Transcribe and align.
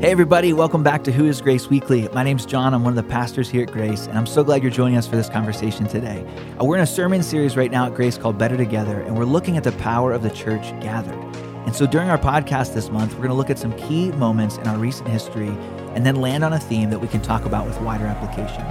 Hey, 0.00 0.12
everybody, 0.12 0.54
welcome 0.54 0.82
back 0.82 1.04
to 1.04 1.12
Who 1.12 1.26
is 1.26 1.42
Grace 1.42 1.68
Weekly. 1.68 2.08
My 2.14 2.22
name's 2.22 2.46
John. 2.46 2.72
I'm 2.72 2.84
one 2.84 2.96
of 2.96 3.04
the 3.04 3.10
pastors 3.10 3.50
here 3.50 3.64
at 3.64 3.70
Grace, 3.70 4.06
and 4.06 4.16
I'm 4.16 4.24
so 4.24 4.42
glad 4.42 4.62
you're 4.62 4.70
joining 4.70 4.96
us 4.96 5.06
for 5.06 5.14
this 5.14 5.28
conversation 5.28 5.86
today. 5.86 6.26
Uh, 6.58 6.64
we're 6.64 6.76
in 6.76 6.82
a 6.82 6.86
sermon 6.86 7.22
series 7.22 7.54
right 7.54 7.70
now 7.70 7.84
at 7.84 7.92
Grace 7.92 8.16
called 8.16 8.38
Better 8.38 8.56
Together, 8.56 9.02
and 9.02 9.14
we're 9.14 9.26
looking 9.26 9.58
at 9.58 9.62
the 9.62 9.72
power 9.72 10.14
of 10.14 10.22
the 10.22 10.30
church 10.30 10.62
gathered. 10.80 11.18
And 11.66 11.76
so 11.76 11.86
during 11.86 12.08
our 12.08 12.16
podcast 12.16 12.72
this 12.72 12.88
month, 12.88 13.12
we're 13.12 13.18
going 13.18 13.28
to 13.28 13.34
look 13.34 13.50
at 13.50 13.58
some 13.58 13.76
key 13.76 14.10
moments 14.12 14.56
in 14.56 14.66
our 14.68 14.78
recent 14.78 15.06
history 15.06 15.54
and 15.94 16.06
then 16.06 16.16
land 16.16 16.44
on 16.44 16.54
a 16.54 16.58
theme 16.58 16.88
that 16.88 16.98
we 16.98 17.06
can 17.06 17.20
talk 17.20 17.44
about 17.44 17.66
with 17.66 17.78
wider 17.82 18.06
application. 18.06 18.64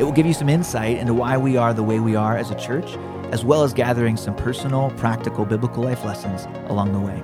It 0.00 0.04
will 0.04 0.10
give 0.10 0.26
you 0.26 0.34
some 0.34 0.48
insight 0.48 0.98
into 0.98 1.14
why 1.14 1.36
we 1.36 1.56
are 1.56 1.72
the 1.72 1.84
way 1.84 2.00
we 2.00 2.16
are 2.16 2.36
as 2.36 2.50
a 2.50 2.58
church, 2.58 2.96
as 3.30 3.44
well 3.44 3.62
as 3.62 3.72
gathering 3.72 4.16
some 4.16 4.34
personal, 4.34 4.90
practical, 4.96 5.44
biblical 5.44 5.84
life 5.84 6.04
lessons 6.04 6.48
along 6.68 6.92
the 6.92 6.98
way. 6.98 7.22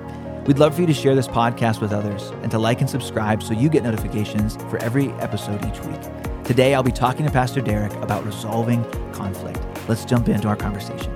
We'd 0.49 0.57
love 0.57 0.73
for 0.73 0.81
you 0.81 0.87
to 0.87 0.95
share 0.95 1.13
this 1.13 1.27
podcast 1.27 1.79
with 1.79 1.93
others 1.93 2.31
and 2.41 2.49
to 2.49 2.57
like 2.57 2.81
and 2.81 2.89
subscribe 2.89 3.43
so 3.43 3.53
you 3.53 3.69
get 3.69 3.83
notifications 3.83 4.55
for 4.55 4.79
every 4.79 5.11
episode 5.21 5.63
each 5.63 5.79
week. 5.81 6.43
Today, 6.43 6.73
I'll 6.73 6.81
be 6.81 6.91
talking 6.91 7.23
to 7.27 7.31
Pastor 7.31 7.61
Derek 7.61 7.93
about 7.97 8.25
resolving 8.25 8.83
conflict. 9.11 9.59
Let's 9.87 10.05
jump 10.05 10.27
into 10.27 10.47
our 10.47 10.55
conversation. 10.55 11.13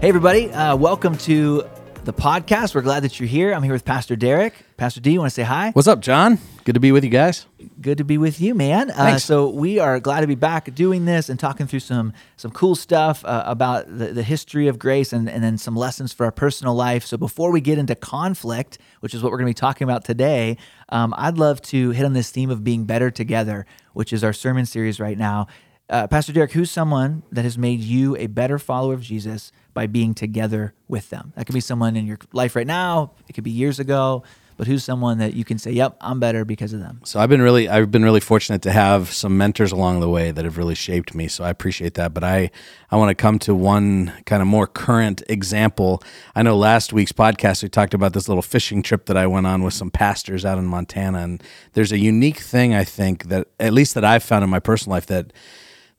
Hey, 0.00 0.08
everybody, 0.08 0.52
uh, 0.52 0.74
welcome 0.74 1.16
to 1.18 1.62
the 2.02 2.12
podcast. 2.12 2.74
We're 2.74 2.80
glad 2.80 3.04
that 3.04 3.20
you're 3.20 3.28
here. 3.28 3.52
I'm 3.52 3.62
here 3.62 3.72
with 3.72 3.84
Pastor 3.84 4.16
Derek. 4.16 4.54
Pastor 4.76 5.00
D, 5.00 5.12
you 5.12 5.20
want 5.20 5.30
to 5.30 5.34
say 5.34 5.44
hi? 5.44 5.70
What's 5.70 5.86
up, 5.86 6.00
John? 6.00 6.40
Good 6.70 6.74
to 6.74 6.80
be 6.80 6.92
with 6.92 7.02
you 7.02 7.10
guys. 7.10 7.46
Good 7.80 7.98
to 7.98 8.04
be 8.04 8.16
with 8.16 8.40
you, 8.40 8.54
man. 8.54 8.92
Uh, 8.92 9.18
so 9.18 9.48
we 9.48 9.80
are 9.80 9.98
glad 9.98 10.20
to 10.20 10.28
be 10.28 10.36
back 10.36 10.72
doing 10.72 11.04
this 11.04 11.28
and 11.28 11.36
talking 11.36 11.66
through 11.66 11.80
some 11.80 12.12
some 12.36 12.52
cool 12.52 12.76
stuff 12.76 13.24
uh, 13.24 13.42
about 13.44 13.88
the, 13.88 14.12
the 14.12 14.22
history 14.22 14.68
of 14.68 14.78
grace 14.78 15.12
and, 15.12 15.28
and 15.28 15.42
then 15.42 15.58
some 15.58 15.74
lessons 15.74 16.12
for 16.12 16.26
our 16.26 16.30
personal 16.30 16.76
life. 16.76 17.04
So 17.04 17.16
before 17.16 17.50
we 17.50 17.60
get 17.60 17.76
into 17.76 17.96
conflict, 17.96 18.78
which 19.00 19.14
is 19.14 19.20
what 19.20 19.32
we're 19.32 19.38
going 19.38 19.52
to 19.52 19.56
be 19.56 19.60
talking 19.60 19.84
about 19.84 20.04
today, 20.04 20.58
um, 20.90 21.12
I'd 21.16 21.38
love 21.38 21.60
to 21.62 21.90
hit 21.90 22.04
on 22.04 22.12
this 22.12 22.30
theme 22.30 22.50
of 22.50 22.62
being 22.62 22.84
better 22.84 23.10
together, 23.10 23.66
which 23.92 24.12
is 24.12 24.22
our 24.22 24.32
sermon 24.32 24.64
series 24.64 25.00
right 25.00 25.18
now. 25.18 25.48
Uh, 25.88 26.06
Pastor 26.06 26.32
Derek, 26.32 26.52
who's 26.52 26.70
someone 26.70 27.24
that 27.32 27.42
has 27.42 27.58
made 27.58 27.80
you 27.80 28.14
a 28.16 28.28
better 28.28 28.60
follower 28.60 28.94
of 28.94 29.02
Jesus 29.02 29.50
by 29.74 29.88
being 29.88 30.14
together 30.14 30.74
with 30.86 31.10
them? 31.10 31.32
That 31.34 31.46
could 31.46 31.54
be 31.54 31.60
someone 31.60 31.96
in 31.96 32.06
your 32.06 32.18
life 32.32 32.54
right 32.54 32.64
now. 32.64 33.10
It 33.28 33.32
could 33.32 33.42
be 33.42 33.50
years 33.50 33.80
ago 33.80 34.22
but 34.60 34.66
who's 34.66 34.84
someone 34.84 35.16
that 35.16 35.32
you 35.32 35.42
can 35.42 35.56
say, 35.56 35.70
"Yep, 35.70 35.96
I'm 36.02 36.20
better 36.20 36.44
because 36.44 36.74
of 36.74 36.80
them." 36.80 37.00
So 37.06 37.18
I've 37.18 37.30
been 37.30 37.40
really, 37.40 37.66
I've 37.66 37.90
been 37.90 38.04
really 38.04 38.20
fortunate 38.20 38.60
to 38.60 38.70
have 38.70 39.10
some 39.10 39.38
mentors 39.38 39.72
along 39.72 40.00
the 40.00 40.08
way 40.10 40.32
that 40.32 40.44
have 40.44 40.58
really 40.58 40.74
shaped 40.74 41.14
me. 41.14 41.28
So 41.28 41.44
I 41.44 41.48
appreciate 41.48 41.94
that. 41.94 42.12
But 42.12 42.24
I, 42.24 42.50
I 42.90 42.98
want 42.98 43.08
to 43.08 43.14
come 43.14 43.38
to 43.38 43.54
one 43.54 44.12
kind 44.26 44.42
of 44.42 44.48
more 44.48 44.66
current 44.66 45.22
example. 45.30 46.02
I 46.34 46.42
know 46.42 46.58
last 46.58 46.92
week's 46.92 47.10
podcast 47.10 47.62
we 47.62 47.70
talked 47.70 47.94
about 47.94 48.12
this 48.12 48.28
little 48.28 48.42
fishing 48.42 48.82
trip 48.82 49.06
that 49.06 49.16
I 49.16 49.26
went 49.26 49.46
on 49.46 49.62
with 49.62 49.72
some 49.72 49.90
pastors 49.90 50.44
out 50.44 50.58
in 50.58 50.66
Montana, 50.66 51.20
and 51.20 51.42
there's 51.72 51.90
a 51.90 51.98
unique 51.98 52.40
thing 52.40 52.74
I 52.74 52.84
think 52.84 53.28
that, 53.28 53.48
at 53.58 53.72
least 53.72 53.94
that 53.94 54.04
I've 54.04 54.22
found 54.22 54.44
in 54.44 54.50
my 54.50 54.60
personal 54.60 54.94
life, 54.94 55.06
that 55.06 55.32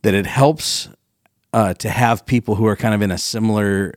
that 0.04 0.14
it 0.14 0.28
helps 0.28 0.88
uh, 1.52 1.74
to 1.74 1.90
have 1.90 2.28
people 2.28 2.58
who 2.58 2.68
are 2.68 2.76
kind 2.76 2.94
of 2.94 3.02
in 3.02 3.10
a 3.10 3.18
similar 3.18 3.96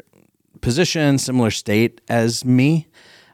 position, 0.62 1.18
similar 1.18 1.50
state 1.50 2.00
as 2.08 2.46
me. 2.46 2.88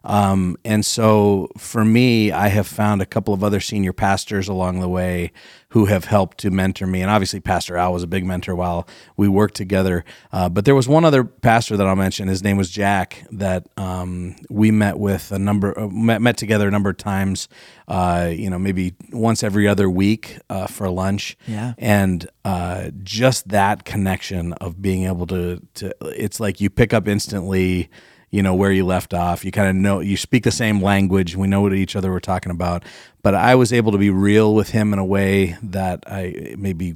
Um, 0.05 0.56
and 0.65 0.84
so 0.84 1.48
for 1.59 1.84
me, 1.84 2.33
I 2.33 2.48
have 2.48 2.67
found 2.67 3.03
a 3.03 3.06
couple 3.06 3.34
of 3.34 3.45
other 3.45 3.61
senior 3.61 3.93
pastors 3.93 4.48
along 4.48 4.81
the 4.81 4.89
way 4.89 5.33
who 5.70 5.87
have 5.87 6.06
helped 6.06 6.39
to 6.39 6.51
mentor 6.51 6.87
me. 6.87 7.01
And 7.01 7.11
obviously, 7.11 7.39
Pastor 7.39 7.77
Al 7.77 7.93
was 7.93 8.03
a 8.03 8.09
big 8.09 8.25
mentor 8.25 8.56
while 8.56 8.89
we 9.17 9.28
worked 9.28 9.55
together. 9.55 10.05
Uh, 10.33 10.48
but 10.48 10.65
there 10.65 10.75
was 10.75 10.89
one 10.89 11.05
other 11.05 11.23
pastor 11.23 11.77
that 11.77 11.87
I'll 11.87 11.95
mention. 11.97 12.28
His 12.28 12.43
name 12.43 12.56
was 12.56 12.71
Jack. 12.71 13.25
That 13.31 13.69
um, 13.77 14.37
we 14.48 14.71
met 14.71 14.98
with 14.98 15.31
a 15.31 15.39
number, 15.39 15.78
uh, 15.78 15.89
met, 15.89 16.23
met 16.23 16.37
together 16.37 16.67
a 16.67 16.71
number 16.71 16.91
of 16.91 16.97
times. 16.97 17.48
Uh, 17.87 18.31
you 18.33 18.51
know, 18.51 18.59
maybe 18.59 18.95
once 19.12 19.45
every 19.45 19.69
other 19.69 19.89
week 19.89 20.39
uh, 20.48 20.67
for 20.67 20.89
lunch. 20.89 21.37
Yeah. 21.47 21.75
And 21.78 22.28
uh, 22.44 22.91
just 23.03 23.49
that 23.49 23.84
connection 23.84 24.55
of 24.55 24.81
being 24.82 25.05
able 25.05 25.27
to, 25.28 25.61
to, 25.75 25.94
it's 26.00 26.41
like 26.41 26.61
you 26.61 26.71
pick 26.71 26.93
up 26.93 27.06
instantly 27.06 27.91
you 28.31 28.43
know 28.43 28.55
where 28.55 28.73
you 28.73 28.87
left 28.87 29.13
off. 29.13 29.45
You 29.45 29.51
kind 29.51 29.69
of 29.69 29.77
know 29.77 30.01
you 30.01 30.17
speak 30.17 30.45
the 30.45 30.51
same 30.51 30.81
language. 30.81 31.37
We 31.37 31.49
know 31.49 31.61
what 31.61 31.73
each 31.75 31.97
other 31.97 32.11
were 32.11 32.21
talking 32.21 32.53
about. 32.53 32.85
But 33.23 33.35
i 33.35 33.55
was 33.55 33.73
able 33.73 33.93
to 33.93 33.99
be 33.99 34.11
real 34.11 34.55
with 34.55 34.71
him 34.71 34.93
in 34.93 34.99
a 34.99 35.05
way 35.05 35.57
that 35.63 36.03
i 36.07 36.55
maybe 36.57 36.95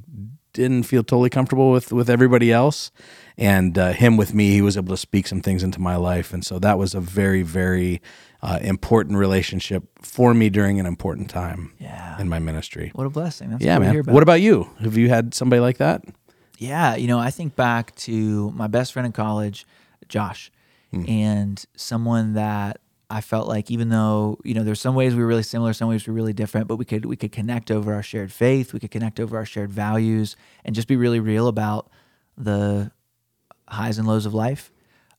didn't 0.53 0.85
feel 0.85 1.03
totally 1.03 1.31
comfortable 1.31 1.71
with 1.71 1.93
with 1.93 2.09
everybody 2.09 2.53
else. 2.53 2.91
And 3.37 3.77
uh, 3.77 3.93
him 3.93 4.17
with 4.17 4.33
me 4.33 4.51
he 4.51 4.63
was 4.63 4.77
able 4.77 4.95
to 4.95 4.97
speak 4.97 5.27
some 5.27 5.41
things 5.41 5.63
into 5.63 5.81
my 5.81 5.97
life. 5.97 6.33
And 6.33 6.47
so 6.47 6.59
that 6.61 6.79
was 6.79 6.95
a 6.95 7.01
very 7.01 7.43
very 7.43 8.01
uh, 8.43 8.59
important 8.63 9.19
relationship 9.19 9.85
for 10.03 10.35
me 10.35 10.51
during 10.51 10.79
an 10.79 10.87
important 10.87 11.31
time 11.31 11.73
yeah. 11.79 12.21
in 12.21 12.29
my 12.29 12.39
ministry. 12.39 12.93
What 12.95 13.07
a 13.07 13.11
blessing. 13.11 13.51
That's 13.51 13.65
yeah 13.65 13.79
man. 13.79 14.05
what 14.05 14.23
about 14.23 14.41
you? 14.41 14.71
Have 14.81 14.97
you 14.97 15.09
had 15.09 15.35
somebody 15.35 15.61
like 15.61 15.79
that? 15.79 16.05
Yeah 16.59 16.95
you 16.95 17.09
know 17.09 17.19
i 17.19 17.31
think 17.31 17.57
back 17.57 17.95
to 17.97 18.51
my 18.53 18.67
best 18.67 18.93
friend 18.93 19.07
in 19.07 19.13
college 19.13 19.67
josh 20.09 20.51
mm. 20.95 21.09
and 21.09 21.65
someone 21.77 22.35
that 22.35 22.81
I 23.11 23.21
felt 23.21 23.49
like 23.49 23.71
even 23.71 23.91
though 23.91 24.39
you 24.45 24.55
know 24.55 24.65
there's 24.65 24.81
some 24.81 24.95
ways 24.95 25.15
we 25.15 25.21
were 25.21 25.29
really 25.29 25.43
similar, 25.43 25.73
some 25.73 25.89
ways 25.89 26.07
we 26.07 26.13
were 26.13 26.17
really 26.17 26.33
different, 26.33 26.69
but 26.69 26.77
we 26.77 26.85
could 26.85 27.05
we 27.05 27.17
could 27.17 27.33
connect 27.33 27.71
over 27.71 27.95
our 27.95 28.03
shared 28.03 28.33
faith, 28.33 28.73
we 28.73 28.81
could 28.81 28.91
connect 28.91 29.21
over 29.21 29.37
our 29.37 29.47
shared 29.47 29.71
values, 29.71 30.37
and 30.65 30.75
just 30.75 30.89
be 30.89 30.97
really 30.97 31.21
real 31.21 31.49
about 31.49 31.91
the 32.37 32.91
highs 33.69 33.99
and 33.99 34.09
lows 34.09 34.27
of 34.27 34.35
life. 34.35 34.73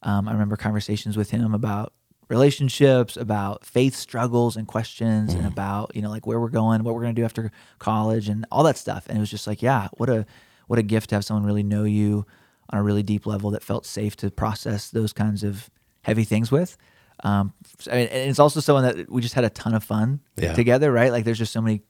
Um, 0.03 0.27
I 0.27 0.33
remember 0.33 0.57
conversations 0.57 1.17
with 1.17 1.31
him 1.31 1.53
about 1.53 1.93
relationships, 2.27 3.17
about 3.17 3.65
faith 3.65 3.95
struggles 3.95 4.55
and 4.57 4.67
questions, 4.67 5.33
mm. 5.33 5.37
and 5.37 5.47
about 5.47 5.95
you 5.95 6.01
know 6.01 6.09
like 6.09 6.25
where 6.25 6.39
we're 6.39 6.49
going, 6.49 6.83
what 6.83 6.95
we're 6.95 7.01
going 7.01 7.15
to 7.15 7.21
do 7.21 7.25
after 7.25 7.51
college, 7.79 8.29
and 8.29 8.45
all 8.51 8.63
that 8.63 8.77
stuff. 8.77 9.07
And 9.07 9.17
it 9.17 9.21
was 9.21 9.31
just 9.31 9.47
like, 9.47 9.61
yeah, 9.61 9.89
what 9.93 10.09
a 10.09 10.25
what 10.67 10.79
a 10.79 10.83
gift 10.83 11.09
to 11.09 11.15
have 11.15 11.25
someone 11.25 11.45
really 11.45 11.63
know 11.63 11.83
you 11.83 12.25
on 12.69 12.79
a 12.79 12.83
really 12.83 13.03
deep 13.03 13.25
level 13.25 13.51
that 13.51 13.63
felt 13.63 13.85
safe 13.85 14.15
to 14.17 14.31
process 14.31 14.89
those 14.89 15.13
kinds 15.13 15.43
of 15.43 15.69
heavy 16.03 16.23
things 16.23 16.51
with. 16.51 16.77
Um, 17.23 17.53
I 17.91 17.95
mean, 17.95 18.07
and 18.07 18.29
it's 18.29 18.39
also 18.39 18.59
someone 18.59 18.83
that 18.83 19.09
we 19.09 19.21
just 19.21 19.35
had 19.35 19.43
a 19.43 19.49
ton 19.49 19.73
of 19.73 19.83
fun 19.83 20.21
yeah. 20.35 20.53
together, 20.53 20.91
right? 20.91 21.11
Like 21.11 21.23
there's 21.23 21.37
just 21.37 21.53
so 21.53 21.61
many 21.61 21.81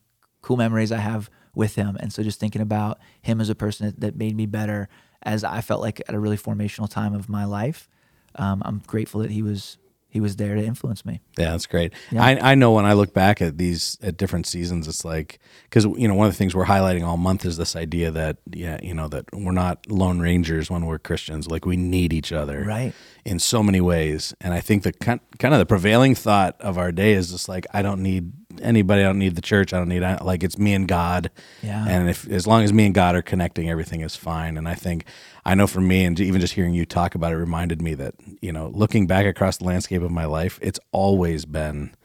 cool 0.41 0.57
memories 0.57 0.91
I 0.91 0.97
have 0.97 1.29
with 1.55 1.75
him. 1.75 1.97
And 1.99 2.13
so 2.13 2.21
just 2.21 2.39
thinking 2.39 2.61
about 2.61 2.99
him 3.21 3.41
as 3.41 3.49
a 3.49 3.55
person 3.55 3.87
that, 3.87 3.99
that 4.01 4.15
made 4.15 4.35
me 4.35 4.45
better 4.45 4.87
as 5.23 5.43
I 5.43 5.61
felt 5.61 5.81
like 5.81 6.01
at 6.07 6.13
a 6.13 6.19
really 6.19 6.37
formational 6.37 6.89
time 6.89 7.13
of 7.15 7.27
my 7.27 7.45
life. 7.45 7.89
Um, 8.35 8.61
I'm 8.65 8.81
grateful 8.85 9.21
that 9.21 9.31
he 9.31 9.41
was 9.41 9.77
he 10.15 10.21
was 10.21 10.37
there 10.37 10.55
to 10.55 10.63
influence 10.63 11.03
me. 11.03 11.19
Yeah, 11.37 11.51
that's 11.51 11.65
great. 11.65 11.91
Yeah. 12.09 12.23
I, 12.23 12.51
I 12.51 12.55
know 12.55 12.71
when 12.71 12.85
I 12.85 12.93
look 12.93 13.13
back 13.13 13.41
at 13.41 13.57
these 13.57 13.97
at 14.01 14.15
different 14.15 14.47
seasons, 14.47 14.87
it's 14.87 15.03
like 15.03 15.39
because 15.65 15.83
you 15.83 16.07
know 16.07 16.13
one 16.13 16.25
of 16.25 16.31
the 16.31 16.37
things 16.37 16.55
we're 16.55 16.63
highlighting 16.63 17.05
all 17.05 17.17
month 17.17 17.43
is 17.43 17.57
this 17.57 17.75
idea 17.75 18.11
that 18.11 18.37
yeah 18.49 18.79
you 18.81 18.93
know 18.93 19.09
that 19.09 19.25
we're 19.33 19.51
not 19.51 19.91
lone 19.91 20.21
rangers 20.21 20.71
when 20.71 20.85
we're 20.85 20.99
Christians. 20.99 21.49
Like 21.49 21.65
we 21.65 21.75
need 21.75 22.13
each 22.13 22.31
other, 22.31 22.63
right? 22.63 22.93
In 23.25 23.39
so 23.39 23.61
many 23.61 23.81
ways, 23.81 24.33
and 24.39 24.53
I 24.53 24.61
think 24.61 24.83
the 24.83 24.93
kind 24.93 25.19
of 25.41 25.59
the 25.59 25.65
prevailing 25.65 26.15
thought 26.15 26.55
of 26.61 26.77
our 26.77 26.93
day 26.93 27.11
is 27.11 27.31
just 27.31 27.49
like 27.49 27.67
I 27.73 27.81
don't 27.81 28.01
need 28.01 28.31
anybody. 28.61 29.01
I 29.01 29.07
don't 29.07 29.19
need 29.19 29.35
the 29.35 29.41
church. 29.41 29.73
I 29.73 29.79
don't 29.79 29.89
need 29.89 30.01
like 30.21 30.43
it's 30.43 30.57
me 30.57 30.73
and 30.73 30.87
God. 30.87 31.29
Yeah. 31.61 31.85
And 31.85 32.09
if 32.09 32.25
as 32.29 32.47
long 32.47 32.63
as 32.63 32.71
me 32.71 32.85
and 32.85 32.95
God 32.95 33.15
are 33.15 33.21
connecting, 33.21 33.69
everything 33.69 33.99
is 33.99 34.15
fine. 34.15 34.55
And 34.55 34.65
I 34.65 34.75
think 34.75 35.03
I 35.45 35.53
know 35.53 35.67
for 35.67 35.81
me, 35.81 36.05
and 36.05 36.19
even 36.19 36.41
just 36.41 36.53
hearing 36.53 36.73
you 36.73 36.85
talk 36.85 37.13
about 37.13 37.31
it 37.31 37.37
reminded 37.37 37.81
me 37.81 37.93
that 37.95 38.15
you 38.41 38.51
know, 38.51 38.71
looking 38.73 39.05
back 39.05 39.25
across 39.25 39.57
the 39.57 39.65
landscape 39.65 40.01
of 40.01 40.11
my 40.11 40.25
life, 40.25 40.57
it's 40.61 40.79
always 40.91 41.45
been 41.45 41.95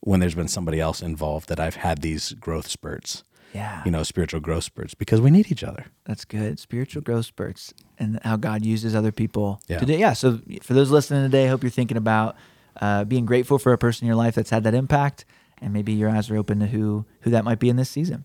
when 0.00 0.20
there's 0.20 0.34
been 0.34 0.48
somebody 0.48 0.80
else 0.80 1.00
involved 1.02 1.48
that 1.48 1.60
I've 1.60 1.76
had 1.76 2.02
these 2.02 2.32
growth 2.32 2.68
spurts. 2.68 3.24
Yeah. 3.52 3.82
You 3.84 3.90
know, 3.90 4.04
spiritual 4.04 4.40
growth 4.40 4.64
spurts 4.64 4.94
because 4.94 5.20
we 5.20 5.30
need 5.30 5.50
each 5.50 5.64
other. 5.64 5.86
That's 6.04 6.24
good. 6.24 6.60
Spiritual 6.60 7.02
growth 7.02 7.26
spurts 7.26 7.74
and 7.98 8.20
how 8.22 8.36
God 8.36 8.64
uses 8.64 8.94
other 8.94 9.10
people 9.10 9.60
yeah. 9.66 9.78
today. 9.78 9.98
Yeah. 9.98 10.12
So 10.12 10.40
for 10.62 10.74
those 10.74 10.90
listening 10.90 11.24
today, 11.24 11.46
I 11.46 11.48
hope 11.48 11.64
you're 11.64 11.70
thinking 11.70 11.96
about 11.96 12.36
uh, 12.80 13.04
being 13.04 13.26
grateful 13.26 13.58
for 13.58 13.72
a 13.72 13.78
person 13.78 14.04
in 14.04 14.06
your 14.06 14.16
life 14.16 14.36
that's 14.36 14.50
had 14.50 14.62
that 14.64 14.74
impact 14.74 15.24
and 15.60 15.72
maybe 15.72 15.92
your 15.92 16.08
eyes 16.10 16.30
are 16.30 16.36
open 16.36 16.60
to 16.60 16.66
who 16.66 17.04
who 17.20 17.30
that 17.30 17.44
might 17.44 17.58
be 17.58 17.68
in 17.68 17.76
this 17.76 17.90
season. 17.90 18.24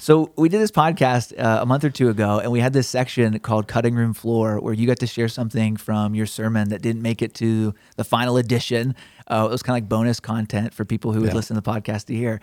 So 0.00 0.32
we 0.36 0.48
did 0.48 0.60
this 0.60 0.70
podcast 0.70 1.36
uh, 1.36 1.58
a 1.60 1.66
month 1.66 1.82
or 1.82 1.90
two 1.90 2.08
ago, 2.08 2.38
and 2.38 2.52
we 2.52 2.60
had 2.60 2.72
this 2.72 2.88
section 2.88 3.36
called 3.40 3.66
"Cutting 3.66 3.96
Room 3.96 4.14
Floor," 4.14 4.60
where 4.60 4.72
you 4.72 4.86
got 4.86 5.00
to 5.00 5.08
share 5.08 5.28
something 5.28 5.76
from 5.76 6.14
your 6.14 6.24
sermon 6.26 6.68
that 6.68 6.82
didn't 6.82 7.02
make 7.02 7.20
it 7.20 7.34
to 7.34 7.74
the 7.96 8.04
final 8.04 8.36
edition. 8.36 8.94
Uh, 9.26 9.46
it 9.48 9.50
was 9.50 9.62
kind 9.62 9.76
of 9.76 9.82
like 9.82 9.88
bonus 9.88 10.20
content 10.20 10.72
for 10.72 10.84
people 10.84 11.12
who 11.12 11.20
would 11.20 11.30
yeah. 11.30 11.34
listen 11.34 11.56
to 11.56 11.60
the 11.60 11.68
podcast 11.68 12.04
to 12.06 12.14
hear. 12.14 12.40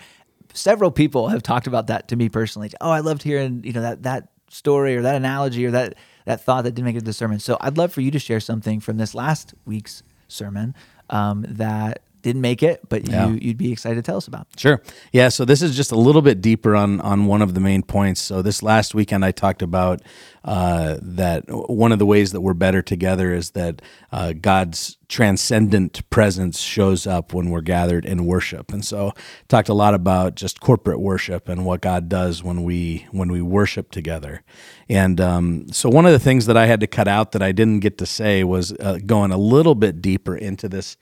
Several 0.54 0.92
people 0.92 1.30
have 1.30 1.44
talked 1.44 1.66
about 1.66 1.88
that 1.88 2.10
to 2.10 2.18
me 2.18 2.28
personally. 2.28 2.70
Oh, 2.82 2.92
I 2.92 3.00
loved 3.00 3.24
hearing 3.24 3.64
you 3.64 3.72
know 3.72 3.82
that 3.82 4.04
that 4.04 4.30
story 4.50 4.98
or 4.98 5.02
that 5.04 5.16
analogy 5.16 5.66
or 5.66 5.72
that 5.72 5.96
that 6.26 6.42
thought 6.42 6.66
that 6.66 6.72
didn't 6.72 6.86
make 6.86 6.98
it 6.98 7.00
to 7.00 7.06
the 7.06 7.14
sermon. 7.14 7.40
So 7.40 7.58
I'd 7.62 7.78
love 7.78 7.94
for 7.94 8.02
you 8.02 8.12
to 8.12 8.20
share 8.20 8.42
something 8.42 8.82
from 8.82 8.98
this 8.98 9.16
last 9.16 9.54
week's 9.66 10.04
sermon 10.28 10.76
um, 11.10 11.46
that 11.48 12.02
didn't 12.26 12.42
make 12.42 12.64
it, 12.64 12.82
but 12.90 13.08
Yeah. 13.08 13.28
you 13.30 13.40
you'd 13.42 13.58
be 13.58 13.72
excited 13.72 13.96
to 13.96 14.02
tell 14.02 14.18
us 14.18 14.28
about. 14.28 14.48
Sure. 14.58 14.82
Yeah. 15.14 15.30
So 15.30 15.46
this 15.46 15.62
is 15.62 15.76
just 15.76 15.92
a 15.92 15.96
little 15.96 16.22
bit 16.24 16.42
deeper 16.42 16.76
on 16.76 17.00
on 17.02 17.28
one 17.28 17.42
of 17.44 17.54
the 17.54 17.60
main 17.60 17.84
points. 17.84 18.20
So 18.20 18.42
this 18.42 18.62
last 18.64 18.96
weekend, 18.96 19.24
I 19.24 19.32
talked 19.32 19.62
about 19.62 20.02
uh, 20.44 20.98
that 21.02 21.44
one 21.48 21.92
of 21.92 22.00
the 22.00 22.06
ways 22.06 22.32
that 22.32 22.42
we're 22.42 22.54
better 22.54 22.82
together 22.82 23.34
is 23.34 23.52
that 23.52 23.82
uh, 24.12 24.34
God's 24.34 24.98
transcendent 25.08 26.08
presence 26.10 26.60
shows 26.60 27.06
up 27.08 27.34
when 27.34 27.50
we're 27.52 27.62
gathered 27.62 28.06
in 28.06 28.26
worship. 28.26 28.72
And 28.74 28.84
so 28.84 29.12
talked 29.48 29.70
a 29.70 29.74
lot 29.74 29.94
about 29.94 30.36
just 30.36 30.60
corporate 30.62 31.00
worship 31.00 31.48
and 31.48 31.64
what 31.66 31.82
God 31.82 32.10
does 32.10 32.44
when 32.44 32.64
we 32.64 33.06
when 33.12 33.32
we 33.32 33.42
worship 33.42 33.92
together. 33.92 34.44
And 34.90 35.22
um, 35.22 35.68
so 35.72 35.90
one 35.90 36.06
of 36.08 36.12
the 36.12 36.20
things 36.20 36.46
that 36.48 36.58
I 36.58 36.66
had 36.66 36.80
to 36.80 36.88
cut 36.88 37.08
out 37.08 37.32
that 37.34 37.42
I 37.44 37.52
didn't 37.52 37.82
get 37.82 37.98
to 38.00 38.06
say 38.06 38.44
was 38.44 38.72
uh, 38.80 39.00
going 39.06 39.32
a 39.32 39.38
little 39.38 39.76
bit 39.76 40.02
deeper 40.02 40.36
into 40.36 40.68
this 40.70 40.98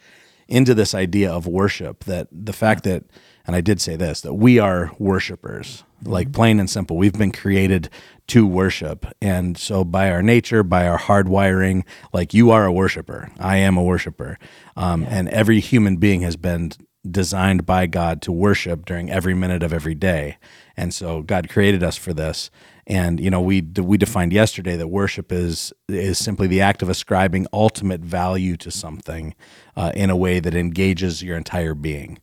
into 0.48 0.74
this 0.74 0.94
idea 0.94 1.32
of 1.32 1.48
worship 1.48 2.04
that 2.06 2.28
the 2.32 2.54
fact 2.54 2.84
that 2.84 3.04
and 3.46 3.56
I 3.56 3.62
did 3.62 3.82
say 3.82 3.96
this 3.96 4.22
that 4.22 4.34
we 4.34 4.60
are 4.60 4.92
worshipers 5.00 5.84
like 6.06 6.34
plain 6.34 6.60
and 6.60 6.70
simple. 6.70 6.98
We've 6.98 7.14
been 7.14 7.32
created 7.32 7.90
to 8.28 8.46
worship. 8.46 9.06
And 9.22 9.58
so 9.58 9.84
by 9.84 10.12
our 10.12 10.22
nature 10.22 10.64
by 10.64 10.88
our 10.88 10.98
hardwiring 10.98 11.84
like 12.12 12.34
you 12.34 12.52
are 12.52 12.66
a 12.66 12.72
worshiper. 12.72 13.32
I 13.40 13.58
am 13.58 13.78
a 13.78 13.84
worshiper. 13.84 14.38
Um, 14.76 15.06
and 15.10 15.30
every 15.30 15.60
human 15.60 15.98
being 15.98 16.22
has 16.22 16.36
been 16.36 16.72
designed 17.10 17.66
by 17.66 17.86
God 17.86 18.22
to 18.24 18.32
worship 18.32 18.86
during 18.86 19.10
every 19.12 19.34
minute 19.34 19.62
of 19.62 19.74
every 19.74 19.96
day. 19.96 20.38
And 20.78 20.94
so 20.94 21.22
God 21.22 21.50
created 21.50 21.84
us 21.84 21.98
for 21.98 22.14
this 22.14 22.50
and 22.88 23.20
you 23.20 23.30
know 23.30 23.42
we 23.42 23.62
we 23.62 23.98
defined 23.98 24.34
yesterday 24.34 24.76
that 24.76 24.88
worship 24.88 25.32
is 25.32 25.72
is 25.88 26.18
simply 26.18 26.48
the 26.48 26.62
act 26.62 26.82
of 26.82 26.90
ascribing 26.90 27.48
ultimate 27.54 28.02
value 28.02 28.58
to 28.58 28.72
something 28.72 29.36
uh, 29.76 29.92
in 29.96 30.10
a 30.10 30.16
way 30.16 30.40
that 30.40 30.54
engages 30.54 31.24
your 31.24 31.38
entire 31.38 31.74
being. 31.74 32.20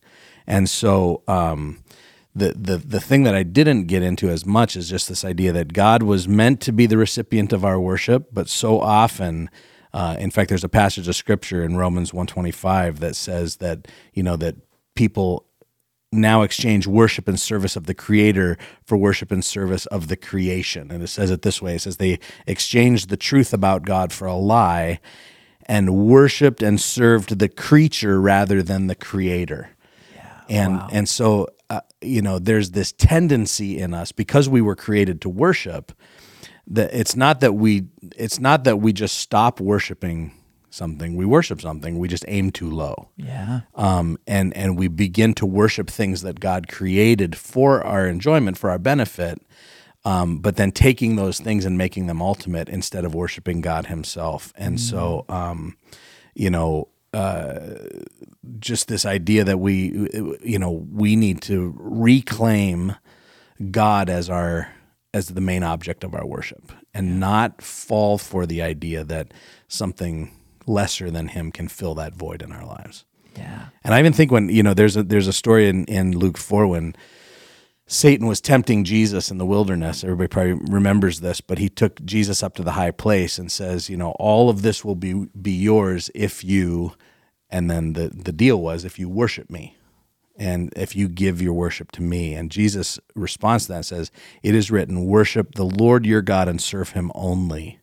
And 0.47 0.69
so 0.69 1.23
um, 1.29 1.83
the 2.35 2.53
the 2.53 2.77
the 2.77 3.01
thing 3.01 3.23
that 3.23 3.35
I 3.35 3.43
didn't 3.43 3.85
get 3.85 4.03
into 4.03 4.29
as 4.29 4.45
much 4.45 4.77
is 4.77 4.89
just 4.89 5.09
this 5.09 5.25
idea 5.25 5.53
that 5.53 5.73
God 5.73 6.03
was 6.03 6.29
meant 6.29 6.61
to 6.62 6.73
be 6.73 6.87
the 6.87 6.99
recipient 6.99 7.53
of 7.53 7.65
our 7.65 7.81
worship, 7.81 8.29
but 8.33 8.49
so 8.49 8.81
often. 8.81 9.51
Uh, 9.93 10.15
in 10.21 10.31
fact, 10.31 10.49
there's 10.49 10.62
a 10.62 10.69
passage 10.69 11.09
of 11.09 11.17
scripture 11.17 11.65
in 11.65 11.77
Romans 11.77 12.15
125 12.15 13.01
that 13.01 13.17
says 13.17 13.57
that 13.57 13.89
you 14.15 14.23
know 14.23 14.37
that 14.37 14.55
people 14.95 15.47
now 16.12 16.43
exchange 16.43 16.87
worship 16.87 17.29
and 17.29 17.39
service 17.39 17.77
of 17.77 17.87
the 17.87 17.95
creator 17.95 18.59
for 18.85 18.97
worship 18.97 19.31
and 19.31 19.45
service 19.45 19.87
of 19.87 20.09
the 20.09 20.17
creation. 20.17 20.91
And 20.91 21.03
it 21.03 21.09
says 21.09 21.31
it 21.31 21.43
this 21.43 21.62
way 21.62 21.77
it 21.77 21.81
says 21.81 21.99
they 21.99 22.19
exchanged 22.47 23.09
the 23.09 23.17
truth 23.17 23.53
about 23.53 23.85
God 23.85 24.12
for 24.12 24.27
a 24.27 24.35
lie 24.35 25.01
and 25.67 25.95
worshiped 25.95 26.62
and 26.62 26.81
served 26.81 27.39
the 27.39 27.49
creature 27.49 28.21
rather 28.21 28.62
than 28.62 28.89
the 28.89 28.97
creator. 28.97 29.71
Yeah, 30.12 30.41
And 30.49 30.83
and 30.91 31.09
so 31.09 31.49
uh, 31.69 31.83
you 32.01 32.23
know 32.23 32.41
there's 32.41 32.73
this 32.73 32.91
tendency 32.91 33.79
in 33.79 33.95
us 33.95 34.11
because 34.11 34.49
we 34.49 34.61
were 34.61 34.77
created 34.77 35.21
to 35.23 35.29
worship 35.29 35.93
that 36.67 36.93
it's 36.93 37.15
not 37.15 37.41
that 37.41 37.53
we 37.55 37.85
it's 38.17 38.41
not 38.41 38.65
that 38.65 38.79
we 38.81 38.93
just 38.93 39.19
stop 39.19 39.61
worshiping 39.61 40.33
something 40.70 41.17
we 41.17 41.25
worship 41.25 41.61
something 41.61 41.99
we 41.99 42.08
just 42.08 42.25
aim 42.28 42.50
too 42.50 42.70
low 42.70 43.08
Yeah. 43.17 43.61
um, 43.75 44.17
and 44.26 44.56
and 44.56 44.78
we 44.78 44.88
begin 44.88 45.34
to 45.34 45.46
worship 45.46 45.90
things 45.90 46.22
that 46.22 46.40
God 46.40 46.69
created 46.69 47.37
for 47.37 47.82
our 47.84 48.06
enjoyment, 48.06 48.56
for 48.56 48.70
our 48.70 48.78
benefit, 48.78 49.43
um, 50.05 50.38
but 50.38 50.56
then 50.56 50.72
taking 50.72 51.17
those 51.17 51.38
things 51.40 51.64
and 51.64 51.76
making 51.76 52.06
them 52.06 52.22
ultimate 52.22 52.69
instead 52.69 53.05
of 53.05 53.14
worshiping 53.14 53.61
God 53.61 53.87
Himself. 53.87 54.52
And 54.56 54.81
so, 54.81 55.25
um, 55.28 55.76
you 56.34 56.50
know, 56.50 56.88
uh, 57.12 57.75
just 58.61 58.88
this 58.88 59.05
idea 59.05 59.44
that 59.44 59.58
we, 59.58 60.08
you 60.43 60.58
know, 60.58 60.70
we 60.70 61.16
need 61.16 61.43
to 61.43 61.75
reclaim 61.78 62.94
God 63.70 64.08
as 64.08 64.31
our 64.31 64.73
as 65.12 65.26
the 65.28 65.40
main 65.40 65.64
object 65.64 66.05
of 66.05 66.14
our 66.14 66.25
worship, 66.25 66.70
and 66.94 67.19
not 67.19 67.61
fall 67.61 68.16
for 68.16 68.46
the 68.46 68.62
idea 68.62 69.02
that 69.05 69.32
something 69.66 70.31
lesser 70.67 71.11
than 71.11 71.29
Him 71.29 71.53
can 71.53 71.69
fill 71.69 71.95
that 71.97 72.15
void 72.15 72.43
in 72.43 72.53
our 72.53 72.65
lives. 72.65 73.05
Yeah. 73.37 73.67
And 73.85 73.95
I 73.95 73.99
even 74.01 74.12
think 74.12 74.31
when 74.31 74.49
you 74.49 74.62
know 74.62 74.75
there's 74.75 74.97
a 74.97 75.03
there's 75.03 75.29
a 75.29 75.33
story 75.33 75.69
in, 75.69 75.85
in 75.87 76.17
Luke 76.17 76.37
four 76.37 76.67
when 76.67 76.95
Satan 77.87 78.27
was 78.27 78.41
tempting 78.41 78.85
Jesus 78.85 79.31
in 79.31 79.39
the 79.39 79.47
wilderness. 79.47 80.05
Everybody 80.05 80.29
probably 80.29 80.53
remembers 80.73 81.21
this, 81.21 81.41
but 81.41 81.59
he 81.59 81.69
took 81.69 82.05
Jesus 82.05 82.43
up 82.43 82.55
to 82.55 82.62
the 82.62 82.73
high 82.73 82.93
place 82.93 83.39
and 83.39 83.51
says, 83.51 83.91
you 83.91 83.97
know, 83.97 84.12
all 84.12 84.49
of 84.49 84.62
this 84.62 84.85
will 84.85 84.95
be 84.95 85.27
be 85.41 85.53
yours 85.53 86.11
if 86.15 86.45
you 86.45 86.95
and 87.49 87.71
then 87.71 87.95
the 87.95 88.09
the 88.09 88.33
deal 88.33 88.61
was 88.61 88.85
if 88.85 88.99
you 88.99 89.09
worship 89.09 89.51
me 89.51 89.77
and 90.41 90.73
if 90.75 90.97
you 90.97 91.09
give 91.09 91.43
your 91.43 91.53
worship 91.53 91.93
to 91.93 92.03
me. 92.03 92.35
And 92.35 92.51
Jesus 92.51 92.99
responds 93.15 93.65
to 93.65 93.73
that 93.73 93.77
and 93.77 93.87
says, 93.87 94.11
It 94.43 94.55
is 94.55 94.71
written, 94.71 95.05
worship 95.05 95.55
the 95.55 95.65
Lord 95.65 96.07
your 96.07 96.23
God 96.23 96.49
and 96.49 96.61
serve 96.61 96.91
him 96.91 97.12
only. 97.15 97.80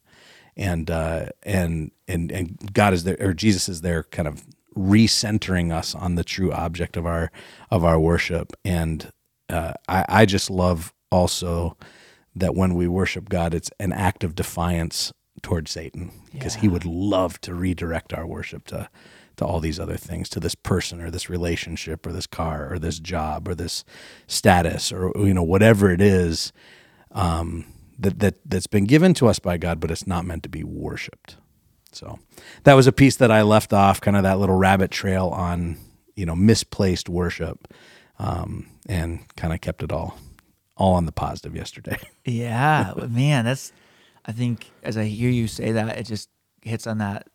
And 0.57 0.89
uh, 0.89 1.27
and 1.44 1.92
and 2.07 2.31
and 2.31 2.74
God 2.74 2.94
is 2.94 3.04
there 3.04 3.18
or 3.19 3.33
Jesus 3.33 3.69
is 3.69 3.81
there 3.81 4.04
kind 4.04 4.27
of 4.27 4.44
recentering 4.75 5.71
us 5.71 5.95
on 5.95 6.15
the 6.15 6.24
true 6.24 6.51
object 6.51 6.98
of 6.98 7.06
our 7.06 7.31
of 7.71 7.83
our 7.83 8.00
worship. 8.00 8.54
And 8.65 9.12
uh, 9.50 9.74
I, 9.88 10.06
I 10.09 10.25
just 10.25 10.50
love 10.50 10.94
also 11.12 11.77
that 12.36 12.56
when 12.56 12.75
we 12.75 12.88
worship 12.88 13.30
God, 13.30 13.54
it's 13.54 13.71
an 13.80 13.92
act 13.94 14.24
of 14.24 14.36
defiance 14.36 15.13
towards 15.42 15.71
Satan 15.71 16.12
because 16.31 16.56
he 16.56 16.68
would 16.68 16.86
love 16.86 17.39
to 17.42 17.54
redirect 17.54 18.13
our 18.13 18.25
worship 18.25 18.65
to 18.68 18.89
to 19.38 19.45
all 19.45 19.59
these 19.59 19.80
other 19.80 19.98
things, 19.98 20.30
to 20.30 20.39
this 20.39 20.56
person 20.56 21.00
or 21.00 21.12
this 21.12 21.30
relationship 21.30 22.06
or 22.07 22.12
this 22.12 22.25
car 22.25 22.74
or 22.74 22.80
this 22.80 23.00
job 23.00 23.48
or 23.48 23.54
this 23.54 23.86
status 24.25 24.92
or 24.92 25.12
you 25.15 25.33
know 25.33 25.44
whatever 25.44 25.92
it 25.92 26.01
is 26.01 26.51
um, 27.12 27.65
that 28.00 28.20
that 28.20 28.36
that's 28.46 28.68
been 28.68 28.86
given 28.86 29.14
to 29.16 29.28
us 29.28 29.40
by 29.40 29.58
God, 29.58 29.80
but 29.80 29.92
it's 29.92 30.08
not 30.08 30.26
meant 30.26 30.44
to 30.44 30.50
be 30.50 30.64
worshipped. 30.64 31.38
So 31.92 32.20
that 32.64 32.74
was 32.74 32.86
a 32.88 32.92
piece 32.92 33.16
that 33.18 33.32
I 33.32 33.42
left 33.42 33.74
off, 33.74 34.00
kind 34.02 34.18
of 34.18 34.24
that 34.24 34.40
little 34.40 34.56
rabbit 34.56 34.92
trail 34.92 35.28
on 35.28 35.78
you 36.16 36.26
know 36.26 36.36
misplaced 36.36 37.10
worship, 37.10 37.74
um, 38.20 38.68
and 38.88 39.20
kind 39.36 39.54
of 39.54 39.62
kept 39.62 39.82
it 39.84 39.92
all 39.92 40.18
all 40.76 40.94
on 40.94 41.06
the 41.06 41.12
positive 41.12 41.56
yesterday. 41.56 41.98
Yeah, 42.26 42.94
but 42.96 43.10
man, 43.10 43.46
that's. 43.46 43.72
I 44.26 44.34
think 44.34 44.70
as 44.84 44.98
I 44.98 45.06
hear 45.06 45.30
you 45.30 45.48
say 45.48 45.72
that, 45.72 45.98
it 45.98 46.04
just 46.04 46.30
hits 46.62 46.86
on 46.86 46.98
that 46.98 47.28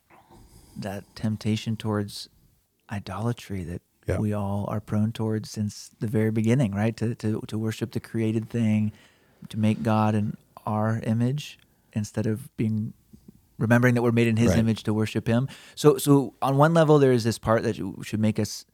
that 0.77 1.05
temptation 1.17 1.77
towards 1.77 2.29
idolatry 2.91 3.65
that 3.65 3.83
Yeah. 4.07 4.19
we 4.19 4.33
all 4.35 4.67
are 4.69 4.81
prone 4.81 5.13
towards 5.13 5.51
since 5.51 5.91
the 6.01 6.07
very 6.07 6.31
beginning, 6.31 6.73
right? 6.75 6.95
To 6.99 7.15
to 7.17 7.41
to 7.49 7.59
worship 7.59 7.93
the 7.93 8.01
created 8.01 8.51
thing, 8.51 8.93
to 9.49 9.59
make 9.59 9.83
God 9.83 10.15
in 10.15 10.37
our 10.67 11.01
image 11.05 11.59
instead 11.93 12.27
of 12.27 12.55
being 12.57 12.95
remembering 13.59 13.95
that 13.95 14.03
we're 14.03 14.13
made 14.13 14.29
in 14.29 14.37
His 14.37 14.51
Right. 14.51 14.59
image 14.59 14.83
to 14.85 14.95
worship 14.95 15.27
Him. 15.27 15.49
So 15.75 15.99
so 15.99 16.35
on 16.43 16.57
one 16.57 16.75
level, 16.75 16.99
there 16.99 17.13
is 17.13 17.25
this 17.25 17.39
part 17.39 17.63
that 17.63 17.77
should 18.03 18.21
make 18.21 18.39
us 18.39 18.65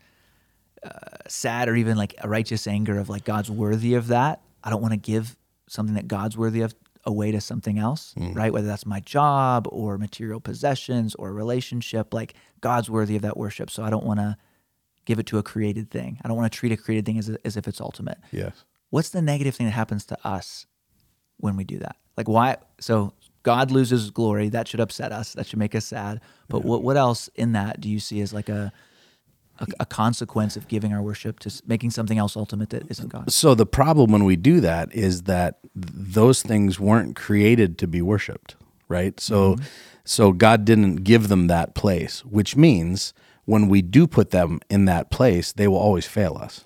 uh, 0.83 0.91
sad 1.27 1.69
or 1.69 1.75
even 1.77 1.97
like 1.97 2.15
a 2.23 2.29
righteous 2.29 2.67
anger 2.67 2.99
of 2.99 3.09
like 3.09 3.25
God's 3.25 3.51
worthy 3.51 3.95
of 3.95 4.09
that. 4.09 4.43
I 4.63 4.71
don't 4.71 4.81
want 4.81 4.93
to 4.93 4.99
give 4.99 5.37
something 5.69 5.95
that 5.95 6.09
God's 6.09 6.37
worthy 6.37 6.63
of 6.63 6.75
away 7.05 7.33
to 7.33 7.41
something 7.41 7.79
else, 7.79 8.15
mm. 8.17 8.35
right? 8.35 8.53
Whether 8.53 8.67
that's 8.67 8.87
my 8.87 9.01
job 9.01 9.67
or 9.71 9.99
material 9.99 10.41
possessions 10.41 11.15
or 11.15 11.31
a 11.31 11.33
relationship, 11.33 12.13
like 12.13 12.35
God's 12.61 12.91
worthy 12.91 13.17
of 13.17 13.23
that 13.23 13.37
worship. 13.37 13.71
So 13.71 13.83
I 13.83 13.91
don't 13.91 14.05
want 14.05 14.21
to 14.21 14.37
give 15.05 15.19
it 15.19 15.27
to 15.27 15.39
a 15.39 15.43
created 15.43 15.91
thing. 15.91 16.21
I 16.23 16.29
don't 16.29 16.37
want 16.37 16.53
to 16.53 16.57
treat 16.57 16.73
a 16.73 16.77
created 16.77 17.07
thing 17.07 17.19
as, 17.19 17.31
as 17.45 17.57
if 17.57 17.67
it's 17.67 17.81
ultimate. 17.81 18.19
Yes. 18.31 18.65
What's 18.91 19.09
the 19.11 19.23
negative 19.23 19.55
thing 19.55 19.67
that 19.67 19.73
happens 19.73 20.05
to 20.07 20.19
us 20.27 20.67
when 21.39 21.57
we 21.57 21.65
do 21.65 21.79
that? 21.79 21.97
Like 22.17 22.29
why? 22.29 22.57
So 22.81 23.13
God 23.43 23.71
loses 23.71 24.11
glory. 24.11 24.49
That 24.49 24.69
should 24.69 24.81
upset 24.81 25.13
us. 25.13 25.33
That 25.33 25.47
should 25.47 25.59
make 25.59 25.75
us 25.75 25.87
sad. 25.87 26.21
But 26.49 26.65
what 26.65 26.83
what 26.83 26.97
else 26.97 27.29
in 27.35 27.53
that 27.53 27.81
do 27.81 27.89
you 27.89 28.01
see 28.01 28.21
as 28.21 28.33
like 28.35 28.49
a 28.49 28.73
a, 29.61 29.67
a 29.81 29.87
consequence 29.87 30.57
of 30.57 30.69
giving 30.69 30.93
our 30.93 31.03
worship 31.03 31.41
to 31.41 31.63
making 31.67 31.91
something 31.91 32.19
else 32.19 32.37
ultimate 32.37 32.71
that 32.71 32.91
isn't 32.91 33.09
God? 33.09 33.33
So 33.33 33.55
the 33.55 33.67
problem 33.67 34.13
when 34.13 34.25
we 34.25 34.37
do 34.37 34.61
that 34.61 34.93
is 34.95 35.23
that 35.23 35.59
those 35.75 36.43
things 36.43 36.79
weren't 36.79 37.17
created 37.17 37.79
to 37.79 37.87
be 37.87 38.03
worshipped, 38.03 38.57
right? 38.89 39.19
So 39.21 39.55
mm-hmm. 39.55 39.65
so 40.05 40.33
God 40.33 40.65
didn't 40.65 40.97
give 40.97 41.29
them 41.29 41.47
that 41.47 41.75
place, 41.75 42.25
which 42.25 42.57
means 42.57 43.15
when 43.45 43.69
we 43.69 43.81
do 43.81 44.07
put 44.07 44.31
them 44.31 44.61
in 44.69 44.85
that 44.85 45.11
place, 45.11 45.53
they 45.53 45.67
will 45.67 45.79
always 45.79 46.07
fail 46.07 46.37
us. 46.37 46.65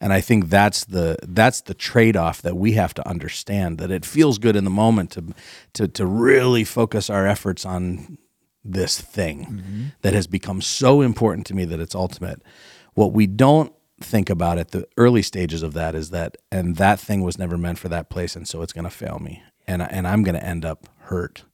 And 0.00 0.12
I 0.12 0.20
think 0.20 0.48
that's 0.48 0.84
the 0.84 1.16
that's 1.22 1.60
the 1.60 1.74
trade-off 1.74 2.40
that 2.42 2.56
we 2.56 2.72
have 2.72 2.94
to 2.94 3.06
understand 3.06 3.78
that 3.78 3.90
it 3.90 4.06
feels 4.06 4.38
good 4.38 4.56
in 4.56 4.64
the 4.64 4.70
moment 4.70 5.10
to 5.12 5.34
to 5.74 5.88
to 5.88 6.06
really 6.06 6.64
focus 6.64 7.10
our 7.10 7.26
efforts 7.26 7.66
on 7.66 8.18
this 8.64 9.00
thing 9.00 9.46
mm-hmm. 9.46 9.84
that 10.02 10.14
has 10.14 10.26
become 10.26 10.60
so 10.60 11.00
important 11.02 11.46
to 11.46 11.54
me 11.54 11.64
that 11.64 11.80
it's 11.80 11.94
ultimate. 11.94 12.42
What 12.94 13.12
we 13.12 13.26
don't 13.26 13.72
think 14.00 14.30
about 14.30 14.58
at 14.58 14.70
the 14.70 14.86
early 14.96 15.22
stages 15.22 15.62
of 15.62 15.74
that 15.74 15.94
is 15.94 16.10
that 16.10 16.36
and 16.50 16.76
that 16.76 16.98
thing 16.98 17.22
was 17.22 17.38
never 17.38 17.58
meant 17.58 17.78
for 17.78 17.90
that 17.90 18.08
place 18.08 18.34
and 18.34 18.48
so 18.48 18.62
it's 18.62 18.72
going 18.72 18.84
to 18.84 18.90
fail 18.90 19.18
me. 19.18 19.42
And 19.66 19.82
and 19.82 20.08
I'm 20.08 20.22
going 20.22 20.34
to 20.34 20.44
end 20.44 20.64
up 20.64 20.88
hurt. 21.00 21.44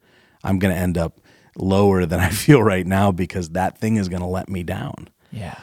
I'm 0.44 0.60
going 0.60 0.72
to 0.72 0.80
end 0.80 0.96
up 0.96 1.20
lower 1.56 2.06
than 2.06 2.20
I 2.28 2.30
feel 2.30 2.62
right 2.62 2.86
now 2.86 3.10
because 3.10 3.50
that 3.50 3.78
thing 3.78 3.96
is 3.96 4.08
going 4.08 4.22
to 4.22 4.28
let 4.28 4.48
me 4.48 4.62
down. 4.62 5.08
Yeah. 5.32 5.58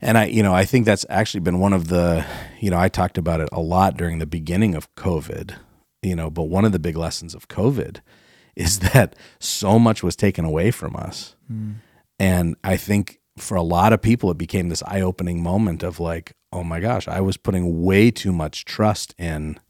And 0.00 0.18
I, 0.18 0.26
you 0.26 0.42
know, 0.42 0.54
I 0.54 0.64
think 0.64 0.84
that's 0.84 1.06
actually 1.08 1.40
been 1.40 1.58
one 1.58 1.72
of 1.72 1.88
the, 1.88 2.24
you 2.60 2.70
know, 2.70 2.78
I 2.78 2.88
talked 2.88 3.18
about 3.18 3.40
it 3.40 3.48
a 3.52 3.60
lot 3.60 3.96
during 3.96 4.18
the 4.18 4.26
beginning 4.26 4.74
of 4.74 4.94
COVID, 4.94 5.54
you 6.02 6.14
know, 6.14 6.30
but 6.30 6.44
one 6.44 6.64
of 6.64 6.72
the 6.72 6.78
big 6.78 6.96
lessons 6.96 7.34
of 7.34 7.48
COVID 7.48 8.00
is 8.56 8.80
that 8.80 9.16
so 9.38 9.78
much 9.78 10.02
was 10.02 10.16
taken 10.16 10.44
away 10.44 10.70
from 10.70 10.96
us. 10.96 11.36
Mm. 11.50 11.76
And 12.18 12.56
I 12.64 12.76
think 12.76 13.20
for 13.36 13.56
a 13.56 13.62
lot 13.62 13.92
of 13.92 14.00
people, 14.00 14.30
it 14.30 14.38
became 14.38 14.68
this 14.68 14.82
eye 14.84 15.02
opening 15.02 15.42
moment 15.42 15.82
of 15.82 16.00
like, 16.00 16.34
oh 16.52 16.64
my 16.64 16.80
gosh, 16.80 17.06
I 17.06 17.20
was 17.20 17.36
putting 17.36 17.82
way 17.82 18.10
too 18.10 18.32
much 18.32 18.64
trust 18.64 19.14
in 19.18 19.60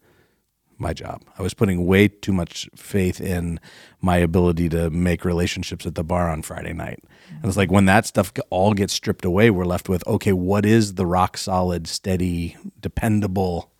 my 0.77 0.93
job. 0.93 1.23
I 1.37 1.41
was 1.41 1.53
putting 1.53 1.85
way 1.85 2.07
too 2.07 2.33
much 2.33 2.69
faith 2.75 3.19
in 3.19 3.59
my 4.01 4.17
ability 4.17 4.69
to 4.69 4.89
make 4.89 5.25
relationships 5.25 5.85
at 5.85 5.95
the 5.95 6.03
bar 6.03 6.29
on 6.29 6.41
Friday 6.41 6.73
night. 6.73 7.03
And 7.29 7.45
it's 7.45 7.57
like 7.57 7.71
when 7.71 7.85
that 7.85 8.05
stuff 8.05 8.31
all 8.49 8.73
gets 8.73 8.93
stripped 8.93 9.25
away, 9.25 9.49
we're 9.49 9.65
left 9.65 9.89
with 9.89 10.05
okay, 10.07 10.33
what 10.33 10.65
is 10.65 10.95
the 10.95 11.05
rock 11.05 11.37
solid, 11.37 11.87
steady, 11.87 12.55
dependable 12.79 13.71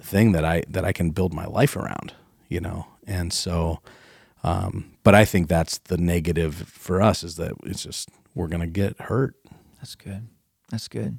thing 0.00 0.32
that 0.32 0.44
I 0.44 0.64
that 0.68 0.84
I 0.84 0.92
can 0.92 1.10
build 1.10 1.32
my 1.32 1.46
life 1.46 1.76
around, 1.76 2.12
you 2.48 2.60
know? 2.60 2.86
And 3.06 3.32
so 3.32 3.80
um, 4.44 4.92
but 5.02 5.14
I 5.14 5.24
think 5.24 5.48
that's 5.48 5.78
the 5.78 5.96
negative 5.96 6.54
for 6.54 7.00
us 7.00 7.24
is 7.24 7.36
that 7.36 7.52
it's 7.64 7.82
just 7.82 8.10
we're 8.34 8.46
going 8.46 8.60
to 8.60 8.66
get 8.66 9.00
hurt. 9.00 9.34
That's 9.78 9.94
good. 9.94 10.28
That's 10.70 10.86
good. 10.86 11.18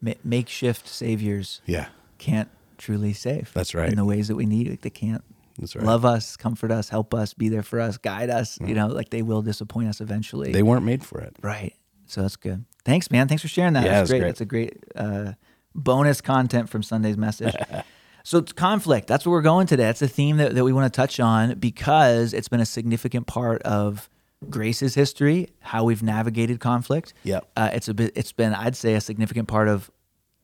Ma- 0.00 0.14
makeshift 0.24 0.88
saviors. 0.88 1.60
Yeah. 1.66 1.86
Can't 2.18 2.48
truly 2.78 3.12
safe. 3.12 3.52
That's 3.52 3.74
right. 3.74 3.88
In 3.90 3.96
the 3.96 4.04
ways 4.04 4.28
that 4.28 4.36
we 4.36 4.46
need. 4.46 4.68
it, 4.68 4.82
They 4.82 4.90
can't 4.90 5.22
That's 5.58 5.76
right. 5.76 5.84
love 5.84 6.04
us, 6.04 6.36
comfort 6.36 6.70
us, 6.70 6.88
help 6.88 7.12
us, 7.14 7.34
be 7.34 7.48
there 7.48 7.62
for 7.62 7.80
us, 7.80 7.98
guide 7.98 8.30
us. 8.30 8.58
You 8.64 8.74
know, 8.74 8.86
like 8.86 9.10
they 9.10 9.22
will 9.22 9.42
disappoint 9.42 9.88
us 9.88 10.00
eventually. 10.00 10.52
They 10.52 10.62
weren't 10.62 10.84
made 10.84 11.04
for 11.04 11.20
it. 11.20 11.36
Right. 11.42 11.74
So 12.06 12.22
that's 12.22 12.36
good. 12.36 12.64
Thanks, 12.84 13.10
man. 13.10 13.28
Thanks 13.28 13.42
for 13.42 13.48
sharing 13.48 13.74
that. 13.74 13.84
Yeah, 13.84 13.98
that's 13.98 14.10
great. 14.10 14.20
great. 14.20 14.28
That's 14.28 14.40
a 14.40 14.46
great 14.46 14.78
uh, 14.96 15.32
bonus 15.74 16.20
content 16.22 16.70
from 16.70 16.82
Sunday's 16.82 17.18
message. 17.18 17.54
so 18.22 18.38
it's 18.38 18.52
conflict. 18.52 19.08
That's 19.08 19.26
where 19.26 19.32
we're 19.32 19.42
going 19.42 19.66
today. 19.66 19.82
That's 19.84 20.00
a 20.00 20.08
theme 20.08 20.38
that, 20.38 20.54
that 20.54 20.64
we 20.64 20.72
want 20.72 20.90
to 20.92 20.96
touch 20.96 21.20
on 21.20 21.58
because 21.58 22.32
it's 22.32 22.48
been 22.48 22.60
a 22.60 22.66
significant 22.66 23.26
part 23.26 23.60
of 23.62 24.08
Grace's 24.48 24.94
history, 24.94 25.48
how 25.60 25.84
we've 25.84 26.02
navigated 26.02 26.60
conflict. 26.60 27.12
Yeah, 27.24 27.40
Uh, 27.56 27.70
it's 27.72 27.88
a 27.88 27.94
bit. 27.94 28.12
It's 28.14 28.32
been, 28.32 28.54
I'd 28.54 28.76
say, 28.76 28.94
a 28.94 29.00
significant 29.00 29.48
part 29.48 29.68
of 29.68 29.90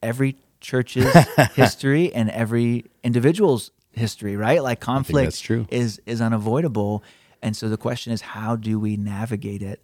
every 0.02 0.36
church's 0.64 1.14
history 1.54 2.12
and 2.12 2.30
every 2.30 2.86
individual's 3.04 3.70
history. 3.92 4.36
Right? 4.36 4.62
Like 4.62 4.80
conflict 4.80 5.48
is 5.70 6.00
is 6.06 6.20
unavoidable, 6.20 7.04
and 7.42 7.56
so 7.56 7.68
the 7.68 7.76
question 7.76 8.12
is, 8.12 8.22
how 8.22 8.56
do 8.56 8.80
we 8.80 8.96
navigate 8.96 9.62
it 9.62 9.80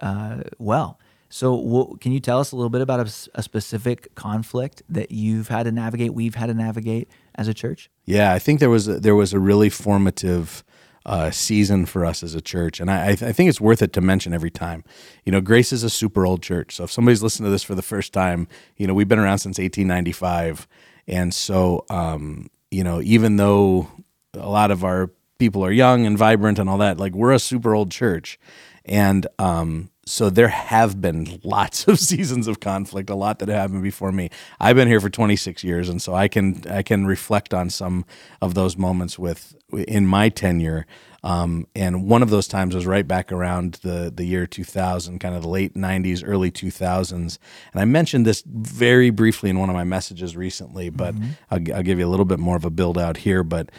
uh, 0.00 0.42
well? 0.58 0.98
So, 1.34 1.96
can 2.02 2.12
you 2.12 2.20
tell 2.20 2.40
us 2.40 2.52
a 2.52 2.56
little 2.56 2.68
bit 2.68 2.82
about 2.82 3.06
a 3.34 3.42
specific 3.42 4.14
conflict 4.14 4.82
that 4.90 5.12
you've 5.12 5.48
had 5.48 5.62
to 5.62 5.72
navigate, 5.72 6.12
we've 6.12 6.34
had 6.34 6.48
to 6.48 6.54
navigate 6.54 7.08
as 7.34 7.48
a 7.48 7.54
church? 7.54 7.88
Yeah, 8.04 8.34
I 8.34 8.38
think 8.38 8.60
there 8.60 8.68
was 8.68 8.86
a, 8.86 9.00
there 9.00 9.14
was 9.14 9.32
a 9.32 9.38
really 9.38 9.70
formative 9.70 10.62
uh, 11.04 11.30
season 11.30 11.86
for 11.86 12.04
us 12.04 12.22
as 12.22 12.34
a 12.34 12.40
church, 12.40 12.80
and 12.80 12.90
I, 12.90 13.02
I 13.02 13.14
th- 13.14 13.22
I 13.22 13.32
think 13.32 13.48
it's 13.48 13.60
worth 13.60 13.82
it 13.82 13.92
to 13.94 14.00
mention 14.00 14.32
every 14.32 14.50
time. 14.50 14.84
You 15.24 15.32
know, 15.32 15.40
Grace 15.40 15.72
is 15.72 15.82
a 15.82 15.90
super 15.90 16.26
old 16.26 16.42
church, 16.42 16.76
so 16.76 16.84
if 16.84 16.92
somebody's 16.92 17.22
listening 17.22 17.46
to 17.46 17.50
this 17.50 17.62
for 17.62 17.74
the 17.74 17.82
first 17.82 18.12
time, 18.12 18.48
you 18.76 18.86
know, 18.86 18.94
we've 18.94 19.08
been 19.08 19.18
around 19.18 19.38
since 19.38 19.58
1895, 19.58 20.66
and 21.06 21.32
so 21.34 21.84
um, 21.90 22.50
you 22.70 22.84
know, 22.84 23.00
even 23.02 23.36
though 23.36 23.88
a 24.34 24.48
lot 24.48 24.70
of 24.70 24.84
our 24.84 25.10
people 25.38 25.64
are 25.64 25.72
young 25.72 26.06
and 26.06 26.16
vibrant 26.16 26.58
and 26.58 26.70
all 26.70 26.78
that, 26.78 26.98
like 26.98 27.14
we're 27.14 27.32
a 27.32 27.38
super 27.38 27.74
old 27.74 27.90
church, 27.90 28.38
and 28.84 29.26
um, 29.38 29.90
so 30.04 30.30
there 30.30 30.48
have 30.48 31.00
been 31.00 31.40
lots 31.44 31.86
of 31.86 31.98
seasons 31.98 32.48
of 32.48 32.60
conflict, 32.60 33.10
a 33.10 33.14
lot 33.14 33.38
that 33.38 33.48
happened 33.48 33.82
before 33.82 34.12
me. 34.12 34.30
I've 34.58 34.76
been 34.76 34.88
here 34.88 35.00
for 35.00 35.10
26 35.10 35.62
years, 35.62 35.88
and 35.88 36.02
so 36.02 36.14
I 36.14 36.28
can 36.28 36.62
I 36.68 36.82
can 36.82 37.06
reflect 37.06 37.54
on 37.54 37.70
some 37.70 38.04
of 38.40 38.54
those 38.54 38.76
moments 38.76 39.18
with 39.18 39.54
in 39.72 40.06
my 40.06 40.28
tenure. 40.28 40.86
Um, 41.24 41.68
and 41.76 42.08
one 42.08 42.22
of 42.24 42.30
those 42.30 42.48
times 42.48 42.74
was 42.74 42.84
right 42.84 43.06
back 43.06 43.30
around 43.30 43.74
the 43.82 44.12
the 44.14 44.24
year 44.24 44.46
2000, 44.46 45.20
kind 45.20 45.36
of 45.36 45.42
the 45.42 45.48
late 45.48 45.74
90s, 45.74 46.24
early 46.26 46.50
2000s. 46.50 47.38
And 47.72 47.80
I 47.80 47.84
mentioned 47.84 48.26
this 48.26 48.42
very 48.46 49.10
briefly 49.10 49.50
in 49.50 49.60
one 49.60 49.70
of 49.70 49.76
my 49.76 49.84
messages 49.84 50.36
recently, 50.36 50.90
but 50.90 51.14
I'll, 51.50 51.60
I'll 51.74 51.82
give 51.82 52.00
you 52.00 52.06
a 52.06 52.10
little 52.10 52.24
bit 52.24 52.40
more 52.40 52.56
of 52.56 52.64
a 52.64 52.70
build 52.70 52.98
out 52.98 53.18
here. 53.18 53.44
But 53.44 53.70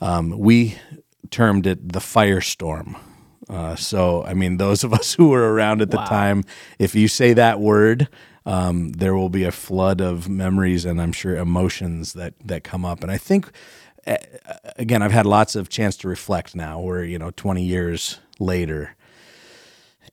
um, 0.00 0.38
we 0.38 0.78
termed 1.30 1.66
it 1.66 1.92
the 1.92 1.98
firestorm. 1.98 2.96
Uh, 3.48 3.76
so, 3.76 4.24
I 4.24 4.34
mean, 4.34 4.56
those 4.56 4.84
of 4.84 4.92
us 4.92 5.14
who 5.18 5.28
were 5.28 5.52
around 5.52 5.82
at 5.82 5.90
the 5.90 5.98
time, 5.98 6.44
if 6.78 6.94
you 6.94 7.08
say 7.08 7.32
that 7.34 7.60
word, 7.60 8.08
um, 8.44 8.90
there 8.92 9.14
will 9.14 9.28
be 9.28 9.44
a 9.44 9.52
flood 9.52 10.00
of 10.00 10.28
memories 10.28 10.84
and 10.84 11.02
I'm 11.02 11.12
sure 11.12 11.36
emotions 11.36 12.12
that 12.12 12.34
that 12.44 12.62
come 12.62 12.84
up. 12.84 13.02
And 13.02 13.10
I 13.10 13.18
think, 13.18 13.50
again, 14.76 15.02
I've 15.02 15.12
had 15.12 15.26
lots 15.26 15.56
of 15.56 15.68
chance 15.68 15.96
to 15.98 16.08
reflect 16.08 16.54
now. 16.54 16.80
We're 16.80 17.04
you 17.04 17.18
know 17.18 17.32
20 17.32 17.62
years 17.64 18.20
later, 18.38 18.94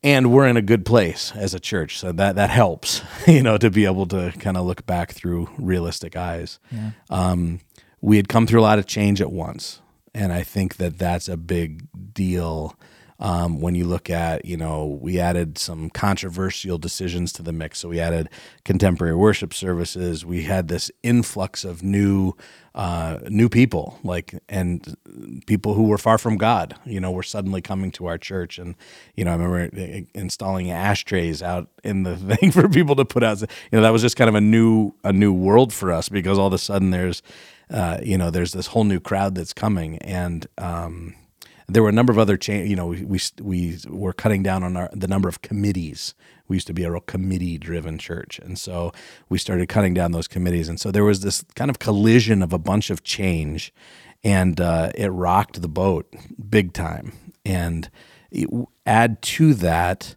and 0.03 0.31
we're 0.31 0.47
in 0.47 0.57
a 0.57 0.61
good 0.61 0.85
place 0.85 1.31
as 1.35 1.53
a 1.53 1.59
church, 1.59 1.99
so 1.99 2.11
that 2.11 2.35
that 2.35 2.49
helps, 2.49 3.01
you 3.27 3.43
know, 3.43 3.57
to 3.57 3.69
be 3.69 3.85
able 3.85 4.07
to 4.07 4.33
kind 4.39 4.57
of 4.57 4.65
look 4.65 4.85
back 4.85 5.11
through 5.11 5.49
realistic 5.57 6.15
eyes. 6.15 6.59
Yeah. 6.71 6.91
Um, 7.11 7.59
we 8.01 8.17
had 8.17 8.27
come 8.27 8.47
through 8.47 8.59
a 8.59 8.63
lot 8.63 8.79
of 8.79 8.87
change 8.87 9.21
at 9.21 9.31
once, 9.31 9.79
and 10.13 10.33
I 10.33 10.41
think 10.43 10.77
that 10.77 10.97
that's 10.97 11.29
a 11.29 11.37
big 11.37 11.87
deal. 12.13 12.75
Um, 13.23 13.61
when 13.61 13.73
you 13.73 13.85
look 13.85 14.09
at, 14.09 14.43
you 14.43 14.57
know, 14.57 14.99
we 15.01 15.17
added 15.17 15.57
some 15.57 15.89
controversial 15.89 16.77
decisions 16.77 17.31
to 17.33 17.41
the 17.41 17.53
mix. 17.53 17.79
So 17.79 17.87
we 17.87 18.01
added 18.01 18.29
contemporary 18.65 19.15
worship 19.15 19.53
services. 19.53 20.25
We 20.25 20.43
had 20.43 20.67
this 20.67 20.91
influx 21.03 21.63
of 21.63 21.81
new, 21.81 22.33
uh, 22.75 23.19
new 23.29 23.47
people, 23.47 23.97
like 24.03 24.35
and 24.49 24.97
people 25.47 25.73
who 25.73 25.83
were 25.83 25.97
far 25.97 26.17
from 26.17 26.37
God. 26.37 26.75
You 26.85 26.99
know, 26.99 27.11
were 27.11 27.23
suddenly 27.23 27.61
coming 27.61 27.91
to 27.91 28.07
our 28.07 28.17
church, 28.17 28.57
and 28.57 28.75
you 29.15 29.23
know, 29.23 29.31
I 29.31 29.35
remember 29.35 30.07
installing 30.13 30.69
ashtrays 30.69 31.41
out 31.41 31.69
in 31.83 32.03
the 32.03 32.17
thing 32.35 32.51
for 32.51 32.67
people 32.67 32.95
to 32.97 33.05
put 33.05 33.23
out. 33.23 33.39
You 33.39 33.47
know, 33.71 33.81
that 33.83 33.91
was 33.91 34.01
just 34.01 34.17
kind 34.17 34.27
of 34.27 34.35
a 34.35 34.41
new, 34.41 34.93
a 35.05 35.13
new 35.13 35.31
world 35.31 35.71
for 35.71 35.93
us 35.93 36.09
because 36.09 36.37
all 36.37 36.47
of 36.47 36.53
a 36.53 36.57
sudden 36.57 36.89
there's, 36.91 37.21
uh, 37.69 37.99
you 38.03 38.17
know, 38.17 38.29
there's 38.29 38.51
this 38.51 38.67
whole 38.67 38.83
new 38.83 38.99
crowd 38.99 39.35
that's 39.35 39.53
coming, 39.53 39.97
and 39.99 40.45
um, 40.57 41.15
there 41.67 41.83
were 41.83 41.89
a 41.89 41.93
number 41.93 42.11
of 42.11 42.19
other 42.19 42.37
change. 42.37 42.69
You 42.69 42.75
know, 42.75 42.87
we, 42.87 43.03
we 43.03 43.19
we 43.41 43.79
were 43.89 44.13
cutting 44.13 44.43
down 44.43 44.63
on 44.63 44.75
our 44.75 44.89
the 44.93 45.07
number 45.07 45.29
of 45.29 45.41
committees. 45.41 46.13
We 46.47 46.57
used 46.57 46.67
to 46.67 46.73
be 46.73 46.83
a 46.83 46.91
real 46.91 47.01
committee 47.01 47.57
driven 47.57 47.97
church, 47.97 48.39
and 48.39 48.57
so 48.59 48.91
we 49.29 49.37
started 49.37 49.69
cutting 49.69 49.93
down 49.93 50.11
those 50.11 50.27
committees. 50.27 50.67
And 50.67 50.79
so 50.79 50.91
there 50.91 51.03
was 51.03 51.21
this 51.21 51.43
kind 51.55 51.71
of 51.71 51.79
collision 51.79 52.43
of 52.43 52.51
a 52.51 52.59
bunch 52.59 52.89
of 52.89 53.03
change, 53.03 53.73
and 54.23 54.59
uh, 54.59 54.91
it 54.95 55.07
rocked 55.07 55.61
the 55.61 55.69
boat 55.69 56.13
big 56.49 56.73
time. 56.73 57.13
And 57.45 57.89
it, 58.31 58.49
add 58.85 59.21
to 59.21 59.53
that, 59.55 60.15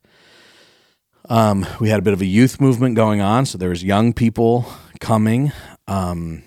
um, 1.28 1.66
we 1.80 1.90
had 1.90 1.98
a 1.98 2.02
bit 2.02 2.12
of 2.12 2.20
a 2.20 2.26
youth 2.26 2.60
movement 2.60 2.96
going 2.96 3.20
on. 3.20 3.46
So 3.46 3.56
there 3.56 3.70
was 3.70 3.84
young 3.84 4.12
people 4.12 4.66
coming, 5.00 5.52
um, 5.86 6.42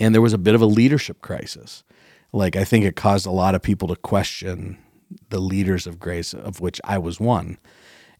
and 0.00 0.14
there 0.14 0.22
was 0.22 0.32
a 0.32 0.38
bit 0.38 0.54
of 0.54 0.62
a 0.62 0.66
leadership 0.66 1.22
crisis 1.22 1.84
like 2.32 2.56
I 2.56 2.64
think 2.64 2.84
it 2.84 2.96
caused 2.96 3.26
a 3.26 3.30
lot 3.30 3.54
of 3.54 3.62
people 3.62 3.88
to 3.88 3.96
question 3.96 4.78
the 5.30 5.40
leaders 5.40 5.86
of 5.86 5.98
grace, 5.98 6.34
of 6.34 6.60
which 6.60 6.80
I 6.84 6.98
was 6.98 7.18
one. 7.18 7.58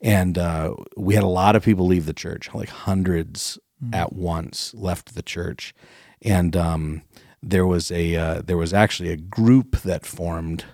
And 0.00 0.38
uh, 0.38 0.74
we 0.96 1.14
had 1.14 1.24
a 1.24 1.28
lot 1.28 1.56
of 1.56 1.64
people 1.64 1.86
leave 1.86 2.06
the 2.06 2.12
church, 2.12 2.54
like 2.54 2.68
hundreds 2.68 3.58
mm. 3.82 3.94
at 3.94 4.12
once 4.12 4.72
left 4.74 5.14
the 5.14 5.22
church, 5.22 5.74
and 6.22 6.56
um, 6.56 7.02
there 7.42 7.66
was 7.66 7.90
a 7.90 8.16
uh, 8.16 8.42
there 8.42 8.56
was 8.56 8.72
actually 8.72 9.10
a 9.10 9.16
group 9.16 9.78
that 9.82 10.06
formed 10.06 10.64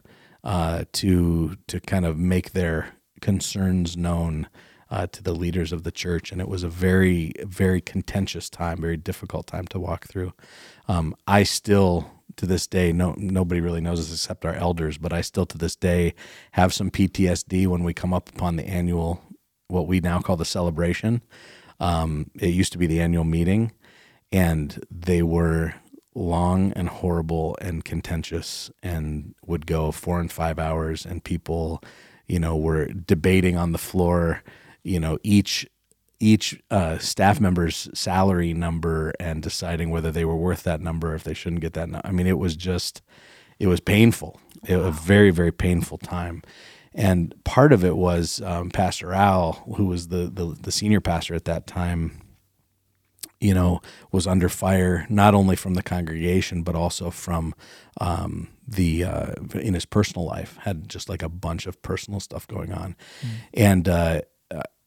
uh, 0.43 0.85
to 0.93 1.57
to 1.69 1.81
kind 1.81 2.05
of 2.05 2.19
make 2.19 2.53
their 2.53 2.91
concerns 3.21 3.97
known 3.97 4.47
uh, 4.95 5.09
to 5.09 5.25
the 5.25 5.33
leaders 5.35 5.73
of 5.73 5.83
the 5.83 5.91
church, 5.91 6.31
and 6.31 6.41
it 6.41 6.49
was 6.49 6.63
a 6.63 6.69
very 6.69 7.33
very 7.43 7.81
contentious 7.81 8.49
time, 8.49 8.81
very 8.81 8.97
difficult 8.97 9.49
time 9.49 9.67
to 9.67 9.81
walk 9.81 10.07
through. 10.07 10.33
Um, 10.87 11.17
I 11.27 11.43
still 11.43 12.09
to 12.37 12.47
this 12.47 12.69
day, 12.69 12.93
no 12.93 13.15
nobody 13.19 13.61
really 13.61 13.81
knows 13.81 13.99
this 13.99 14.21
except 14.21 14.45
our 14.45 14.55
elders, 14.55 14.97
but 14.97 15.13
I 15.13 15.21
still 15.21 15.47
to 15.47 15.59
this 15.59 15.75
day 15.75 16.15
have 16.53 16.73
some 16.73 16.93
PTSD 16.93 17.67
when 17.67 17.83
we 17.83 17.93
come 17.93 18.15
up 18.15 18.29
upon 18.29 18.55
the 18.55 18.65
annual, 18.69 19.21
what 19.67 19.89
we 19.89 19.99
now 19.99 20.21
call 20.21 20.37
the 20.37 20.45
celebration. 20.45 21.23
Um, 21.81 22.31
it 22.39 22.55
used 22.55 22.71
to 22.73 22.79
be 22.79 22.87
the 22.87 23.01
annual 23.01 23.25
meeting, 23.25 23.73
and 24.31 24.81
they 24.93 25.25
were 25.25 25.75
long 26.15 26.73
and 26.75 26.89
horrible 26.89 27.59
and 27.61 27.85
contentious, 27.85 28.71
and 28.81 29.35
would 29.45 29.67
go 29.67 29.91
four 29.91 30.21
and 30.21 30.31
five 30.31 30.61
hours, 30.61 31.05
and 31.05 31.25
people, 31.25 31.83
you 32.29 32.39
know, 32.39 32.57
were 32.57 32.87
debating 32.87 33.57
on 33.57 33.73
the 33.73 33.79
floor, 33.79 34.45
you 34.85 35.01
know, 35.01 35.19
each 35.23 35.67
each 36.21 36.63
uh, 36.71 36.97
staff 36.99 37.41
member's 37.41 37.89
salary 37.93 38.55
number 38.55 39.13
and 39.19 39.43
deciding 39.43 39.91
whether 39.91 40.11
they 40.11 40.25
were 40.25 40.37
worth 40.37 40.63
that 40.63 40.81
number, 40.81 41.15
if 41.15 41.25
they 41.25 41.35
shouldn't 41.35 41.61
get 41.61 41.75
that. 41.75 41.89
number. 41.89 42.07
I 42.07 42.13
mean, 42.13 42.27
it 42.27 42.39
was 42.39 42.57
just, 42.57 43.03
it 43.59 43.67
was 43.67 43.81
painful. 43.81 44.41
It 44.67 44.77
was 44.77 44.87
a 44.87 44.91
very, 44.93 45.31
very 45.31 45.53
painful 45.53 45.99
time. 45.99 46.43
And 46.95 47.35
part 47.45 47.73
of 47.73 47.85
it 47.85 47.97
was 47.97 48.41
um, 48.43 48.71
Pastor 48.71 49.13
Al, 49.13 49.65
who 49.77 49.87
was 49.87 50.09
the, 50.09 50.31
the 50.33 50.57
the 50.61 50.71
senior 50.71 51.01
pastor 51.01 51.35
at 51.35 51.45
that 51.45 51.67
time. 51.67 52.21
You 53.41 53.53
know, 53.53 53.83
was 54.11 54.27
under 54.27 54.49
fire 54.49 55.05
not 55.11 55.35
only 55.35 55.57
from 55.57 55.75
the 55.75 55.83
congregation 55.83 56.63
but 56.63 56.75
also 56.75 57.11
from 57.11 57.55
um, 58.01 58.49
the 58.67 59.05
uh, 59.05 59.33
in 59.55 59.75
his 59.75 59.85
personal 59.85 60.25
life. 60.25 60.57
Had 60.63 60.89
just 60.89 61.09
like 61.09 61.23
a 61.23 61.29
bunch 61.29 61.67
of 61.67 61.83
personal 61.83 62.21
stuff 62.21 62.47
going 62.47 62.73
on, 62.73 62.95
and 63.53 63.89
uh, 63.89 63.93
uh, 63.93 64.21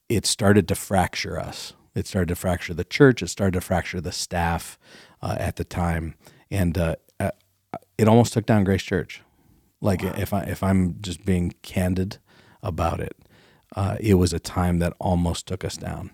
it 0.10 0.26
started 0.26 0.68
to 0.68 0.76
fracture 0.76 1.40
us. 1.40 1.74
It 1.96 2.08
started 2.08 2.30
to 2.30 2.36
fracture 2.36 2.74
the 2.74 2.84
church. 2.84 3.22
It 3.22 3.28
started 3.28 3.54
to 3.54 3.62
fracture 3.62 4.00
the 4.00 4.12
staff 4.12 4.78
uh, 5.22 5.36
at 5.40 5.56
the 5.56 5.64
time, 5.64 6.16
and 6.52 6.78
uh, 6.78 6.96
uh, 7.20 7.32
it 7.98 8.08
almost 8.08 8.34
took 8.34 8.46
down 8.46 8.64
Grace 8.64 8.84
Church. 8.84 9.22
Like 9.82 10.04
if 10.04 10.34
I 10.34 10.42
if 10.44 10.64
I'm 10.64 10.98
just 11.02 11.26
being 11.26 11.54
candid 11.62 12.18
about 12.62 13.00
it, 13.00 13.16
uh, 13.76 13.98
it 14.00 14.16
was 14.16 14.34
a 14.34 14.40
time 14.40 14.80
that 14.80 14.94
almost 15.00 15.48
took 15.48 15.66
us 15.66 15.78
down. 15.78 16.12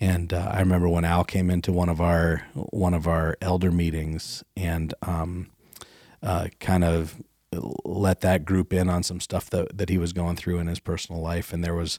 And 0.00 0.32
uh, 0.32 0.50
I 0.52 0.60
remember 0.60 0.88
when 0.88 1.04
Al 1.04 1.24
came 1.24 1.50
into 1.50 1.72
one 1.72 1.88
of 1.88 2.00
our 2.00 2.44
one 2.54 2.94
of 2.94 3.06
our 3.06 3.36
elder 3.40 3.72
meetings 3.72 4.44
and 4.56 4.94
um, 5.02 5.50
uh, 6.22 6.48
kind 6.60 6.84
of 6.84 7.20
let 7.84 8.20
that 8.20 8.44
group 8.44 8.72
in 8.72 8.88
on 8.88 9.02
some 9.02 9.20
stuff 9.20 9.50
that 9.50 9.76
that 9.76 9.88
he 9.88 9.98
was 9.98 10.12
going 10.12 10.36
through 10.36 10.58
in 10.58 10.66
his 10.68 10.80
personal 10.80 11.20
life, 11.20 11.52
and 11.52 11.64
there 11.64 11.74
was 11.74 11.98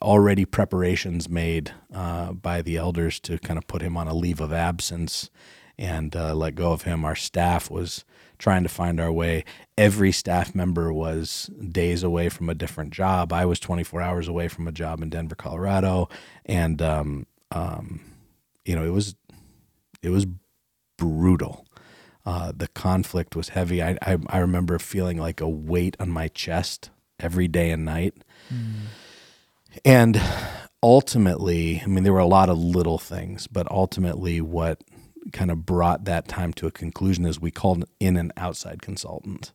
already 0.00 0.44
preparations 0.44 1.28
made 1.28 1.72
uh, 1.92 2.32
by 2.32 2.62
the 2.62 2.76
elders 2.76 3.20
to 3.20 3.38
kind 3.38 3.58
of 3.58 3.66
put 3.66 3.82
him 3.82 3.96
on 3.96 4.08
a 4.08 4.14
leave 4.14 4.40
of 4.40 4.52
absence 4.52 5.30
and 5.78 6.14
uh, 6.16 6.34
let 6.34 6.54
go 6.54 6.72
of 6.72 6.82
him. 6.82 7.04
Our 7.04 7.16
staff 7.16 7.70
was 7.70 8.04
trying 8.38 8.62
to 8.62 8.68
find 8.68 9.00
our 9.00 9.12
way. 9.12 9.44
Every 9.76 10.12
staff 10.12 10.54
member 10.54 10.92
was 10.92 11.50
days 11.68 12.02
away 12.02 12.28
from 12.28 12.48
a 12.48 12.54
different 12.54 12.92
job. 12.92 13.32
I 13.32 13.44
was 13.44 13.60
24 13.60 14.00
hours 14.00 14.28
away 14.28 14.48
from 14.48 14.66
a 14.68 14.72
job 14.72 15.02
in 15.02 15.10
Denver, 15.10 15.34
Colorado, 15.34 16.08
and 16.46 16.80
um, 16.80 17.26
um, 17.50 18.00
you 18.64 18.74
know 18.74 18.84
it 18.84 18.92
was 18.92 19.14
it 20.02 20.10
was 20.10 20.26
brutal. 20.96 21.66
Uh, 22.26 22.52
the 22.56 22.68
conflict 22.68 23.36
was 23.36 23.50
heavy. 23.50 23.82
I, 23.82 23.98
I 24.02 24.18
I 24.28 24.38
remember 24.38 24.78
feeling 24.78 25.18
like 25.18 25.40
a 25.40 25.48
weight 25.48 25.96
on 26.00 26.10
my 26.10 26.28
chest 26.28 26.90
every 27.20 27.48
day 27.48 27.70
and 27.70 27.84
night. 27.84 28.14
And 29.84 30.20
ultimately, 30.82 31.80
I 31.82 31.86
mean, 31.86 32.04
there 32.04 32.12
were 32.12 32.18
a 32.18 32.26
lot 32.26 32.48
of 32.50 32.58
little 32.58 32.98
things, 32.98 33.46
but 33.46 33.70
ultimately, 33.70 34.40
what 34.40 34.82
kind 35.32 35.50
of 35.50 35.64
brought 35.64 36.04
that 36.04 36.28
time 36.28 36.52
to 36.52 36.66
a 36.66 36.70
conclusion 36.70 37.24
is 37.24 37.40
we 37.40 37.50
called 37.50 37.84
in 37.98 38.16
an 38.16 38.32
outside 38.36 38.82
consultant 38.82 39.52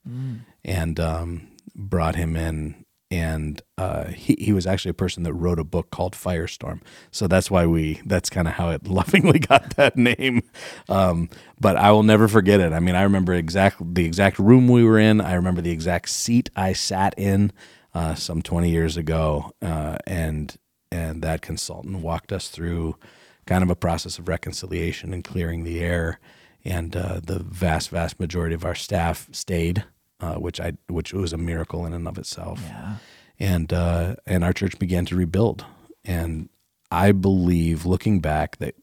and 0.65 0.99
um, 0.99 1.47
brought 1.75 2.15
him 2.15 2.35
in. 2.35 2.85
And 3.11 3.59
uh, 3.77 4.05
he, 4.05 4.35
he 4.39 4.53
was 4.53 4.67
actually 4.67 4.91
a 4.91 4.95
person 4.95 5.23
that 5.23 5.33
wrote 5.33 5.57
a 5.57 5.63
book 5.63 5.89
called 5.89 6.13
Firestorm. 6.13 6.81
So 7.09 7.27
that's 7.27 7.49
why 7.49 7.65
we, 7.65 8.01
that's 8.05 8.29
kind 8.29 8.47
of 8.47 8.53
how 8.55 8.69
it 8.69 8.87
lovingly 8.87 9.39
got 9.39 9.75
that 9.77 9.97
name. 9.97 10.43
Um, 10.87 11.29
but 11.59 11.75
I 11.75 11.91
will 11.91 12.03
never 12.03 12.27
forget 12.27 12.59
it. 12.59 12.71
I 12.71 12.79
mean, 12.79 12.95
I 12.95 13.01
remember 13.03 13.33
exactly 13.33 13.87
the 13.91 14.05
exact 14.05 14.37
room 14.37 14.67
we 14.67 14.83
were 14.83 14.99
in. 14.99 15.21
I 15.21 15.33
remember 15.33 15.61
the 15.61 15.71
exact 15.71 16.09
seat 16.09 16.49
I 16.55 16.73
sat 16.73 17.15
in 17.17 17.51
uh, 17.93 18.15
some 18.15 18.41
20 18.41 18.69
years 18.69 18.97
ago. 18.97 19.51
Uh, 19.61 19.97
and, 20.05 20.57
and 20.91 21.21
that 21.21 21.41
consultant 21.41 21.97
walked 21.97 22.31
us 22.31 22.49
through 22.49 22.95
kind 23.45 23.63
of 23.63 23.69
a 23.69 23.75
process 23.75 24.19
of 24.19 24.27
reconciliation 24.27 25.13
and 25.13 25.23
clearing 25.23 25.63
the 25.63 25.79
air. 25.79 26.19
And 26.63 26.95
uh, 26.95 27.19
the 27.23 27.39
vast, 27.39 27.89
vast 27.89 28.19
majority 28.19 28.53
of 28.53 28.65
our 28.65 28.75
staff 28.75 29.27
stayed, 29.31 29.85
uh, 30.19 30.35
which 30.35 30.59
I 30.59 30.73
which 30.87 31.13
was 31.13 31.31
a 31.31 31.37
miracle 31.37 31.85
in 31.85 31.93
and 31.93 32.07
of 32.07 32.17
itself. 32.17 32.61
Yeah. 32.61 32.95
And 33.39 33.71
uh, 33.71 34.17
and 34.27 34.43
our 34.43 34.51
church 34.51 34.77
began 34.77 35.05
to 35.05 35.15
rebuild. 35.15 35.65
And 36.03 36.49
I 36.91 37.13
believe, 37.13 37.85
looking 37.85 38.19
back, 38.19 38.57
that 38.57 38.75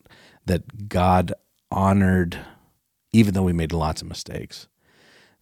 that 0.46 0.88
God 0.88 1.34
honored, 1.70 2.38
even 3.12 3.34
though 3.34 3.42
we 3.42 3.52
made 3.52 3.72
lots 3.72 4.00
of 4.00 4.08
mistakes, 4.08 4.68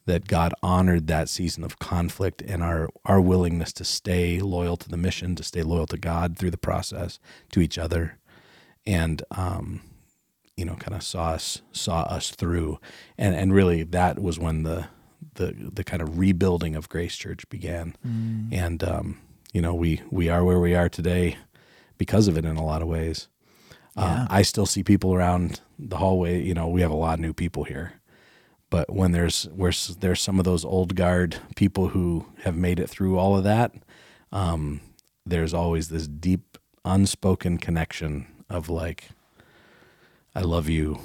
that 0.07 0.27
God 0.29 0.53
honored 0.63 1.07
that 1.07 1.29
season 1.29 1.65
of 1.65 1.79
conflict 1.79 2.43
and 2.43 2.63
our 2.63 2.91
our 3.05 3.21
willingness 3.21 3.73
to 3.75 3.85
stay 3.85 4.41
loyal 4.41 4.77
to 4.77 4.89
the 4.89 4.97
mission, 4.97 5.35
to 5.37 5.43
stay 5.43 5.63
loyal 5.63 5.87
to 5.87 5.97
God 5.97 6.37
through 6.37 6.51
the 6.51 6.59
process, 6.59 7.19
to 7.53 7.61
each 7.61 7.79
other, 7.79 8.19
and 8.87 9.23
um, 9.31 9.81
you 10.57 10.65
know, 10.65 10.75
kind 10.77 10.95
of 10.95 11.03
saw 11.03 11.31
us 11.31 11.63
saw 11.73 12.03
us 12.03 12.31
through, 12.31 12.79
and 13.19 13.35
and 13.35 13.53
really 13.53 13.83
that 13.83 14.21
was 14.21 14.39
when 14.39 14.63
the 14.63 14.87
the 15.35 15.55
the 15.73 15.85
kind 15.85 16.03
of 16.03 16.19
rebuilding 16.19 16.77
of 16.77 16.89
Grace 16.89 17.17
Church 17.17 17.49
began, 17.49 17.97
and 18.53 18.85
um, 18.85 19.19
you 19.53 19.61
know 19.63 19.75
we 19.75 20.03
we 20.11 20.29
are 20.29 20.45
where 20.45 20.61
we 20.61 20.75
are 20.75 20.89
today 20.89 21.37
because 21.99 22.29
of 22.29 22.37
it 22.37 22.45
in 22.45 22.57
a 22.57 22.65
lot 22.65 22.83
of 22.83 22.89
ways. 22.89 23.29
Uh, 23.97 24.27
I 24.29 24.43
still 24.43 24.67
see 24.67 24.83
people 24.83 25.15
around 25.15 25.61
the 25.79 25.97
hallway. 25.97 26.43
You 26.43 26.53
know, 26.53 26.67
we 26.67 26.81
have 26.81 26.91
a 26.91 26.97
lot 26.97 27.15
of 27.15 27.21
new 27.21 27.33
people 27.33 27.63
here, 27.63 27.93
but 28.75 28.93
when 28.93 29.13
there's 29.13 29.45
where 29.55 29.71
there's 30.01 30.21
some 30.21 30.41
of 30.41 30.45
those 30.45 30.65
old 30.65 30.97
guard 30.97 31.37
people 31.55 31.91
who 31.91 32.27
have 32.43 32.57
made 32.57 32.81
it 32.81 32.91
through 32.91 33.17
all 33.17 33.37
of 33.39 33.45
that, 33.45 33.73
um, 34.33 34.81
there's 35.25 35.55
always 35.55 35.91
this 35.91 36.09
deep 36.09 36.59
unspoken 36.85 37.57
connection 37.59 38.27
of 38.51 38.69
like, 38.69 39.11
I 40.35 40.41
love 40.41 40.69
you. 40.69 40.99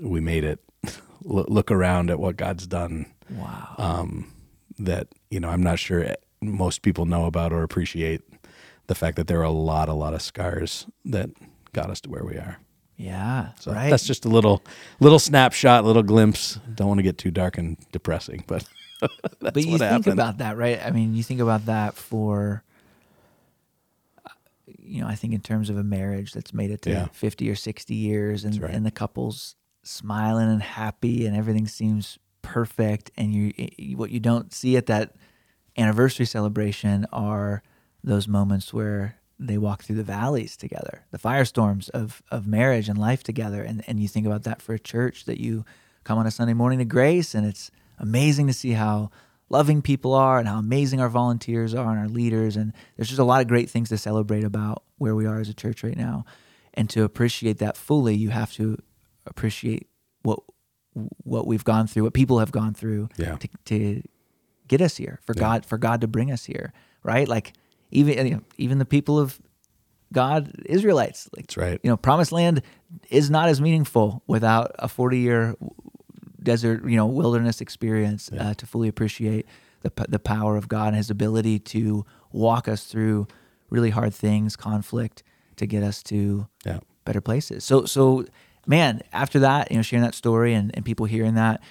We 0.00 0.22
made 0.22 0.42
it. 0.42 0.60
Look 1.22 1.50
look 1.50 1.70
around 1.70 2.10
at 2.10 2.18
what 2.18 2.38
God's 2.38 2.66
done. 2.66 3.04
Wow. 3.28 3.74
Um, 3.76 4.32
that 4.78 5.08
you 5.30 5.38
know, 5.38 5.50
I'm 5.50 5.62
not 5.62 5.78
sure 5.78 6.16
most 6.40 6.80
people 6.80 7.04
know 7.04 7.26
about 7.26 7.52
or 7.52 7.62
appreciate 7.62 8.22
the 8.86 8.94
fact 8.94 9.16
that 9.16 9.26
there 9.26 9.40
are 9.40 9.52
a 9.54 9.60
lot, 9.68 9.90
a 9.90 9.92
lot 9.92 10.14
of 10.14 10.22
scars 10.22 10.86
that 11.04 11.28
got 11.74 11.90
us 11.90 12.00
to 12.00 12.08
where 12.08 12.24
we 12.24 12.36
are. 12.36 12.58
Yeah. 12.96 13.50
So 13.60 13.72
right. 13.72 13.90
that's 13.90 14.06
just 14.06 14.24
a 14.24 14.28
little, 14.28 14.62
little 15.00 15.18
snapshot, 15.18 15.84
little 15.84 16.02
glimpse. 16.02 16.58
Don't 16.74 16.88
want 16.88 16.98
to 16.98 17.02
get 17.02 17.18
too 17.18 17.30
dark 17.30 17.58
and 17.58 17.76
depressing, 17.92 18.44
but 18.46 18.64
that's 19.00 19.36
but 19.40 19.56
you 19.56 19.78
think 19.78 19.82
happened. 19.82 20.12
about 20.12 20.38
that, 20.38 20.56
right? 20.56 20.80
I 20.84 20.90
mean, 20.90 21.14
you 21.14 21.22
think 21.22 21.40
about 21.40 21.66
that 21.66 21.94
for, 21.94 22.62
uh, 24.24 24.30
you 24.78 25.00
know, 25.00 25.08
I 25.08 25.14
think 25.14 25.34
in 25.34 25.40
terms 25.40 25.70
of 25.70 25.76
a 25.76 25.82
marriage 25.84 26.32
that's 26.32 26.54
made 26.54 26.70
it 26.70 26.82
to 26.82 26.90
Yeah. 26.90 27.06
50 27.12 27.50
or 27.50 27.54
60 27.56 27.94
years 27.94 28.44
and, 28.44 28.60
right. 28.60 28.72
and 28.72 28.86
the 28.86 28.90
couple's 28.90 29.56
smiling 29.82 30.48
and 30.48 30.62
happy 30.62 31.26
and 31.26 31.36
everything 31.36 31.66
seems 31.66 32.18
perfect. 32.42 33.10
And 33.16 33.34
you, 33.34 33.96
what 33.96 34.10
you 34.10 34.20
don't 34.20 34.52
see 34.52 34.76
at 34.76 34.86
that 34.86 35.14
anniversary 35.76 36.26
celebration 36.26 37.06
are 37.12 37.62
those 38.04 38.28
moments 38.28 38.72
where 38.72 39.16
they 39.46 39.58
walk 39.58 39.82
through 39.82 39.96
the 39.96 40.02
valleys 40.02 40.56
together, 40.56 41.04
the 41.10 41.18
firestorms 41.18 41.90
of, 41.90 42.22
of 42.30 42.46
marriage 42.46 42.88
and 42.88 42.98
life 42.98 43.22
together. 43.22 43.62
And, 43.62 43.82
and 43.86 43.98
you 44.00 44.08
think 44.08 44.26
about 44.26 44.44
that 44.44 44.62
for 44.62 44.72
a 44.74 44.78
church 44.78 45.24
that 45.24 45.38
you 45.40 45.64
come 46.04 46.18
on 46.18 46.26
a 46.26 46.30
Sunday 46.30 46.54
morning 46.54 46.78
to 46.78 46.84
grace, 46.84 47.34
and 47.34 47.46
it's 47.46 47.70
amazing 47.98 48.46
to 48.46 48.52
see 48.52 48.72
how 48.72 49.10
loving 49.48 49.82
people 49.82 50.14
are 50.14 50.38
and 50.38 50.48
how 50.48 50.58
amazing 50.58 51.00
our 51.00 51.08
volunteers 51.08 51.74
are 51.74 51.90
and 51.90 51.98
our 52.00 52.08
leaders. 52.08 52.56
And 52.56 52.72
there's 52.96 53.08
just 53.08 53.20
a 53.20 53.24
lot 53.24 53.40
of 53.42 53.48
great 53.48 53.68
things 53.68 53.88
to 53.90 53.98
celebrate 53.98 54.44
about 54.44 54.82
where 54.98 55.14
we 55.14 55.26
are 55.26 55.38
as 55.40 55.48
a 55.48 55.54
church 55.54 55.82
right 55.84 55.96
now. 55.96 56.24
And 56.74 56.88
to 56.90 57.04
appreciate 57.04 57.58
that 57.58 57.76
fully, 57.76 58.14
you 58.14 58.30
have 58.30 58.52
to 58.54 58.78
appreciate 59.26 59.88
what 60.22 60.40
what 61.22 61.46
we've 61.46 61.64
gone 61.64 61.86
through, 61.86 62.02
what 62.04 62.12
people 62.14 62.38
have 62.38 62.52
gone 62.52 62.74
through 62.74 63.08
Yeah. 63.16 63.36
to, 63.36 63.48
to 63.66 64.02
get 64.68 64.80
us 64.82 64.96
here 64.98 65.20
for 65.22 65.34
God 65.34 65.64
for 65.66 65.78
God 65.78 66.00
to 66.02 66.06
bring 66.06 66.30
us 66.30 66.44
here, 66.44 66.72
right? 67.02 67.26
Like 67.28 67.52
even 67.92 68.44
even 68.58 68.78
the 68.78 68.84
people 68.84 69.18
of 69.18 69.40
God, 70.12 70.52
Israelites, 70.66 71.28
like 71.34 71.46
That's 71.46 71.56
right. 71.56 71.80
you 71.82 71.88
know, 71.90 71.96
promised 71.96 72.32
land 72.32 72.62
is 73.10 73.30
not 73.30 73.48
as 73.48 73.60
meaningful 73.60 74.22
without 74.26 74.72
a 74.78 74.88
40 74.88 75.18
year 75.18 75.54
desert, 76.42 76.84
you 76.88 76.96
know, 76.96 77.06
wilderness 77.06 77.60
experience 77.60 78.30
uh, 78.38 78.52
to 78.54 78.66
fully 78.66 78.88
appreciate 78.88 79.46
the, 79.80 79.92
the 80.08 80.18
power 80.18 80.56
of 80.56 80.68
God 80.68 80.88
and 80.88 80.96
his 80.96 81.08
ability 81.10 81.58
to 81.60 82.04
walk 82.32 82.68
us 82.68 82.84
through 82.84 83.26
really 83.70 83.90
hard 83.90 84.12
things, 84.14 84.56
conflict 84.56 85.22
to 85.56 85.66
get 85.66 85.82
us 85.82 86.02
to 86.04 86.46
Yeah. 86.66 86.80
better 87.04 87.20
places. 87.20 87.64
So, 87.64 87.84
so 87.86 88.26
man, 88.66 89.02
after 89.12 89.38
that, 89.40 89.70
you 89.70 89.76
know, 89.78 89.82
sharing 89.82 90.04
that 90.04 90.14
story 90.14 90.52
and, 90.54 90.70
and 90.74 90.84
people 90.84 91.06
hearing 91.06 91.34
that, 91.34 91.62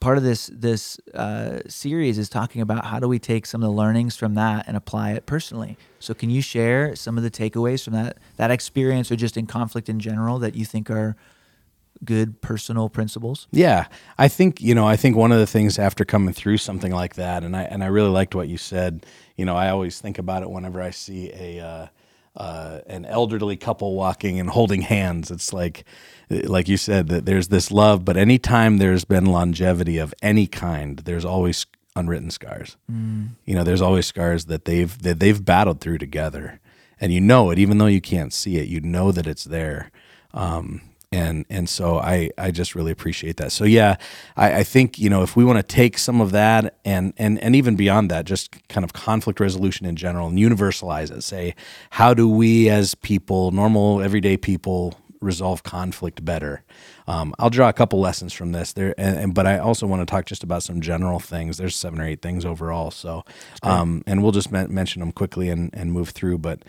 part 0.00 0.16
of 0.16 0.24
this 0.24 0.50
this 0.52 0.98
uh, 1.14 1.60
series 1.68 2.18
is 2.18 2.28
talking 2.28 2.62
about 2.62 2.86
how 2.86 2.98
do 2.98 3.08
we 3.08 3.18
take 3.18 3.46
some 3.46 3.62
of 3.62 3.68
the 3.68 3.74
learnings 3.74 4.16
from 4.16 4.34
that 4.34 4.66
and 4.66 4.76
apply 4.76 5.12
it 5.12 5.26
personally. 5.26 5.76
So, 5.98 6.14
can 6.14 6.30
you 6.30 6.42
share 6.42 6.96
some 6.96 7.16
of 7.16 7.24
the 7.24 7.30
takeaways 7.30 7.84
from 7.84 7.92
that 7.94 8.18
that 8.36 8.50
experience, 8.50 9.10
or 9.10 9.16
just 9.16 9.36
in 9.36 9.46
conflict 9.46 9.88
in 9.88 10.00
general, 10.00 10.38
that 10.38 10.54
you 10.54 10.64
think 10.64 10.90
are 10.90 11.16
good 12.04 12.40
personal 12.40 12.88
principles? 12.88 13.46
Yeah, 13.50 13.86
I 14.18 14.28
think 14.28 14.60
you 14.60 14.74
know. 14.74 14.86
I 14.86 14.96
think 14.96 15.16
one 15.16 15.32
of 15.32 15.38
the 15.38 15.46
things 15.46 15.78
after 15.78 16.04
coming 16.04 16.34
through 16.34 16.58
something 16.58 16.92
like 16.92 17.14
that, 17.14 17.44
and 17.44 17.56
I 17.56 17.62
and 17.62 17.84
I 17.84 17.88
really 17.88 18.10
liked 18.10 18.34
what 18.34 18.48
you 18.48 18.56
said. 18.56 19.06
You 19.36 19.44
know, 19.44 19.56
I 19.56 19.70
always 19.70 20.00
think 20.00 20.18
about 20.18 20.42
it 20.42 20.50
whenever 20.50 20.80
I 20.80 20.90
see 20.90 21.32
a 21.32 21.60
uh, 21.60 21.86
uh, 22.36 22.80
an 22.86 23.04
elderly 23.04 23.56
couple 23.56 23.94
walking 23.94 24.40
and 24.40 24.50
holding 24.50 24.82
hands. 24.82 25.30
It's 25.30 25.52
like, 25.52 25.84
like 26.28 26.68
you 26.68 26.76
said, 26.76 27.08
that 27.08 27.26
there's 27.26 27.48
this 27.48 27.70
love, 27.70 28.04
but 28.04 28.16
anytime 28.16 28.78
there's 28.78 29.04
been 29.04 29.26
longevity 29.26 29.98
of 29.98 30.14
any 30.22 30.46
kind, 30.46 30.98
there's 31.00 31.24
always 31.24 31.66
unwritten 31.96 32.30
scars. 32.30 32.76
Mm. 32.90 33.30
You 33.44 33.54
know, 33.54 33.64
there's 33.64 33.82
always 33.82 34.06
scars 34.06 34.46
that 34.46 34.64
they've 34.64 35.00
that 35.02 35.20
they've 35.20 35.44
battled 35.44 35.80
through 35.80 35.98
together, 35.98 36.60
and 37.00 37.12
you 37.12 37.20
know 37.20 37.50
it, 37.50 37.58
even 37.58 37.78
though 37.78 37.86
you 37.86 38.00
can't 38.00 38.32
see 38.32 38.56
it. 38.56 38.68
You 38.68 38.80
know 38.80 39.12
that 39.12 39.26
it's 39.26 39.44
there. 39.44 39.90
Um, 40.32 40.80
and 41.14 41.46
and 41.48 41.68
so 41.68 41.98
I 41.98 42.30
I 42.36 42.50
just 42.50 42.74
really 42.74 42.90
appreciate 42.90 43.36
that. 43.36 43.52
So 43.52 43.64
yeah, 43.64 43.96
I, 44.36 44.58
I 44.58 44.62
think 44.64 44.98
you 44.98 45.08
know 45.08 45.22
if 45.22 45.36
we 45.36 45.44
want 45.44 45.58
to 45.58 45.62
take 45.62 45.96
some 45.98 46.20
of 46.20 46.32
that 46.32 46.76
and 46.84 47.12
and 47.16 47.38
and 47.38 47.54
even 47.54 47.76
beyond 47.76 48.10
that, 48.10 48.24
just 48.24 48.68
kind 48.68 48.84
of 48.84 48.92
conflict 48.92 49.38
resolution 49.40 49.86
in 49.86 49.96
general 49.96 50.28
and 50.28 50.38
universalize 50.38 51.16
it. 51.16 51.22
Say, 51.22 51.54
how 51.90 52.14
do 52.14 52.28
we 52.28 52.68
as 52.68 52.94
people, 52.96 53.52
normal 53.52 54.00
everyday 54.00 54.36
people, 54.36 54.94
resolve 55.20 55.62
conflict 55.62 56.24
better. 56.24 56.62
Um, 57.06 57.34
I'll 57.38 57.50
draw 57.50 57.68
a 57.68 57.72
couple 57.72 57.98
lessons 58.00 58.32
from 58.32 58.52
this 58.52 58.72
there, 58.72 58.94
and, 58.98 59.16
and, 59.16 59.34
but 59.34 59.46
I 59.46 59.58
also 59.58 59.86
want 59.86 60.02
to 60.02 60.06
talk 60.06 60.26
just 60.26 60.42
about 60.42 60.62
some 60.62 60.80
general 60.80 61.18
things. 61.18 61.56
There's 61.56 61.76
seven 61.76 62.00
or 62.00 62.06
eight 62.06 62.22
things 62.22 62.44
overall, 62.44 62.90
so 62.90 63.24
um, 63.62 64.02
and 64.06 64.22
we'll 64.22 64.32
just 64.32 64.52
mention 64.52 65.00
them 65.00 65.12
quickly 65.12 65.48
and, 65.48 65.70
and 65.72 65.92
move 65.92 66.10
through. 66.10 66.38
But 66.38 66.62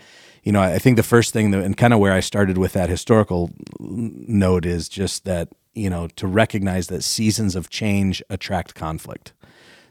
you 0.46 0.52
know, 0.52 0.62
I 0.62 0.78
think 0.78 0.96
the 0.96 1.02
first 1.02 1.32
thing 1.32 1.50
that, 1.50 1.64
and 1.64 1.76
kind 1.76 1.92
of 1.92 1.98
where 1.98 2.12
I 2.12 2.20
started 2.20 2.56
with 2.56 2.72
that 2.74 2.88
historical 2.88 3.50
note 3.80 4.64
is 4.64 4.88
just 4.88 5.24
that 5.24 5.48
you 5.74 5.90
know 5.90 6.06
to 6.14 6.28
recognize 6.28 6.86
that 6.86 7.02
seasons 7.02 7.56
of 7.56 7.68
change 7.68 8.22
attract 8.30 8.76
conflict. 8.76 9.32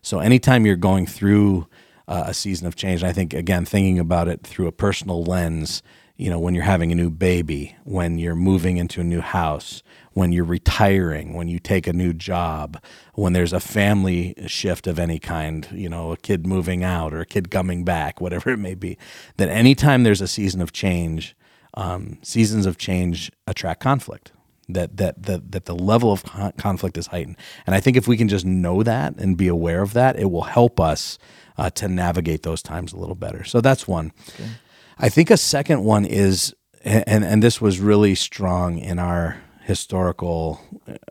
So 0.01 0.19
anytime 0.19 0.65
you're 0.65 0.77
going 0.77 1.07
through 1.07 1.67
uh, 2.07 2.23
a 2.27 2.33
season 2.33 2.67
of 2.67 2.75
change, 2.77 3.03
I 3.03 3.11
think 3.11 3.33
again 3.33 3.65
thinking 3.65 3.99
about 3.99 4.29
it 4.29 4.43
through 4.43 4.67
a 4.67 4.71
personal 4.71 5.25
lens 5.25 5.83
you 6.17 6.29
know, 6.29 6.39
when 6.39 6.55
you're 6.55 6.63
having 6.63 6.91
a 6.91 6.95
new 6.95 7.09
baby, 7.09 7.75
when 7.83 8.17
you're 8.17 8.35
moving 8.35 8.77
into 8.77 9.01
a 9.01 9.03
new 9.03 9.21
house, 9.21 9.83
when 10.13 10.31
you're 10.31 10.45
retiring, 10.45 11.33
when 11.33 11.49
you 11.49 11.59
take 11.59 11.87
a 11.87 11.93
new 11.93 12.13
job, 12.13 12.81
when 13.15 13.33
there's 13.33 13.51
a 13.51 13.59
family 13.59 14.33
shift 14.47 14.87
of 14.87 14.97
any 14.97 15.19
kind, 15.19 15.67
you 15.73 15.89
know, 15.89 16.13
a 16.13 16.17
kid 16.17 16.47
moving 16.47 16.83
out 16.83 17.13
or 17.13 17.19
a 17.19 17.25
kid 17.25 17.51
coming 17.51 17.83
back, 17.83 18.21
whatever 18.21 18.49
it 18.49 18.57
may 18.57 18.75
be, 18.75 18.97
that 19.35 19.49
anytime 19.49 20.03
there's 20.03 20.21
a 20.21 20.27
season 20.27 20.61
of 20.61 20.71
change, 20.71 21.35
um, 21.73 22.17
seasons 22.21 22.65
of 22.65 22.77
change 22.77 23.29
attract 23.45 23.81
conflict. 23.81 24.31
That, 24.67 24.97
that 24.97 25.21
that 25.21 25.51
that 25.51 25.65
the 25.65 25.75
level 25.75 26.11
of 26.11 26.23
conflict 26.57 26.97
is 26.97 27.05
heightened, 27.05 27.37
and 27.67 27.75
I 27.75 27.79
think 27.79 27.97
if 27.97 28.07
we 28.07 28.17
can 28.17 28.27
just 28.27 28.47
know 28.47 28.81
that 28.81 29.15
and 29.17 29.37
be 29.37 29.47
aware 29.47 29.83
of 29.83 29.93
that, 29.93 30.17
it 30.17 30.31
will 30.31 30.41
help 30.41 30.79
us 30.79 31.19
uh, 31.55 31.69
to 31.71 31.87
navigate 31.87 32.41
those 32.41 32.63
times 32.63 32.91
a 32.91 32.97
little 32.97 33.13
better. 33.13 33.43
So 33.43 33.61
that's 33.61 33.87
one. 33.87 34.11
Okay. 34.29 34.49
I 34.97 35.09
think 35.09 35.29
a 35.29 35.37
second 35.37 35.83
one 35.83 36.05
is, 36.05 36.55
and 36.83 37.23
and 37.23 37.43
this 37.43 37.59
was 37.59 37.79
really 37.79 38.15
strong 38.15 38.77
in 38.77 38.99
our 38.99 39.41
historical, 39.63 40.61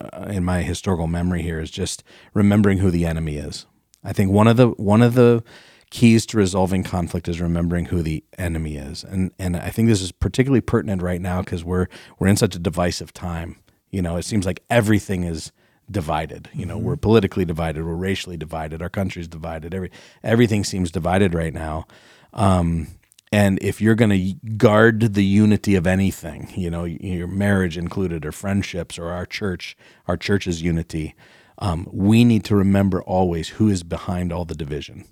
uh, 0.01 0.27
in 0.29 0.45
my 0.45 0.63
historical 0.63 1.07
memory 1.07 1.43
here, 1.43 1.61
is 1.61 1.71
just 1.71 2.03
remembering 2.33 2.79
who 2.79 2.91
the 2.91 3.05
enemy 3.05 3.37
is. 3.37 3.67
I 4.03 4.13
think 4.13 4.31
one 4.31 4.49
of 4.49 4.57
the 4.57 4.69
one 4.69 5.03
of 5.03 5.15
the 5.15 5.43
keys 5.91 6.27
to 6.27 6.37
resolving 6.37 6.83
conflict 6.83 7.29
is 7.29 7.41
remembering 7.41 7.87
who 7.87 8.03
the 8.03 8.25
enemy 8.39 8.77
is, 8.77 9.05
and 9.05 9.33
and 9.39 9.57
I 9.57 9.71
think 9.71 9.89
this 9.89 10.03
is 10.03 10.13
particularly 10.13 10.61
pertinent 10.63 11.03
right 11.03 11.21
now 11.21 11.43
because 11.43 11.65
we're 11.65 11.89
we're 12.19 12.29
in 12.29 12.37
such 12.37 12.55
a 12.55 12.61
divisive 12.61 13.13
time. 13.13 13.57
You 13.91 14.03
know, 14.03 14.17
it 14.17 14.25
seems 14.25 14.47
like 14.47 14.63
everything 14.71 15.25
is 15.25 15.53
divided. 15.91 16.49
You 16.55 16.65
know, 16.65 16.77
mm-hmm. 16.77 16.87
we're 16.87 16.97
politically 16.97 17.45
divided, 17.45 17.85
we're 17.85 17.95
racially 17.95 18.37
divided, 18.37 18.81
our 18.81 18.89
country's 18.89 19.29
divided. 19.29 19.75
Every 19.75 19.91
everything 20.23 20.65
seems 20.65 20.91
divided 20.91 21.35
right 21.35 21.53
now. 21.53 21.87
Um, 22.33 22.89
and 23.35 23.59
if 23.61 23.81
you're 23.81 23.97
going 23.97 24.11
to 24.11 24.49
guard 24.57 25.15
the 25.15 25.25
unity 25.25 25.75
of 25.75 25.87
anything, 25.87 26.53
you 26.55 26.71
know, 26.71 26.85
your 26.85 27.27
marriage 27.27 27.77
included, 27.77 28.25
or 28.25 28.33
friendships, 28.33 28.97
or 28.97 29.09
our 29.11 29.27
church, 29.27 29.77
our 30.07 30.17
church's 30.17 30.63
unity, 30.63 31.15
um, 31.59 31.89
we 31.91 32.25
need 32.25 32.45
to 32.45 32.55
remember 32.55 33.03
always 33.03 33.49
who 33.57 33.69
is 33.69 33.83
behind 33.83 34.33
all 34.33 34.45
the 34.45 34.55
division, 34.65 35.05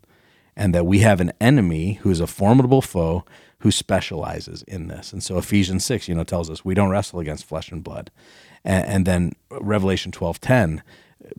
and 0.55 0.73
that 0.75 0.87
we 0.87 1.01
have 1.01 1.21
an 1.21 1.33
enemy 1.41 1.95
who 2.03 2.11
is 2.11 2.21
a 2.21 2.27
formidable 2.27 2.83
foe 2.83 3.25
who 3.63 3.71
specializes 3.71 4.63
in 4.63 4.89
this. 4.89 5.13
And 5.13 5.23
so 5.23 5.39
Ephesians 5.39 5.85
six, 5.85 6.09
you 6.09 6.15
know, 6.15 6.25
tells 6.25 6.49
us 6.51 6.65
we 6.65 6.75
don't 6.75 6.91
wrestle 6.91 7.21
against 7.21 7.49
flesh 7.49 7.73
and 7.73 7.83
blood, 7.83 8.11
and, 8.65 8.87
and 8.87 9.07
then 9.07 9.33
Revelation 9.51 10.13
twelve 10.13 10.41
ten 10.41 10.83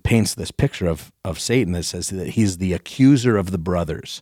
paints 0.04 0.36
this 0.36 0.52
picture 0.52 0.88
of 0.88 1.12
of 1.24 1.39
Satan 1.39 1.74
that 1.74 1.84
says 1.84 2.10
that 2.10 2.30
he's 2.30 2.58
the 2.58 2.74
accuser 2.74 3.38
of 3.38 3.52
the 3.52 3.58
brothers 3.58 4.22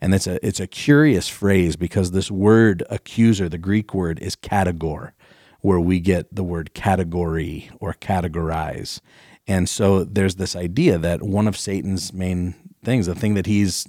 and 0.00 0.14
it's 0.14 0.26
a 0.26 0.44
it's 0.46 0.60
a 0.60 0.66
curious 0.66 1.28
phrase 1.28 1.76
because 1.76 2.10
this 2.10 2.30
word 2.30 2.82
accuser, 2.90 3.48
the 3.48 3.58
Greek 3.58 3.94
word 3.94 4.18
is 4.20 4.36
kategor, 4.36 5.12
where 5.60 5.80
we 5.80 6.00
get 6.00 6.34
the 6.34 6.44
word 6.44 6.74
category 6.74 7.70
or 7.80 7.94
categorize. 7.94 9.00
And 9.46 9.68
so 9.68 10.04
there's 10.04 10.36
this 10.36 10.54
idea 10.54 10.98
that 10.98 11.22
one 11.22 11.48
of 11.48 11.56
Satan's 11.56 12.12
main 12.12 12.54
things, 12.84 13.06
the 13.06 13.14
thing 13.14 13.34
that 13.34 13.46
he's 13.46 13.86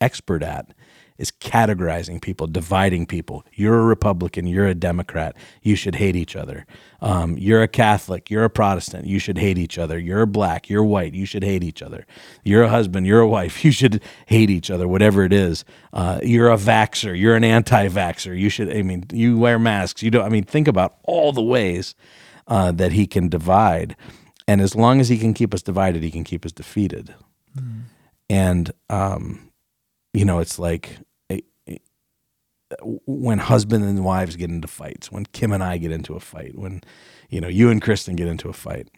expert 0.00 0.42
at, 0.42 0.72
is 1.16 1.30
categorizing 1.30 2.20
people, 2.20 2.48
dividing 2.48 3.06
people. 3.06 3.44
You're 3.52 3.78
a 3.78 3.84
Republican, 3.84 4.48
you're 4.48 4.66
a 4.66 4.74
Democrat, 4.74 5.36
you 5.62 5.76
should 5.76 5.94
hate 5.94 6.16
each 6.16 6.34
other. 6.34 6.66
Um, 7.00 7.38
you're 7.38 7.62
a 7.62 7.68
Catholic, 7.68 8.30
you're 8.30 8.42
a 8.42 8.50
Protestant, 8.50 9.06
you 9.06 9.20
should 9.20 9.38
hate 9.38 9.56
each 9.56 9.78
other. 9.78 9.96
You're 9.96 10.26
black, 10.26 10.68
you're 10.68 10.82
white, 10.82 11.14
you 11.14 11.24
should 11.24 11.44
hate 11.44 11.62
each 11.62 11.82
other. 11.82 12.04
You're 12.42 12.64
a 12.64 12.68
husband, 12.68 13.06
you're 13.06 13.20
a 13.20 13.28
wife, 13.28 13.64
you 13.64 13.70
should 13.70 14.02
hate 14.26 14.50
each 14.50 14.70
other, 14.70 14.88
whatever 14.88 15.22
it 15.22 15.32
is. 15.32 15.64
Uh, 15.92 16.18
you're 16.22 16.50
a 16.50 16.56
vaxer, 16.56 17.18
you're 17.18 17.36
an 17.36 17.44
anti 17.44 17.88
vaxer, 17.88 18.36
you 18.36 18.48
should, 18.48 18.74
I 18.74 18.82
mean, 18.82 19.04
you 19.12 19.38
wear 19.38 19.58
masks, 19.58 20.02
you 20.02 20.10
don't, 20.10 20.24
I 20.24 20.28
mean, 20.28 20.44
think 20.44 20.66
about 20.66 20.96
all 21.04 21.32
the 21.32 21.42
ways 21.42 21.94
uh, 22.48 22.72
that 22.72 22.92
he 22.92 23.06
can 23.06 23.28
divide. 23.28 23.94
And 24.48 24.60
as 24.60 24.74
long 24.74 25.00
as 25.00 25.08
he 25.08 25.16
can 25.16 25.32
keep 25.32 25.54
us 25.54 25.62
divided, 25.62 26.02
he 26.02 26.10
can 26.10 26.24
keep 26.24 26.44
us 26.44 26.52
defeated. 26.52 27.14
Mm. 27.56 27.82
And, 28.28 28.72
um, 28.90 29.50
you 30.14 30.24
know, 30.24 30.38
it's 30.38 30.58
like 30.58 30.96
eh, 31.28 31.40
eh, 31.66 31.76
when 33.06 33.38
husband 33.38 33.84
and 33.84 34.04
wives 34.04 34.36
get 34.36 34.48
into 34.48 34.68
fights, 34.68 35.12
when 35.12 35.26
Kim 35.26 35.52
and 35.52 35.62
I 35.62 35.76
get 35.76 35.92
into 35.92 36.14
a 36.14 36.20
fight, 36.20 36.56
when 36.56 36.82
you 37.28 37.40
know 37.40 37.48
you 37.48 37.68
and 37.68 37.82
Kristen 37.82 38.16
get 38.16 38.28
into 38.28 38.48
a 38.48 38.54
fight. 38.54 38.88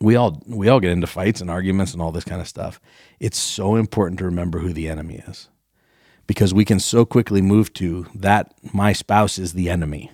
We 0.00 0.14
all 0.14 0.40
we 0.46 0.68
all 0.68 0.78
get 0.78 0.92
into 0.92 1.08
fights 1.08 1.40
and 1.40 1.50
arguments 1.50 1.92
and 1.92 2.00
all 2.00 2.12
this 2.12 2.24
kind 2.24 2.40
of 2.40 2.48
stuff. 2.48 2.80
It's 3.18 3.38
so 3.38 3.74
important 3.74 4.20
to 4.20 4.24
remember 4.24 4.60
who 4.60 4.72
the 4.72 4.88
enemy 4.88 5.16
is. 5.26 5.48
Because 6.28 6.54
we 6.54 6.64
can 6.64 6.78
so 6.78 7.04
quickly 7.04 7.40
move 7.40 7.72
to 7.74 8.06
that 8.14 8.54
my 8.72 8.92
spouse 8.92 9.38
is 9.38 9.54
the 9.54 9.70
enemy. 9.70 10.12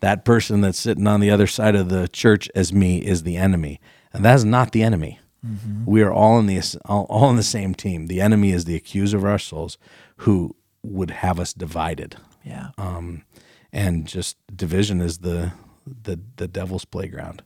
That 0.00 0.24
person 0.24 0.60
that's 0.60 0.78
sitting 0.78 1.06
on 1.08 1.20
the 1.20 1.30
other 1.30 1.48
side 1.48 1.74
of 1.74 1.88
the 1.88 2.08
church 2.08 2.48
as 2.54 2.72
me 2.72 2.98
is 2.98 3.24
the 3.24 3.36
enemy. 3.36 3.80
And 4.12 4.24
that 4.24 4.36
is 4.36 4.44
not 4.44 4.72
the 4.72 4.84
enemy. 4.84 5.18
Mm-hmm. 5.46 5.84
We 5.86 6.02
are 6.02 6.12
all 6.12 6.38
in 6.38 6.46
the 6.46 6.60
all, 6.84 7.06
all 7.08 7.30
in 7.30 7.36
the 7.36 7.42
same 7.42 7.74
team. 7.74 8.06
The 8.06 8.20
enemy 8.20 8.52
is 8.52 8.64
the 8.64 8.76
accuser 8.76 9.16
of 9.16 9.24
our 9.24 9.38
souls 9.38 9.78
who 10.18 10.56
would 10.82 11.10
have 11.10 11.38
us 11.38 11.52
divided. 11.52 12.16
Yeah. 12.44 12.70
Um, 12.78 13.24
and 13.72 14.06
just 14.06 14.36
division 14.54 15.00
is 15.00 15.18
the 15.18 15.52
the 15.86 16.20
the 16.36 16.48
devil's 16.48 16.84
playground. 16.84 17.42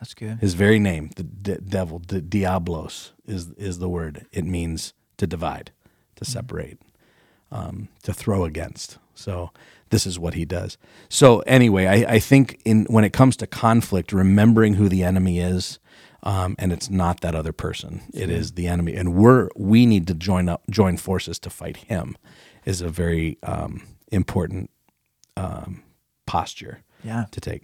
That's 0.00 0.14
good. 0.14 0.38
His 0.40 0.54
very 0.54 0.78
name, 0.78 1.10
the 1.16 1.24
de- 1.24 1.60
devil, 1.60 2.00
the 2.06 2.20
diablos, 2.20 3.12
is 3.26 3.50
is 3.52 3.78
the 3.78 3.88
word. 3.88 4.26
It 4.32 4.44
means 4.44 4.94
to 5.16 5.26
divide, 5.26 5.72
to 6.16 6.24
mm-hmm. 6.24 6.32
separate, 6.32 6.80
um, 7.50 7.88
to 8.04 8.12
throw 8.12 8.44
against. 8.44 8.98
So 9.14 9.50
this 9.90 10.06
is 10.06 10.18
what 10.18 10.34
he 10.34 10.44
does. 10.44 10.78
So 11.08 11.40
anyway, 11.40 11.86
I, 11.86 12.14
I 12.14 12.18
think 12.20 12.60
in 12.64 12.84
when 12.84 13.04
it 13.04 13.12
comes 13.12 13.36
to 13.38 13.46
conflict, 13.46 14.12
remembering 14.12 14.74
who 14.74 14.88
the 14.88 15.02
enemy 15.02 15.40
is, 15.40 15.80
um, 16.22 16.56
and 16.58 16.72
it's 16.72 16.90
not 16.90 17.20
that 17.20 17.34
other 17.34 17.52
person. 17.52 18.02
It 18.12 18.30
is 18.30 18.52
the 18.52 18.66
enemy, 18.66 18.94
and 18.94 19.14
we're 19.14 19.48
we 19.56 19.86
need 19.86 20.06
to 20.08 20.14
join 20.14 20.48
up, 20.48 20.62
join 20.70 20.96
forces 20.96 21.38
to 21.40 21.50
fight 21.50 21.78
him 21.78 22.16
is 22.64 22.80
a 22.80 22.88
very 22.88 23.38
um, 23.42 23.82
important 24.10 24.70
um, 25.36 25.82
posture 26.26 26.82
yeah. 27.02 27.24
to 27.30 27.40
take. 27.40 27.62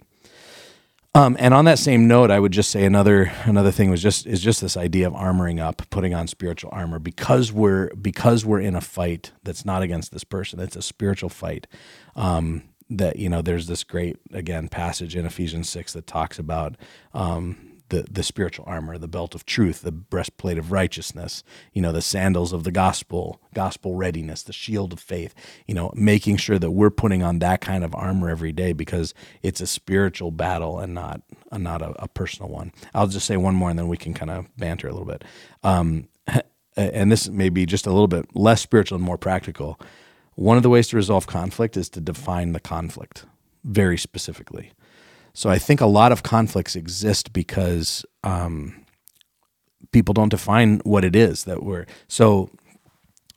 Um, 1.13 1.37
and 1.39 1.53
on 1.53 1.63
that 1.63 1.79
same 1.79 2.09
note, 2.09 2.29
I 2.29 2.39
would 2.39 2.51
just 2.51 2.69
say 2.69 2.83
another 2.83 3.31
another 3.45 3.71
thing 3.71 3.89
was 3.89 4.01
just 4.01 4.25
is 4.25 4.41
just 4.41 4.59
this 4.59 4.75
idea 4.75 5.07
of 5.07 5.13
armoring 5.13 5.61
up, 5.61 5.81
putting 5.89 6.13
on 6.13 6.27
spiritual 6.27 6.71
armor 6.73 6.99
because 6.99 7.53
we're 7.53 7.89
because 7.95 8.45
we're 8.45 8.59
in 8.59 8.75
a 8.75 8.81
fight 8.81 9.31
that's 9.43 9.63
not 9.63 9.81
against 9.81 10.11
this 10.11 10.25
person. 10.25 10.59
It's 10.59 10.75
a 10.75 10.81
spiritual 10.81 11.29
fight. 11.29 11.67
Um, 12.17 12.63
that 12.89 13.15
you 13.15 13.29
know, 13.29 13.41
there's 13.41 13.67
this 13.67 13.85
great 13.85 14.17
again 14.33 14.67
passage 14.67 15.15
in 15.15 15.25
Ephesians 15.25 15.69
six 15.69 15.93
that 15.93 16.05
talks 16.05 16.37
about 16.37 16.75
um, 17.13 17.74
the 17.89 18.05
the 18.09 18.23
spiritual 18.23 18.65
armor, 18.67 18.97
the 18.97 19.07
belt 19.07 19.35
of 19.35 19.45
truth, 19.45 19.81
the 19.81 19.91
breastplate 19.91 20.57
of 20.57 20.71
righteousness, 20.71 21.43
you 21.73 21.81
know, 21.81 21.91
the 21.91 22.01
sandals 22.01 22.53
of 22.53 22.63
the 22.63 22.71
gospel, 22.71 23.39
gospel 23.53 23.95
readiness, 23.95 24.43
the 24.43 24.53
shield 24.53 24.93
of 24.93 24.99
faith, 24.99 25.33
you 25.67 25.73
know, 25.73 25.91
making 25.95 26.37
sure 26.37 26.59
that 26.59 26.71
we're 26.71 26.89
putting 26.89 27.23
on 27.23 27.39
that 27.39 27.61
kind 27.61 27.83
of 27.83 27.93
armor 27.95 28.29
every 28.29 28.51
day 28.51 28.73
because 28.73 29.13
it's 29.41 29.61
a 29.61 29.67
spiritual 29.67 30.31
battle 30.31 30.79
and 30.79 30.93
not 30.93 31.21
not 31.51 31.81
a, 31.81 32.03
a, 32.03 32.07
personal 32.07 32.49
one. 32.49 32.71
I'll 32.93 33.07
just 33.07 33.25
say 33.25 33.37
one 33.37 33.55
more 33.55 33.69
and 33.69 33.79
then 33.79 33.87
we 33.87 33.97
can 33.97 34.13
kind 34.13 34.31
of 34.31 34.45
banter 34.57 34.87
a 34.87 34.91
little 34.91 35.07
bit. 35.07 35.23
Um, 35.63 36.09
and 36.75 37.11
this 37.11 37.29
may 37.29 37.49
be 37.49 37.65
just 37.65 37.87
a 37.87 37.91
little 37.91 38.07
bit 38.07 38.25
less 38.35 38.61
spiritual 38.61 38.97
and 38.97 39.05
more 39.05 39.17
practical. 39.17 39.79
One 40.35 40.57
of 40.57 40.63
the 40.63 40.69
ways 40.69 40.89
to 40.89 40.97
resolve 40.97 41.27
conflict 41.27 41.77
is 41.77 41.89
to 41.89 42.01
define 42.01 42.51
the 42.51 42.59
conflict 42.59 43.25
very 43.63 43.97
specifically. 43.97 44.71
So 45.35 45.49
I 45.49 45.59
think 45.59 45.81
a 45.81 45.85
lot 45.85 46.13
of 46.13 46.23
conflicts 46.23 46.77
exist 46.77 47.33
because 47.33 48.05
um, 48.23 48.85
people 49.91 50.13
don't 50.13 50.29
define 50.29 50.79
what 50.85 51.03
it 51.03 51.13
is 51.13 51.43
that 51.43 51.61
we're 51.61 51.85
so 52.07 52.49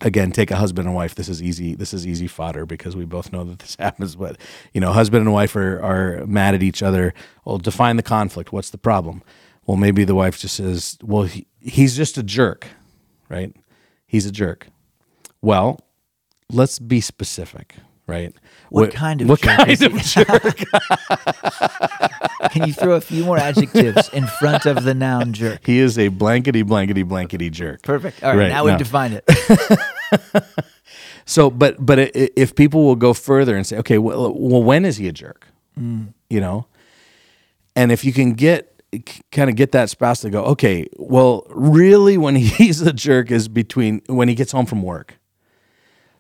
again 0.01 0.31
take 0.31 0.53
a 0.53 0.57
husband 0.57 0.87
and 0.87 0.95
wife. 0.95 1.17
This 1.17 1.29
is 1.29 1.43
easy 1.43 1.75
this 1.75 1.93
is 1.93 2.07
easy 2.07 2.29
fodder 2.29 2.65
because 2.65 2.95
we 2.95 3.05
both 3.05 3.33
know 3.33 3.43
that 3.43 3.59
this 3.59 3.77
happens 3.81 4.15
but 4.15 4.39
you 4.73 4.81
know 4.81 4.93
husband 4.93 5.23
and 5.23 5.33
wife 5.33 5.57
are, 5.57 5.83
are 5.83 6.25
mad 6.25 6.55
at 6.55 6.63
each 6.63 6.85
other. 6.85 7.15
Well 7.45 7.59
define 7.59 7.97
the 7.97 8.05
conflict. 8.05 8.53
What's 8.53 8.71
the 8.71 8.79
problem? 8.79 9.25
Well 9.67 9.77
maybe 9.77 10.05
the 10.05 10.15
wife 10.15 10.39
just 10.39 10.55
says 10.55 10.99
well 11.03 11.25
he, 11.25 11.49
he's 11.61 11.97
just 11.97 12.17
a 12.17 12.23
jerk 12.23 12.69
right? 13.29 13.53
He's 14.07 14.25
a 14.25 14.33
jerk. 14.33 14.69
Well 15.43 15.81
let's 16.49 16.79
be 16.79 17.01
specific 17.01 17.75
right 18.09 18.35
What 18.71 18.93
kind 18.93 19.21
of 19.23 19.29
what 19.29 19.41
jerk 19.41 19.57
kind 19.57 19.71
is 19.71 19.81
he? 19.81 19.87
of 19.87 20.03
jerk 20.03 20.57
Can 22.51 22.67
you 22.67 22.73
throw 22.73 22.95
a 22.95 23.01
few 23.01 23.25
more 23.25 23.37
adjectives 23.39 24.09
in 24.11 24.27
front 24.27 24.65
of 24.67 24.83
the 24.85 24.95
noun 24.95 25.33
jerk? 25.33 25.65
he 25.67 25.79
is 25.79 25.99
a 25.99 26.09
blankety 26.09 26.63
blankety 26.63 27.03
blankety 27.05 27.51
jerk 27.51 27.83
Perfect. 27.83 28.25
All 28.25 28.31
right, 28.31 28.39
Right, 28.45 28.49
now 28.49 28.65
we've 28.65 28.79
defined 28.79 29.21
it. 29.23 30.45
So, 31.29 31.51
but 31.51 31.77
but 31.85 31.99
if 32.17 32.55
people 32.55 32.85
will 32.85 32.97
go 32.97 33.13
further 33.13 33.55
and 33.55 33.67
say, 33.67 33.77
okay, 33.81 33.99
well, 33.99 34.33
well 34.33 34.63
when 34.63 34.87
is 34.87 34.97
he 34.97 35.09
a 35.09 35.13
jerk? 35.13 35.47
Mm. 35.79 36.15
You 36.31 36.41
know, 36.41 36.67
and 37.77 37.93
if 37.93 38.03
you 38.03 38.15
can 38.15 38.33
get 38.33 38.81
kind 39.31 39.51
of 39.51 39.57
get 39.57 39.73
that 39.73 39.91
spouse 39.91 40.23
to 40.23 40.31
go, 40.31 40.43
okay, 40.45 40.87
well, 40.97 41.47
really, 41.51 42.17
when 42.17 42.35
he's 42.37 42.81
a 42.81 42.95
jerk 42.95 43.31
is 43.31 43.47
between 43.47 44.01
when 44.07 44.29
he 44.29 44.35
gets 44.35 44.53
home 44.53 44.65
from 44.65 44.83
work. 44.83 45.19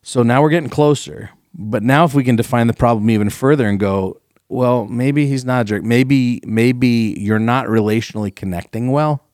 So 0.02 0.22
now 0.22 0.42
we're 0.42 0.50
getting 0.50 0.68
closer. 0.68 1.30
But 1.54 1.82
now, 1.82 2.04
if 2.04 2.14
we 2.14 2.24
can 2.24 2.36
define 2.36 2.66
the 2.66 2.74
problem 2.74 3.10
even 3.10 3.30
further 3.30 3.66
and 3.66 3.80
go, 3.80 4.20
well, 4.48 4.86
maybe 4.86 5.26
he's 5.26 5.44
not 5.44 5.62
a 5.62 5.64
jerk. 5.64 5.82
Maybe 5.82 6.40
maybe 6.44 7.14
you're 7.18 7.38
not 7.38 7.66
relationally 7.66 8.34
connecting 8.34 8.90
well 8.90 9.24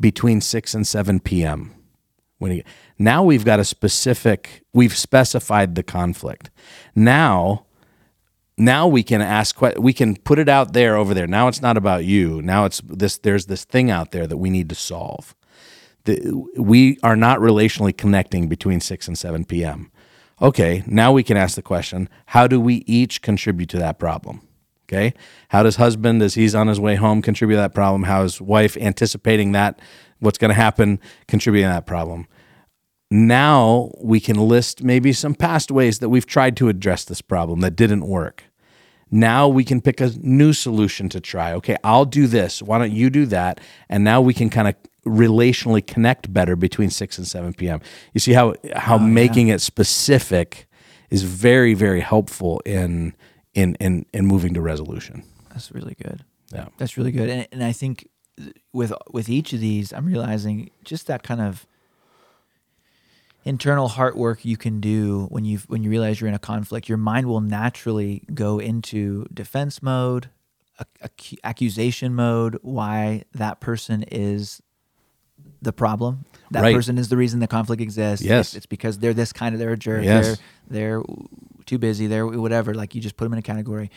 between 0.00 0.40
six 0.40 0.74
and 0.74 0.86
seven 0.86 1.20
p.m 1.20 1.74
when 2.38 2.52
he, 2.52 2.64
now 2.98 3.22
we've 3.22 3.44
got 3.44 3.60
a 3.60 3.64
specific 3.64 4.62
we've 4.72 4.96
specified 4.96 5.74
the 5.74 5.82
conflict. 5.82 6.50
Now 6.94 7.66
now 8.56 8.88
we 8.88 9.02
can 9.02 9.20
ask 9.20 9.60
we 9.76 9.92
can 9.92 10.16
put 10.16 10.38
it 10.38 10.48
out 10.48 10.72
there 10.72 10.96
over 10.96 11.14
there. 11.14 11.26
Now 11.26 11.48
it's 11.48 11.62
not 11.62 11.76
about 11.76 12.04
you. 12.04 12.40
Now 12.42 12.64
it's 12.64 12.80
this 12.84 13.18
there's 13.18 13.46
this 13.46 13.64
thing 13.64 13.90
out 13.90 14.12
there 14.12 14.26
that 14.26 14.38
we 14.38 14.50
need 14.50 14.68
to 14.70 14.74
solve. 14.74 15.34
The, 16.04 16.46
we 16.56 16.98
are 17.02 17.16
not 17.16 17.38
relationally 17.40 17.94
connecting 17.94 18.48
between 18.48 18.80
6 18.80 19.08
and 19.08 19.18
7 19.18 19.44
p.m 19.44 19.90
okay 20.40 20.82
now 20.86 21.12
we 21.12 21.22
can 21.22 21.36
ask 21.36 21.56
the 21.56 21.62
question 21.62 22.08
how 22.26 22.46
do 22.46 22.60
we 22.60 22.76
each 22.86 23.22
contribute 23.22 23.68
to 23.68 23.78
that 23.78 23.98
problem 23.98 24.40
okay 24.88 25.14
how 25.48 25.62
does 25.62 25.76
husband 25.76 26.22
as 26.22 26.34
he's 26.34 26.54
on 26.54 26.68
his 26.68 26.80
way 26.80 26.94
home 26.94 27.22
contribute 27.22 27.56
to 27.56 27.62
that 27.62 27.74
problem 27.74 28.04
how 28.04 28.22
is 28.22 28.40
wife 28.40 28.76
anticipating 28.76 29.52
that 29.52 29.80
what's 30.20 30.38
going 30.38 30.50
to 30.50 30.54
happen 30.54 31.00
contributing 31.26 31.68
to 31.68 31.72
that 31.72 31.86
problem 31.86 32.26
now 33.10 33.90
we 33.98 34.20
can 34.20 34.36
list 34.36 34.84
maybe 34.84 35.12
some 35.12 35.34
past 35.34 35.70
ways 35.70 35.98
that 36.00 36.10
we've 36.10 36.26
tried 36.26 36.56
to 36.58 36.68
address 36.68 37.04
this 37.04 37.22
problem 37.22 37.60
that 37.60 37.74
didn't 37.74 38.06
work. 38.06 38.44
Now 39.10 39.48
we 39.48 39.64
can 39.64 39.80
pick 39.80 40.02
a 40.02 40.10
new 40.18 40.52
solution 40.52 41.08
to 41.10 41.20
try. 41.20 41.54
Okay, 41.54 41.76
I'll 41.82 42.04
do 42.04 42.26
this. 42.26 42.60
Why 42.60 42.78
don't 42.78 42.92
you 42.92 43.08
do 43.08 43.24
that? 43.26 43.60
And 43.88 44.04
now 44.04 44.20
we 44.20 44.34
can 44.34 44.50
kind 44.50 44.68
of 44.68 44.74
relationally 45.06 45.86
connect 45.86 46.32
better 46.32 46.56
between 46.56 46.90
6 46.90 47.18
and 47.18 47.26
7 47.26 47.54
p.m. 47.54 47.80
You 48.12 48.20
see 48.20 48.32
how 48.32 48.54
how 48.74 48.96
oh, 48.96 48.98
making 48.98 49.48
it 49.48 49.60
specific 49.60 50.66
is 51.10 51.22
very 51.22 51.74
very 51.74 52.00
helpful 52.00 52.60
in 52.64 53.14
in 53.54 53.74
in 53.76 54.06
in 54.12 54.26
moving 54.26 54.54
to 54.54 54.60
resolution. 54.60 55.22
That's 55.50 55.72
really 55.72 55.96
good. 56.02 56.24
Yeah. 56.52 56.68
That's 56.78 56.96
really 56.96 57.12
good. 57.12 57.28
And, 57.28 57.48
and 57.52 57.64
I 57.64 57.72
think 57.72 58.08
with 58.72 58.92
with 59.10 59.28
each 59.28 59.52
of 59.52 59.60
these, 59.60 59.92
I'm 59.92 60.06
realizing 60.06 60.70
just 60.84 61.06
that 61.06 61.22
kind 61.22 61.40
of 61.40 61.66
internal 63.44 63.88
heart 63.88 64.16
work 64.16 64.44
you 64.44 64.56
can 64.56 64.80
do 64.80 65.26
when 65.30 65.44
you 65.44 65.58
when 65.68 65.82
you 65.82 65.90
realize 65.90 66.20
you're 66.20 66.28
in 66.28 66.34
a 66.34 66.38
conflict. 66.38 66.88
Your 66.88 66.98
mind 66.98 67.26
will 67.26 67.40
naturally 67.40 68.22
go 68.32 68.58
into 68.58 69.26
defense 69.32 69.82
mode, 69.82 70.30
ac- 70.80 70.88
ac- 71.02 71.38
accusation 71.44 72.14
mode. 72.14 72.58
Why 72.62 73.24
that 73.32 73.60
person 73.60 74.04
is 74.04 74.60
the 75.62 75.72
problem. 75.72 76.24
That 76.50 76.62
Right. 76.62 76.74
person 76.74 76.98
is 76.98 77.08
the 77.08 77.16
reason 77.16 77.40
the 77.40 77.46
conflict 77.46 77.82
exists. 77.82 78.24
Yes. 78.24 78.48
It's, 78.48 78.56
it's 78.58 78.66
because 78.66 78.98
they're 78.98 79.14
this 79.14 79.32
kind 79.32 79.54
of 79.54 79.58
they're 79.58 79.72
a 79.72 79.78
jerk. 79.78 80.04
Yes. 80.04 80.38
They're 80.68 81.00
they're 81.00 81.02
too 81.66 81.78
busy. 81.78 82.06
They're 82.06 82.26
whatever. 82.26 82.74
Like 82.74 82.94
you 82.94 83.00
just 83.00 83.16
put 83.16 83.24
them 83.24 83.32
in 83.32 83.38
a 83.38 83.42
category. 83.42 83.90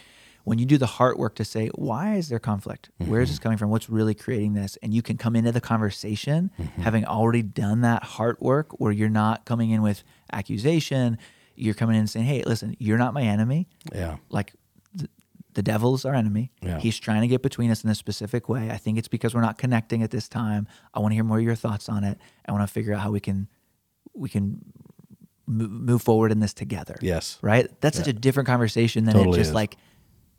When 0.44 0.58
you 0.58 0.66
do 0.66 0.80
the 0.80 0.88
heart 0.88 1.20
work 1.20 1.36
to 1.36 1.46
say, 1.46 1.68
why 1.76 2.16
is 2.16 2.30
there 2.30 2.40
conflict? 2.40 2.90
Where 2.98 3.22
is 3.22 3.28
mm-hmm. 3.28 3.34
this 3.34 3.40
coming 3.40 3.58
from? 3.60 3.70
What's 3.70 3.90
really 3.90 4.16
creating 4.16 4.54
this? 4.54 4.76
And 4.82 4.92
you 4.92 5.04
can 5.04 5.16
come 5.16 5.36
into 5.36 5.52
the 5.52 5.62
conversation 5.62 6.50
mm-hmm. 6.60 6.82
having 6.82 7.06
already 7.06 7.44
done 7.44 7.82
that 7.82 8.04
heart 8.04 8.42
work 8.42 8.80
where 8.80 8.92
you're 8.92 9.08
not 9.08 9.46
coming 9.46 9.70
in 9.70 9.84
with 9.84 10.04
accusation. 10.34 11.20
You're 11.56 11.76
coming 11.76 11.96
in 11.96 12.08
saying, 12.08 12.26
hey, 12.26 12.42
listen, 12.44 12.76
you're 12.80 12.98
not 12.98 13.14
my 13.14 13.22
enemy 13.22 13.68
Yeah. 13.94 14.18
like 14.30 14.54
the, 15.54 15.64
devil's 15.64 16.06
our 16.06 16.14
enemy. 16.14 16.52
Yeah. 16.62 16.80
He's 16.80 17.00
trying 17.00 17.22
to 17.22 17.28
get 17.28 17.42
between 17.42 17.72
us 17.72 17.84
in 17.84 17.90
a 17.90 17.96
specific 17.96 18.50
way. 18.50 18.70
I 18.70 18.78
think 18.78 18.98
it's 18.98 19.08
because 19.08 19.34
we're 19.34 19.42
not 19.42 19.58
connecting 19.58 20.04
at 20.04 20.12
this 20.12 20.28
time. 20.28 20.68
I 20.94 21.00
want 21.00 21.12
to 21.12 21.16
hear 21.16 21.24
more 21.24 21.38
of 21.38 21.44
your 21.44 21.56
thoughts 21.56 21.90
on 21.90 22.04
it. 22.04 22.18
I 22.46 22.52
want 22.52 22.68
to 22.68 22.72
figure 22.72 22.94
out 22.94 23.02
how 23.02 23.12
we 23.12 23.20
can 23.20 23.48
we 24.14 24.30
can 24.30 24.64
move 25.48 26.02
forward 26.02 26.32
in 26.32 26.40
this 26.40 26.54
together. 26.54 26.96
Yes. 27.02 27.38
Right? 27.42 27.70
That's 27.82 27.98
such 27.98 28.08
a 28.08 28.14
different 28.14 28.48
conversation 28.48 29.06
than 29.06 29.16
Totally 29.16 29.36
it 29.36 29.42
just 29.42 29.50
is. 29.50 29.56
like 29.56 29.78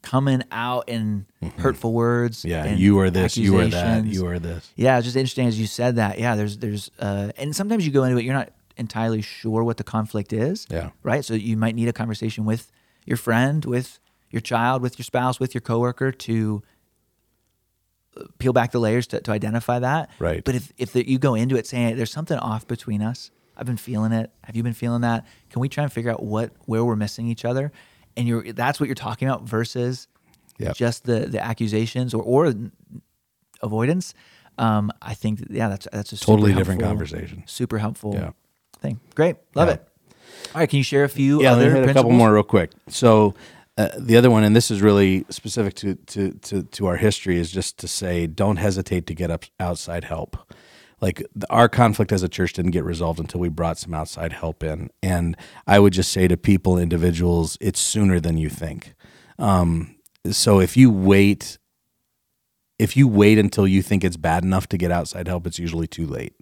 coming 0.03 0.42
out 0.51 0.88
in 0.88 1.27
hurtful 1.59 1.92
words. 1.92 2.44
Yeah, 2.44 2.64
and 2.64 2.79
you 2.79 2.98
are 2.98 3.11
this, 3.11 3.37
you 3.37 3.59
are 3.59 3.68
that, 3.68 4.05
you 4.05 4.27
are 4.27 4.38
this. 4.38 4.70
Yeah, 4.77 4.98
it's 4.98 5.07
just 5.07 5.16
interesting 5.16 5.46
as 5.46 5.59
you 5.59 5.66
said 5.66 5.96
that. 5.96 6.18
Yeah, 6.18 6.35
there's 6.35 6.59
there's 6.59 6.90
uh, 6.98 7.31
and 7.37 7.55
sometimes 7.55 7.87
you 7.87 7.92
go 7.92 8.05
into 8.05 8.18
it, 8.18 8.25
you're 8.25 8.35
not 8.35 8.51
entirely 8.77 9.22
sure 9.22 9.62
what 9.64 9.77
the 9.77 9.85
conflict 9.85 10.33
is. 10.33 10.66
Yeah. 10.70 10.90
Right. 11.03 11.25
So 11.25 11.35
you 11.35 11.57
might 11.57 11.75
need 11.75 11.88
a 11.88 11.92
conversation 11.92 12.44
with 12.44 12.70
your 13.05 13.16
friend, 13.16 13.64
with 13.64 14.01
your 14.33 14.40
child, 14.40 14.83
with 14.83 14.99
your 14.99 15.05
spouse, 15.05 15.38
with 15.38 15.55
your 15.55 15.61
coworker 15.61 16.11
to 16.11 16.62
peel 18.38 18.53
back 18.53 18.73
the 18.73 18.79
layers 18.81 19.07
to, 19.09 19.21
to 19.21 19.31
identify 19.31 19.79
that. 19.79 20.11
Right. 20.18 20.42
But 20.45 20.55
if 20.55 20.73
if 20.77 20.92
the, 20.92 21.09
you 21.09 21.18
go 21.18 21.35
into 21.35 21.57
it 21.57 21.66
saying 21.66 21.97
there's 21.97 22.11
something 22.11 22.38
off 22.38 22.66
between 22.66 23.03
us, 23.03 23.31
I've 23.57 23.66
been 23.66 23.77
feeling 23.77 24.12
it. 24.12 24.31
Have 24.45 24.57
you 24.57 24.62
been 24.62 24.73
feeling 24.75 25.03
that? 25.03 25.27
Can 25.51 25.61
we 25.61 25.68
try 25.68 25.85
and 25.85 25.92
figure 25.92 26.11
out 26.11 26.23
what 26.23 26.53
where 26.66 26.85
we're 26.85 26.97
missing 26.97 27.29
each 27.29 27.45
other? 27.45 27.73
And 28.16 28.29
you're 28.29 28.53
that's 28.53 28.81
what 28.81 28.87
you're 28.87 28.95
talking 28.95 29.29
about 29.29 29.42
versus 29.45 30.09
Yep. 30.59 30.77
just 30.77 31.05
the 31.05 31.21
the 31.21 31.42
accusations 31.42 32.12
or 32.14 32.23
or 32.23 32.53
avoidance. 33.62 34.14
Um, 34.59 34.92
I 35.01 35.14
think 35.14 35.38
that, 35.40 35.51
yeah, 35.51 35.68
that's 35.71 35.88
that's 35.90 36.12
a 36.12 36.18
Totally 36.21 36.53
different 36.53 36.83
helpful- 36.83 37.07
conversation. 37.07 37.42
Super 37.47 37.79
helpful 37.79 38.14
Yeah. 38.14 38.31
thing. 38.81 39.01
Great, 39.14 39.37
love 39.55 39.68
Yeah. 39.68 39.75
it. 39.75 39.88
All 40.55 40.61
right, 40.61 40.68
can 40.68 40.77
you 40.77 40.83
share 40.83 41.05
a 41.05 41.09
few 41.09 41.42
yeah, 41.42 41.53
other 41.53 41.71
hit 41.75 41.88
a 41.88 41.95
couple 41.95 42.11
more 42.12 42.33
real 42.35 42.42
quick. 42.42 42.71
So 42.88 43.35
uh, 43.78 43.88
the 43.98 44.16
other 44.16 44.30
one, 44.30 44.44
and 44.44 44.54
this 44.54 44.70
is 44.70 44.82
really 44.82 45.24
specific 45.30 45.74
to, 45.74 45.94
to 45.94 46.32
to 46.32 46.62
to 46.62 46.87
our 46.87 46.96
history, 46.96 47.38
is 47.38 47.50
just 47.50 47.78
to 47.78 47.88
say 47.88 48.26
don't 48.26 48.56
hesitate 48.56 49.06
to 49.06 49.14
get 49.14 49.30
up 49.30 49.44
outside 49.58 50.04
help. 50.04 50.37
Like 51.00 51.26
the, 51.35 51.50
our 51.50 51.68
conflict 51.68 52.12
as 52.12 52.22
a 52.22 52.28
church 52.28 52.52
didn't 52.52 52.72
get 52.72 52.85
resolved 52.85 53.18
until 53.18 53.40
we 53.40 53.48
brought 53.48 53.78
some 53.78 53.94
outside 53.94 54.32
help 54.32 54.62
in, 54.62 54.90
and 55.02 55.37
I 55.66 55.78
would 55.78 55.94
just 55.94 56.12
say 56.12 56.28
to 56.28 56.37
people, 56.37 56.78
individuals, 56.78 57.56
it's 57.61 57.80
sooner 57.80 58.20
than 58.20 58.37
you 58.37 58.50
think. 58.50 58.94
Um, 59.38 59.96
so 60.30 60.61
if 60.61 60.76
you 60.76 60.90
wait, 60.90 61.58
if 62.78 62.96
you 62.96 63.06
wait 63.06 63.38
until 63.38 63.66
you 63.66 63.82
think 63.82 64.02
it's 64.02 64.16
bad 64.16 64.42
enough 64.42 64.68
to 64.68 64.76
get 64.76 64.90
outside 64.90 65.28
help, 65.28 65.46
it's 65.46 65.58
usually 65.58 65.87
too 65.87 66.06
late. 66.06 66.35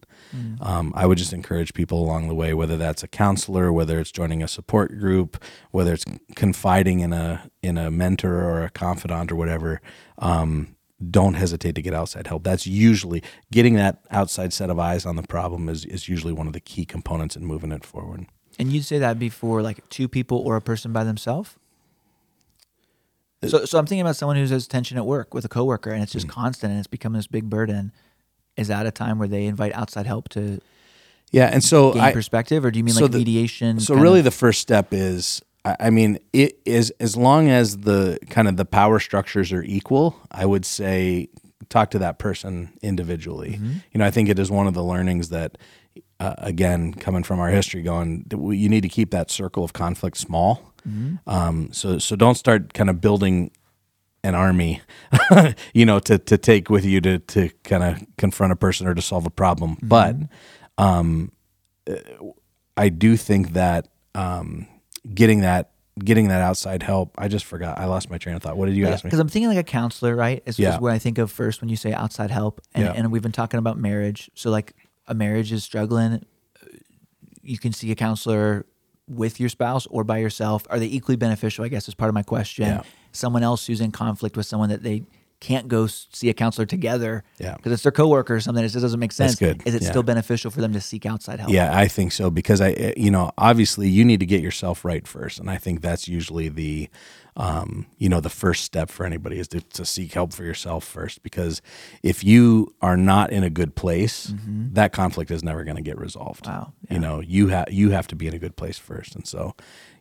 Um, 0.60 0.92
I 0.94 1.06
would 1.06 1.18
just 1.18 1.32
encourage 1.32 1.74
people 1.74 2.02
along 2.02 2.28
the 2.28 2.34
way, 2.34 2.54
whether 2.54 2.76
that's 2.76 3.02
a 3.02 3.08
counselor, 3.08 3.72
whether 3.72 3.98
it's 3.98 4.12
joining 4.12 4.42
a 4.42 4.48
support 4.48 4.96
group, 4.98 5.42
whether 5.72 5.92
it's 5.92 6.04
confiding 6.36 7.00
in 7.00 7.12
a 7.12 7.50
in 7.62 7.76
a 7.76 7.90
mentor 7.90 8.34
or 8.34 8.62
a 8.62 8.70
confidant 8.70 9.32
or 9.32 9.36
whatever. 9.36 9.80
Um, 10.18 10.76
don't 11.10 11.34
hesitate 11.34 11.74
to 11.74 11.82
get 11.82 11.94
outside 11.94 12.26
help. 12.26 12.44
That's 12.44 12.66
usually 12.66 13.22
getting 13.50 13.74
that 13.74 14.04
outside 14.10 14.52
set 14.52 14.70
of 14.70 14.78
eyes 14.78 15.04
on 15.04 15.16
the 15.16 15.22
problem 15.22 15.68
is 15.68 15.84
is 15.84 16.08
usually 16.08 16.32
one 16.32 16.46
of 16.46 16.52
the 16.52 16.60
key 16.60 16.84
components 16.84 17.34
in 17.34 17.44
moving 17.44 17.72
it 17.72 17.84
forward. 17.84 18.26
And 18.58 18.72
you'd 18.72 18.84
say 18.84 18.98
that 18.98 19.18
before 19.18 19.62
like 19.62 19.88
two 19.88 20.06
people 20.06 20.38
or 20.38 20.56
a 20.56 20.62
person 20.62 20.92
by 20.92 21.02
themselves. 21.02 21.56
So, 23.48 23.64
so 23.64 23.78
I'm 23.78 23.86
thinking 23.86 24.02
about 24.02 24.16
someone 24.16 24.36
who 24.36 24.46
has 24.46 24.66
tension 24.66 24.98
at 24.98 25.06
work 25.06 25.32
with 25.32 25.44
a 25.44 25.48
coworker, 25.48 25.90
and 25.90 26.02
it's 26.02 26.12
just 26.12 26.28
constant, 26.28 26.72
and 26.72 26.78
it's 26.78 26.86
becoming 26.86 27.18
this 27.18 27.26
big 27.26 27.48
burden. 27.48 27.92
Is 28.56 28.68
that 28.68 28.84
a 28.86 28.90
time 28.90 29.18
where 29.18 29.28
they 29.28 29.46
invite 29.46 29.72
outside 29.74 30.06
help 30.06 30.28
to 30.30 30.60
Yeah, 31.30 31.46
and 31.46 31.64
so 31.64 31.92
gain 31.92 32.02
I, 32.02 32.12
perspective, 32.12 32.64
or 32.64 32.70
do 32.70 32.78
you 32.78 32.84
mean 32.84 32.94
so 32.94 33.04
like 33.04 33.12
the- 33.12 33.18
mediation? 33.18 33.80
So 33.80 33.94
really, 33.94 34.18
of- 34.18 34.24
the 34.24 34.30
first 34.30 34.60
step 34.60 34.92
is, 34.92 35.40
I 35.64 35.76
I 35.80 35.90
mean, 35.90 36.18
it 36.32 36.58
is 36.66 36.92
as 37.00 37.16
long 37.16 37.48
as 37.48 37.78
the 37.78 38.18
kind 38.28 38.46
of 38.46 38.56
the 38.58 38.66
power 38.66 38.98
structures 39.00 39.52
are 39.52 39.62
equal. 39.62 40.16
I 40.30 40.44
would 40.44 40.66
say 40.66 41.28
talk 41.70 41.90
to 41.92 41.98
that 42.00 42.18
person 42.18 42.70
individually. 42.82 43.52
Mm-hmm. 43.52 43.72
You 43.92 43.98
know, 43.98 44.04
I 44.04 44.10
think 44.10 44.28
it 44.28 44.38
is 44.38 44.50
one 44.50 44.66
of 44.66 44.74
the 44.74 44.82
learnings 44.82 45.28
that, 45.28 45.56
uh, 46.18 46.34
again, 46.38 46.92
coming 46.92 47.22
from 47.22 47.38
our 47.38 47.48
history, 47.48 47.80
going, 47.82 48.26
you 48.32 48.68
need 48.68 48.80
to 48.82 48.88
keep 48.88 49.12
that 49.12 49.30
circle 49.30 49.62
of 49.62 49.72
conflict 49.72 50.16
small. 50.16 50.69
Mm-hmm. 50.88 51.28
Um, 51.28 51.72
so 51.72 51.98
so 51.98 52.16
don't 52.16 52.36
start 52.36 52.74
kind 52.74 52.90
of 52.90 53.00
building 53.00 53.50
an 54.22 54.34
army, 54.34 54.82
you 55.74 55.86
know, 55.86 55.98
to 56.00 56.18
to 56.18 56.38
take 56.38 56.70
with 56.70 56.84
you 56.84 57.00
to 57.00 57.18
to 57.18 57.50
kind 57.64 57.82
of 57.82 58.04
confront 58.18 58.52
a 58.52 58.56
person 58.56 58.86
or 58.86 58.94
to 58.94 59.02
solve 59.02 59.26
a 59.26 59.30
problem. 59.30 59.76
Mm-hmm. 59.76 59.88
But 59.88 60.16
um, 60.78 61.32
I 62.76 62.88
do 62.88 63.16
think 63.16 63.52
that 63.52 63.88
um, 64.14 64.66
getting 65.14 65.40
that 65.40 65.70
getting 65.98 66.28
that 66.28 66.40
outside 66.40 66.82
help. 66.82 67.14
I 67.18 67.28
just 67.28 67.44
forgot. 67.44 67.78
I 67.78 67.86
lost 67.86 68.10
my 68.10 68.18
train 68.18 68.36
of 68.36 68.42
thought. 68.42 68.56
What 68.56 68.66
did 68.66 68.76
you 68.76 68.84
yeah, 68.84 68.92
ask 68.92 69.04
me? 69.04 69.08
Because 69.08 69.20
I'm 69.20 69.28
thinking 69.28 69.48
like 69.48 69.58
a 69.58 69.62
counselor, 69.62 70.16
right? 70.16 70.42
Is, 70.46 70.58
yeah. 70.58 70.74
is 70.74 70.80
what 70.80 70.92
I 70.92 70.98
think 70.98 71.18
of 71.18 71.30
first 71.30 71.60
when 71.60 71.68
you 71.68 71.76
say 71.76 71.92
outside 71.92 72.30
help. 72.30 72.60
And, 72.74 72.84
yeah. 72.84 72.92
and 72.92 73.12
we've 73.12 73.22
been 73.22 73.32
talking 73.32 73.58
about 73.58 73.78
marriage. 73.78 74.30
So 74.34 74.50
like 74.50 74.74
a 75.06 75.14
marriage 75.14 75.52
is 75.52 75.64
struggling. 75.64 76.24
You 77.42 77.58
can 77.58 77.72
see 77.72 77.90
a 77.90 77.94
counselor 77.94 78.66
with 79.10 79.40
your 79.40 79.48
spouse 79.48 79.86
or 79.86 80.04
by 80.04 80.18
yourself. 80.18 80.66
Are 80.70 80.78
they 80.78 80.86
equally 80.86 81.16
beneficial? 81.16 81.64
I 81.64 81.68
guess 81.68 81.88
is 81.88 81.94
part 81.94 82.08
of 82.08 82.14
my 82.14 82.22
question. 82.22 82.66
Yeah. 82.66 82.82
Someone 83.12 83.42
else 83.42 83.66
who's 83.66 83.80
in 83.80 83.90
conflict 83.90 84.36
with 84.36 84.46
someone 84.46 84.68
that 84.68 84.82
they 84.82 85.02
can't 85.40 85.68
go 85.68 85.86
see 85.86 86.28
a 86.28 86.34
counselor 86.34 86.66
together 86.66 87.24
yeah. 87.38 87.56
because 87.56 87.72
it's 87.72 87.82
their 87.82 87.92
coworker 87.92 88.34
or 88.34 88.40
something. 88.40 88.62
It 88.62 88.68
just 88.68 88.82
doesn't 88.82 89.00
make 89.00 89.12
sense. 89.12 89.36
That's 89.36 89.58
good. 89.58 89.66
Is 89.66 89.74
it 89.74 89.82
yeah. 89.82 89.88
still 89.88 90.02
beneficial 90.02 90.50
for 90.50 90.60
them 90.60 90.74
to 90.74 90.80
seek 90.80 91.06
outside 91.06 91.40
help? 91.40 91.50
Yeah, 91.50 91.76
I 91.76 91.88
think 91.88 92.12
so 92.12 92.30
because 92.30 92.60
I, 92.60 92.72
eh, 92.72 92.92
you 92.96 93.10
know, 93.10 93.32
obviously 93.38 93.88
you 93.88 94.04
need 94.04 94.20
to 94.20 94.26
get 94.26 94.42
yourself 94.42 94.84
right 94.84 95.06
first, 95.08 95.40
and 95.40 95.50
I 95.50 95.56
think 95.56 95.80
that's 95.80 96.06
usually 96.06 96.50
the, 96.50 96.90
um, 97.36 97.86
you 97.96 98.10
know, 98.10 98.20
the 98.20 98.28
first 98.28 98.64
step 98.64 98.90
for 98.90 99.06
anybody 99.06 99.38
is 99.38 99.48
to, 99.48 99.60
to, 99.60 99.84
seek 99.86 100.12
help 100.12 100.34
for 100.34 100.44
yourself 100.44 100.84
first 100.84 101.22
because 101.22 101.62
if 102.02 102.22
you 102.22 102.74
are 102.82 102.96
not 102.96 103.32
in 103.32 103.42
a 103.42 103.50
good 103.50 103.74
place, 103.74 104.26
mm-hmm. 104.26 104.74
that 104.74 104.92
conflict 104.92 105.30
is 105.30 105.42
never 105.42 105.64
going 105.64 105.76
to 105.76 105.82
get 105.82 105.98
resolved. 105.98 106.46
Wow. 106.46 106.74
Yeah. 106.82 106.94
You 106.94 107.00
know, 107.00 107.20
you 107.20 107.48
have 107.48 107.72
you 107.72 107.90
have 107.90 108.06
to 108.08 108.16
be 108.16 108.26
in 108.26 108.34
a 108.34 108.38
good 108.38 108.56
place 108.56 108.76
first, 108.78 109.14
and 109.14 109.26
so, 109.26 109.54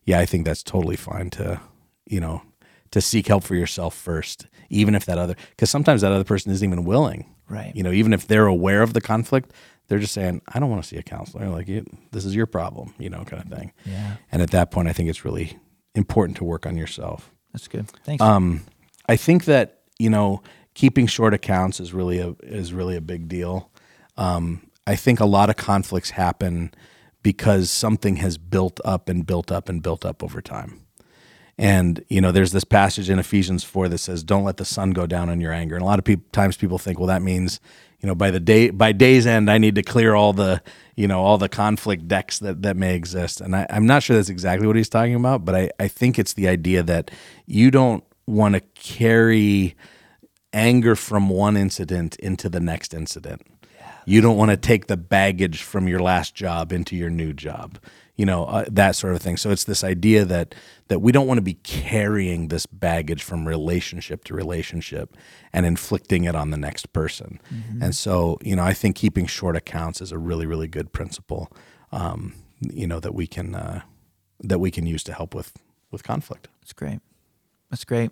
yeah, 0.04 0.19
I 0.19 0.25
think 0.25 0.43
that's 0.45 0.63
totally 0.63 0.97
fine 0.97 1.30
to, 1.32 1.62
you 2.06 2.19
know, 2.19 2.41
to 2.91 3.02
seek 3.02 3.28
help 3.28 3.43
for 3.43 3.56
yourself 3.56 3.95
first, 3.95 4.47
even 4.69 4.95
if 4.95 5.06
that 5.06 5.17
other, 5.17 5.36
because 5.52 5.69
sometimes 5.69 6.02
that 6.02 6.12
other 6.12 6.23
person 6.23 6.52
isn't 6.52 6.67
even 6.67 6.86
willing. 6.86 7.25
Right. 7.47 7.75
You 7.75 7.84
know, 7.84 7.91
even 7.91 8.13
if 8.13 8.28
they're 8.28 8.45
aware 8.45 8.82
of 8.82 8.93
the 8.93 9.02
conflict, 9.02 9.54
they're 9.88 9.99
just 9.99 10.13
saying, 10.13 10.41
I 10.47 10.60
don't 10.60 10.69
want 10.69 10.84
to 10.84 10.88
see 10.88 10.97
a 10.97 11.04
counselor. 11.04 11.49
Like, 11.49 11.67
this 12.12 12.25
is 12.25 12.36
your 12.36 12.45
problem, 12.45 12.93
you 12.99 13.10
know, 13.10 13.23
kind 13.25 13.41
of 13.41 13.49
thing. 13.58 13.71
Yeah. 13.86 14.17
And 14.32 14.41
at 14.41 14.52
that 14.52 14.69
point, 14.69 14.88
I 14.88 14.93
think 14.93 15.10
it's 15.10 15.25
really 15.25 15.58
important 15.95 16.38
to 16.38 16.43
work 16.43 16.67
on 16.67 16.78
yourself. 16.78 17.32
That's 17.54 17.67
good. 17.67 17.88
Thanks. 18.04 18.21
Um, 18.21 18.62
I 19.08 19.15
think 19.15 19.45
that, 19.45 19.82
you 19.97 20.12
know, 20.12 20.43
keeping 20.75 21.08
short 21.08 21.34
accounts 21.34 21.80
is 21.80 21.91
really 21.91 22.19
a, 22.19 22.36
is 22.43 22.71
really 22.71 22.95
a 22.95 23.02
big 23.02 23.28
deal. 23.28 23.71
Um, 24.15 24.69
I 24.86 24.95
think 24.95 25.19
a 25.19 25.25
lot 25.25 25.49
of 25.49 25.56
conflicts 25.56 26.12
happen 26.12 26.71
because 27.23 27.71
something 27.71 28.17
has 28.17 28.38
built 28.38 28.80
up 28.86 29.10
and 29.10 29.25
built 29.25 29.52
up 29.52 29.69
and 29.69 29.82
built 29.82 30.06
up 30.06 30.23
over 30.23 30.41
time. 30.41 30.82
And 31.59 32.05
you 32.07 32.21
know, 32.21 32.31
there's 32.31 32.53
this 32.53 32.63
passage 32.63 33.09
in 33.09 33.19
Ephesians 33.19 33.65
four 33.65 33.89
that 33.89 33.97
says, 33.97 34.23
"Don't 34.23 34.45
let 34.45 34.55
the 34.55 34.63
sun 34.63 34.91
go 34.91 35.05
down 35.05 35.29
on 35.29 35.41
your 35.41 35.51
anger." 35.51 35.75
And 35.75 35.83
a 35.83 35.85
lot 35.85 35.99
of 35.99 36.05
pe- 36.05 36.15
times 36.31 36.55
people 36.55 36.77
think, 36.77 36.97
well, 36.97 37.07
that 37.07 37.21
means 37.21 37.59
you 37.99 38.07
know 38.07 38.15
by 38.15 38.31
the 38.31 38.39
day 38.39 38.69
by 38.69 38.93
day's 38.93 39.27
end, 39.27 39.51
I 39.51 39.57
need 39.57 39.75
to 39.75 39.83
clear 39.83 40.15
all 40.15 40.31
the 40.31 40.61
you 40.95 41.05
know 41.05 41.19
all 41.19 41.37
the 41.37 41.49
conflict 41.49 42.07
decks 42.07 42.39
that 42.39 42.61
that 42.61 42.77
may 42.77 42.95
exist. 42.95 43.41
And 43.41 43.57
I, 43.57 43.67
I'm 43.69 43.85
not 43.85 44.03
sure 44.03 44.15
that's 44.15 44.29
exactly 44.29 44.67
what 44.67 44.77
he's 44.77 44.87
talking 44.87 45.15
about, 45.15 45.43
but 45.43 45.53
I, 45.53 45.69
I 45.77 45.89
think 45.89 46.17
it's 46.17 46.31
the 46.31 46.47
idea 46.47 46.81
that 46.81 47.11
you 47.45 47.71
don't 47.71 48.05
want 48.25 48.55
to 48.55 48.61
carry 48.61 49.75
anger 50.53 50.95
from 50.95 51.27
one 51.27 51.57
incident 51.57 52.15
into 52.19 52.47
the 52.47 52.61
next 52.61 52.93
incident. 52.93 53.41
You 54.09 54.21
don't 54.21 54.37
want 54.37 54.51
to 54.51 54.57
take 54.57 54.87
the 54.87 54.97
baggage 54.97 55.61
from 55.61 55.87
your 55.87 55.99
last 55.99 56.35
job 56.35 56.71
into 56.71 56.95
your 56.95 57.09
new 57.09 57.33
job 57.33 57.79
you 58.19 58.25
know 58.25 58.43
uh, 58.43 58.65
that 58.69 58.97
sort 58.97 59.15
of 59.15 59.21
thing. 59.21 59.37
So 59.37 59.49
it's 59.49 59.63
this 59.63 59.81
idea 59.81 60.25
that 60.25 60.53
that 60.89 60.99
we 60.99 61.13
don't 61.13 61.25
want 61.25 61.37
to 61.37 61.41
be 61.41 61.53
carrying 61.53 62.49
this 62.49 62.65
baggage 62.65 63.23
from 63.23 63.47
relationship 63.47 64.25
to 64.25 64.33
relationship 64.33 65.15
and 65.53 65.65
inflicting 65.65 66.25
it 66.25 66.35
on 66.35 66.51
the 66.51 66.57
next 66.57 66.91
person. 66.91 67.39
Mm-hmm. 67.49 67.81
and 67.81 67.95
so 67.95 68.37
you 68.43 68.57
know 68.57 68.63
i 68.63 68.73
think 68.73 68.97
keeping 68.97 69.25
short 69.25 69.55
accounts 69.55 70.01
is 70.01 70.11
a 70.11 70.17
really 70.17 70.45
really 70.45 70.67
good 70.67 70.91
principle 70.91 71.49
um, 71.93 72.33
you 72.59 72.85
know 72.85 72.99
that 72.99 73.13
we 73.13 73.25
can 73.25 73.55
uh, 73.55 73.81
that 74.41 74.59
we 74.59 74.69
can 74.69 74.85
use 74.85 75.03
to 75.03 75.13
help 75.13 75.33
with 75.33 75.53
with 75.91 76.03
conflict. 76.03 76.49
That's 76.59 76.73
great. 76.73 76.99
That's 77.69 77.85
great 77.85 78.11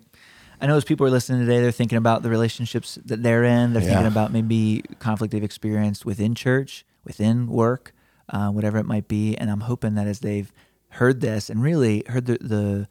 I 0.60 0.66
know 0.66 0.76
as 0.76 0.84
people 0.84 1.06
are 1.06 1.10
listening 1.10 1.40
today, 1.40 1.60
they're 1.60 1.70
thinking 1.70 1.98
about 1.98 2.22
the 2.22 2.30
relationships 2.30 2.98
that 3.04 3.22
they're 3.22 3.44
in. 3.44 3.72
They're 3.72 3.82
yeah. 3.82 3.90
thinking 3.90 4.06
about 4.06 4.32
maybe 4.32 4.82
conflict 4.98 5.32
they've 5.32 5.42
experienced 5.42 6.04
within 6.04 6.34
church, 6.34 6.84
within 7.04 7.46
work, 7.46 7.94
uh, 8.28 8.48
whatever 8.48 8.78
it 8.78 8.86
might 8.86 9.06
be. 9.06 9.36
And 9.36 9.50
I'm 9.50 9.60
hoping 9.60 9.94
that 9.94 10.06
as 10.06 10.20
they've 10.20 10.52
heard 10.90 11.20
this 11.20 11.48
and 11.48 11.62
really 11.62 12.02
heard 12.08 12.26
the, 12.26 12.38
the 12.40 12.88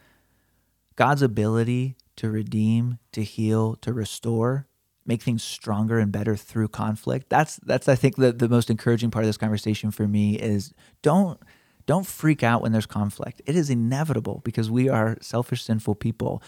God's 0.96 1.22
ability 1.22 1.98
to 2.18 2.30
redeem, 2.30 3.00
to 3.12 3.24
heal, 3.24 3.76
to 3.78 3.92
restore, 3.94 4.68
make 5.06 5.22
things 5.22 5.44
stronger 5.44 6.00
and 6.00 6.12
better 6.12 6.36
through 6.36 6.70
conflict. 6.70 7.30
That's 7.30 7.58
that's 7.58 7.88
I 7.88 7.96
think 7.96 8.16
the, 8.16 8.32
the 8.32 8.50
most 8.50 8.70
encouraging 8.70 9.12
part 9.12 9.24
of 9.24 9.30
this 9.30 9.38
conversation 9.38 9.92
for 9.92 10.08
me 10.08 10.36
is 10.36 10.74
don't 11.02 11.40
don't 11.86 12.06
freak 12.06 12.44
out 12.44 12.62
when 12.62 12.74
there's 12.74 12.86
conflict. 12.86 13.42
It 13.46 13.56
is 13.56 13.70
inevitable 13.70 14.42
because 14.44 14.70
we 14.70 14.90
are 14.90 15.18
selfish, 15.22 15.64
sinful 15.64 15.96
people. 15.96 16.44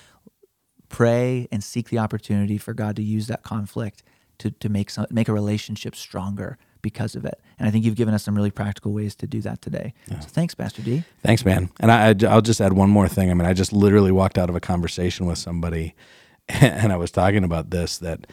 Pray 0.90 1.48
and 1.52 1.64
seek 1.64 1.90
the 1.90 2.00
opportunity 2.00 2.58
for 2.58 2.74
God 2.74 2.96
to 2.98 3.04
use 3.04 3.28
that 3.28 3.44
conflict 3.44 4.04
to, 4.40 4.52
to 4.52 4.70
make 4.70 4.90
some, 4.90 5.06
make 5.10 5.28
a 5.28 5.34
relationship 5.34 5.96
stronger 5.96 6.58
because 6.82 7.16
of 7.16 7.26
it. 7.26 7.40
And 7.58 7.68
I 7.68 7.72
think 7.72 7.86
you've 7.86 7.96
given 7.96 8.14
us 8.14 8.24
some 8.24 8.36
really 8.36 8.52
practical 8.52 8.94
ways 8.94 9.16
to 9.16 9.28
do 9.28 9.42
that 9.42 9.62
today. 9.62 9.94
Yeah. 10.08 10.20
So 10.20 10.30
thanks, 10.30 10.56
Pastor 10.56 10.82
D. 10.82 11.04
Thanks, 11.24 11.46
man. 11.46 11.70
And 11.80 11.92
I, 11.92 12.16
I'll 12.28 12.42
just 12.42 12.62
add 12.62 12.74
one 12.74 12.90
more 12.90 13.08
thing. 13.08 13.30
I 13.30 13.34
mean, 13.34 13.46
I 13.46 13.54
just 13.54 13.74
literally 13.74 14.12
walked 14.12 14.38
out 14.38 14.50
of 14.50 14.56
a 14.56 14.60
conversation 14.60 15.26
with 15.26 15.38
somebody, 15.38 15.94
and 16.50 16.92
I 16.92 16.96
was 16.96 17.12
talking 17.12 17.44
about 17.44 17.70
this 17.70 17.98
that, 18.00 18.28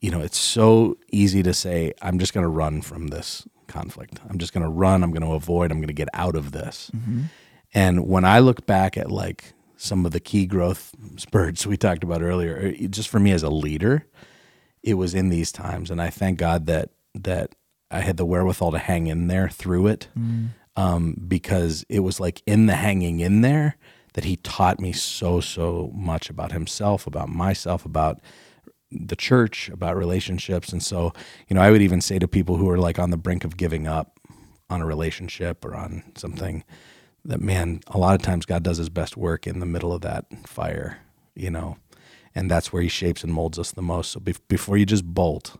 you 0.00 0.10
know, 0.10 0.20
it's 0.20 0.38
so 0.38 0.98
easy 1.10 1.42
to 1.42 1.54
say, 1.54 1.92
I'm 2.02 2.18
just 2.18 2.34
going 2.34 2.44
to 2.44 2.48
run 2.48 2.82
from 2.82 3.08
this 3.08 3.48
conflict. 3.66 4.20
I'm 4.28 4.38
just 4.38 4.52
going 4.52 4.62
to 4.62 4.70
run. 4.70 5.02
I'm 5.02 5.10
going 5.10 5.22
to 5.22 5.32
avoid. 5.32 5.72
I'm 5.72 5.78
going 5.78 5.88
to 5.88 5.94
get 5.94 6.08
out 6.12 6.36
of 6.36 6.52
this. 6.52 6.90
Mm-hmm. 6.94 7.22
And 7.74 8.06
when 8.06 8.24
I 8.24 8.38
look 8.38 8.66
back 8.66 8.96
at 8.96 9.10
like 9.10 9.52
some 9.76 10.06
of 10.06 10.12
the 10.12 10.20
key 10.20 10.46
growth 10.46 10.94
spurts 11.16 11.66
we 11.66 11.76
talked 11.76 12.04
about 12.04 12.22
earlier, 12.22 12.72
just 12.88 13.08
for 13.08 13.20
me 13.20 13.32
as 13.32 13.42
a 13.42 13.50
leader, 13.50 14.06
it 14.82 14.94
was 14.94 15.14
in 15.14 15.28
these 15.28 15.52
times. 15.52 15.90
And 15.90 16.00
I 16.00 16.10
thank 16.10 16.38
God 16.38 16.66
that 16.66 16.90
that 17.14 17.54
I 17.90 18.00
had 18.00 18.16
the 18.16 18.26
wherewithal 18.26 18.72
to 18.72 18.78
hang 18.78 19.06
in 19.06 19.28
there 19.28 19.48
through 19.48 19.86
it 19.86 20.08
mm. 20.18 20.48
um, 20.76 21.16
because 21.26 21.84
it 21.88 22.00
was 22.00 22.20
like 22.20 22.42
in 22.46 22.66
the 22.66 22.74
hanging 22.74 23.20
in 23.20 23.40
there 23.40 23.76
that 24.14 24.24
he 24.24 24.36
taught 24.36 24.80
me 24.80 24.92
so, 24.92 25.40
so 25.40 25.90
much 25.94 26.30
about 26.30 26.52
himself, 26.52 27.06
about 27.06 27.28
myself, 27.28 27.84
about 27.84 28.20
the 28.90 29.16
church, 29.16 29.68
about 29.68 29.96
relationships. 29.96 30.72
And 30.72 30.82
so, 30.82 31.12
you 31.48 31.54
know, 31.54 31.60
I 31.60 31.70
would 31.70 31.82
even 31.82 32.00
say 32.00 32.18
to 32.18 32.26
people 32.26 32.56
who 32.56 32.68
are 32.70 32.78
like 32.78 32.98
on 32.98 33.10
the 33.10 33.16
brink 33.16 33.44
of 33.44 33.56
giving 33.56 33.86
up 33.86 34.18
on 34.68 34.80
a 34.80 34.86
relationship 34.86 35.64
or 35.64 35.74
on 35.74 36.02
something 36.16 36.64
that, 37.26 37.40
man, 37.40 37.80
a 37.88 37.98
lot 37.98 38.14
of 38.14 38.22
times 38.22 38.46
God 38.46 38.62
does 38.62 38.78
his 38.78 38.88
best 38.88 39.16
work 39.16 39.46
in 39.46 39.60
the 39.60 39.66
middle 39.66 39.92
of 39.92 40.00
that 40.02 40.26
fire, 40.46 40.98
you 41.34 41.50
know, 41.50 41.76
and 42.34 42.50
that's 42.50 42.72
where 42.72 42.82
he 42.82 42.88
shapes 42.88 43.22
and 43.22 43.32
molds 43.32 43.58
us 43.58 43.72
the 43.72 43.82
most. 43.82 44.12
So 44.12 44.20
be- 44.20 44.34
before 44.48 44.76
you 44.76 44.86
just 44.86 45.04
bolt, 45.04 45.56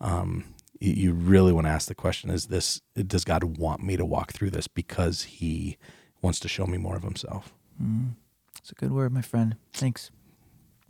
um, 0.00 0.44
you 0.80 1.12
really 1.12 1.52
want 1.52 1.66
to 1.66 1.70
ask 1.70 1.88
the 1.88 1.94
question 1.94 2.30
is 2.30 2.46
this 2.46 2.80
does 2.94 3.24
god 3.24 3.58
want 3.58 3.82
me 3.82 3.96
to 3.96 4.04
walk 4.04 4.32
through 4.32 4.50
this 4.50 4.68
because 4.68 5.22
he 5.24 5.76
wants 6.22 6.38
to 6.40 6.48
show 6.48 6.66
me 6.66 6.78
more 6.78 6.96
of 6.96 7.02
himself 7.02 7.52
mm. 7.82 8.10
that's 8.54 8.70
a 8.70 8.74
good 8.74 8.92
word 8.92 9.12
my 9.12 9.22
friend 9.22 9.56
thanks 9.72 10.10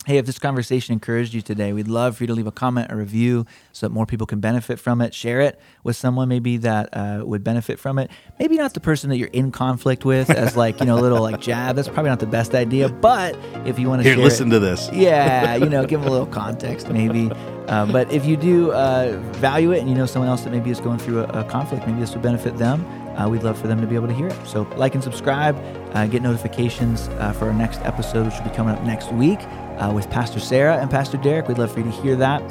Hey, 0.07 0.17
if 0.17 0.25
this 0.25 0.39
conversation 0.39 0.95
encouraged 0.95 1.35
you 1.35 1.43
today, 1.43 1.73
we'd 1.75 1.89
love 1.89 2.17
for 2.17 2.23
you 2.23 2.29
to 2.29 2.33
leave 2.33 2.47
a 2.47 2.53
comment, 2.53 2.91
a 2.91 2.97
review, 2.97 3.45
so 3.73 3.87
that 3.87 3.93
more 3.93 4.07
people 4.07 4.27
can 4.27 4.41
benefit 4.41 4.79
from 4.79 5.03
it. 5.03 5.13
Share 5.13 5.41
it 5.41 5.61
with 5.83 5.97
someone 5.97 6.29
maybe 6.29 6.57
that 6.59 6.89
uh, 6.93 7.23
would 7.25 7.45
benefit 7.45 7.79
from 7.79 7.99
it. 7.99 8.11
Maybe 8.39 8.57
not 8.57 8.73
the 8.73 8.81
person 8.81 9.11
that 9.11 9.19
you're 9.19 9.29
in 9.29 9.51
conflict 9.51 10.07
with, 10.07 10.31
as 10.31 10.57
like 10.57 10.81
you 10.81 10.87
know, 10.87 10.99
a 10.99 11.03
little 11.03 11.21
like 11.21 11.41
jab. 11.41 11.77
That's 11.77 11.89
probably 11.89 12.09
not 12.09 12.21
the 12.21 12.27
best 12.27 12.55
idea. 12.55 12.89
But 12.89 13.37
if 13.67 13.79
you 13.79 13.89
want 13.89 14.03
to 14.03 14.09
here, 14.09 14.17
listen 14.17 14.49
it, 14.49 14.53
to 14.53 14.59
this. 14.61 14.89
Yeah, 14.93 15.57
you 15.57 15.69
know, 15.69 15.85
give 15.87 16.01
them 16.01 16.09
a 16.09 16.13
little 16.13 16.27
context 16.27 16.89
maybe. 16.89 17.31
Uh, 17.67 17.85
but 17.93 18.11
if 18.11 18.25
you 18.25 18.39
do 18.39 18.73
uh, 18.73 19.21
value 19.33 19.73
it, 19.73 19.81
and 19.81 19.91
you 19.91 19.95
know 19.95 20.07
someone 20.07 20.31
else 20.31 20.43
that 20.43 20.51
maybe 20.51 20.71
is 20.71 20.81
going 20.81 21.01
through 21.01 21.21
a, 21.25 21.41
a 21.41 21.45
conflict, 21.45 21.87
maybe 21.87 22.01
this 22.01 22.15
would 22.15 22.23
benefit 22.23 22.57
them. 22.57 22.87
Uh, 23.19 23.29
we'd 23.29 23.43
love 23.43 23.61
for 23.61 23.67
them 23.67 23.81
to 23.81 23.87
be 23.87 23.97
able 23.97 24.09
to 24.09 24.15
hear 24.15 24.29
it. 24.29 24.47
So, 24.47 24.63
like 24.77 24.95
and 24.95 25.05
subscribe, 25.05 25.59
uh, 25.93 26.07
get 26.07 26.23
notifications 26.23 27.09
uh, 27.09 27.33
for 27.33 27.49
our 27.49 27.53
next 27.53 27.81
episode, 27.83 28.25
which 28.25 28.37
will 28.37 28.49
be 28.49 28.57
coming 28.57 28.75
up 28.75 28.83
next 28.85 29.13
week 29.13 29.41
uh, 29.79 29.93
with 29.93 30.11
Pastor 30.11 30.41
Sarah 30.41 30.77
and 30.79 30.91
Pastor 30.91 31.17
Derek. 31.17 31.49
We'd 31.49 31.59
love 31.59 31.73
for 31.73 31.81
you 31.81 31.87
to 31.87 32.03
hear 32.03 32.17
that. 32.17 32.43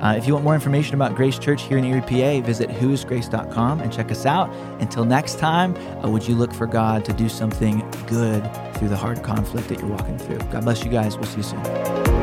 Uh, 0.00 0.14
if 0.16 0.26
you 0.26 0.34
want 0.34 0.44
more 0.44 0.54
information 0.54 0.94
about 0.94 1.14
Grace 1.14 1.38
Church 1.38 1.62
here 1.62 1.78
in 1.78 1.84
Erie, 1.84 2.02
PA, 2.02 2.44
visit 2.44 2.68
whoisgrace.com 2.68 3.80
and 3.80 3.92
check 3.92 4.10
us 4.10 4.26
out. 4.26 4.52
Until 4.80 5.04
next 5.04 5.38
time, 5.38 5.74
uh, 6.04 6.10
would 6.10 6.28
you 6.28 6.34
look 6.34 6.52
for 6.52 6.66
God 6.66 7.04
to 7.06 7.12
do 7.12 7.28
something 7.28 7.78
good 8.06 8.42
through 8.74 8.88
the 8.88 8.96
hard 8.96 9.22
conflict 9.22 9.68
that 9.68 9.78
you're 9.78 9.88
walking 9.88 10.18
through? 10.18 10.38
God 10.52 10.64
bless 10.64 10.84
you 10.84 10.90
guys. 10.90 11.16
We'll 11.16 11.26
see 11.26 11.38
you 11.38 11.42
soon. 11.42 12.13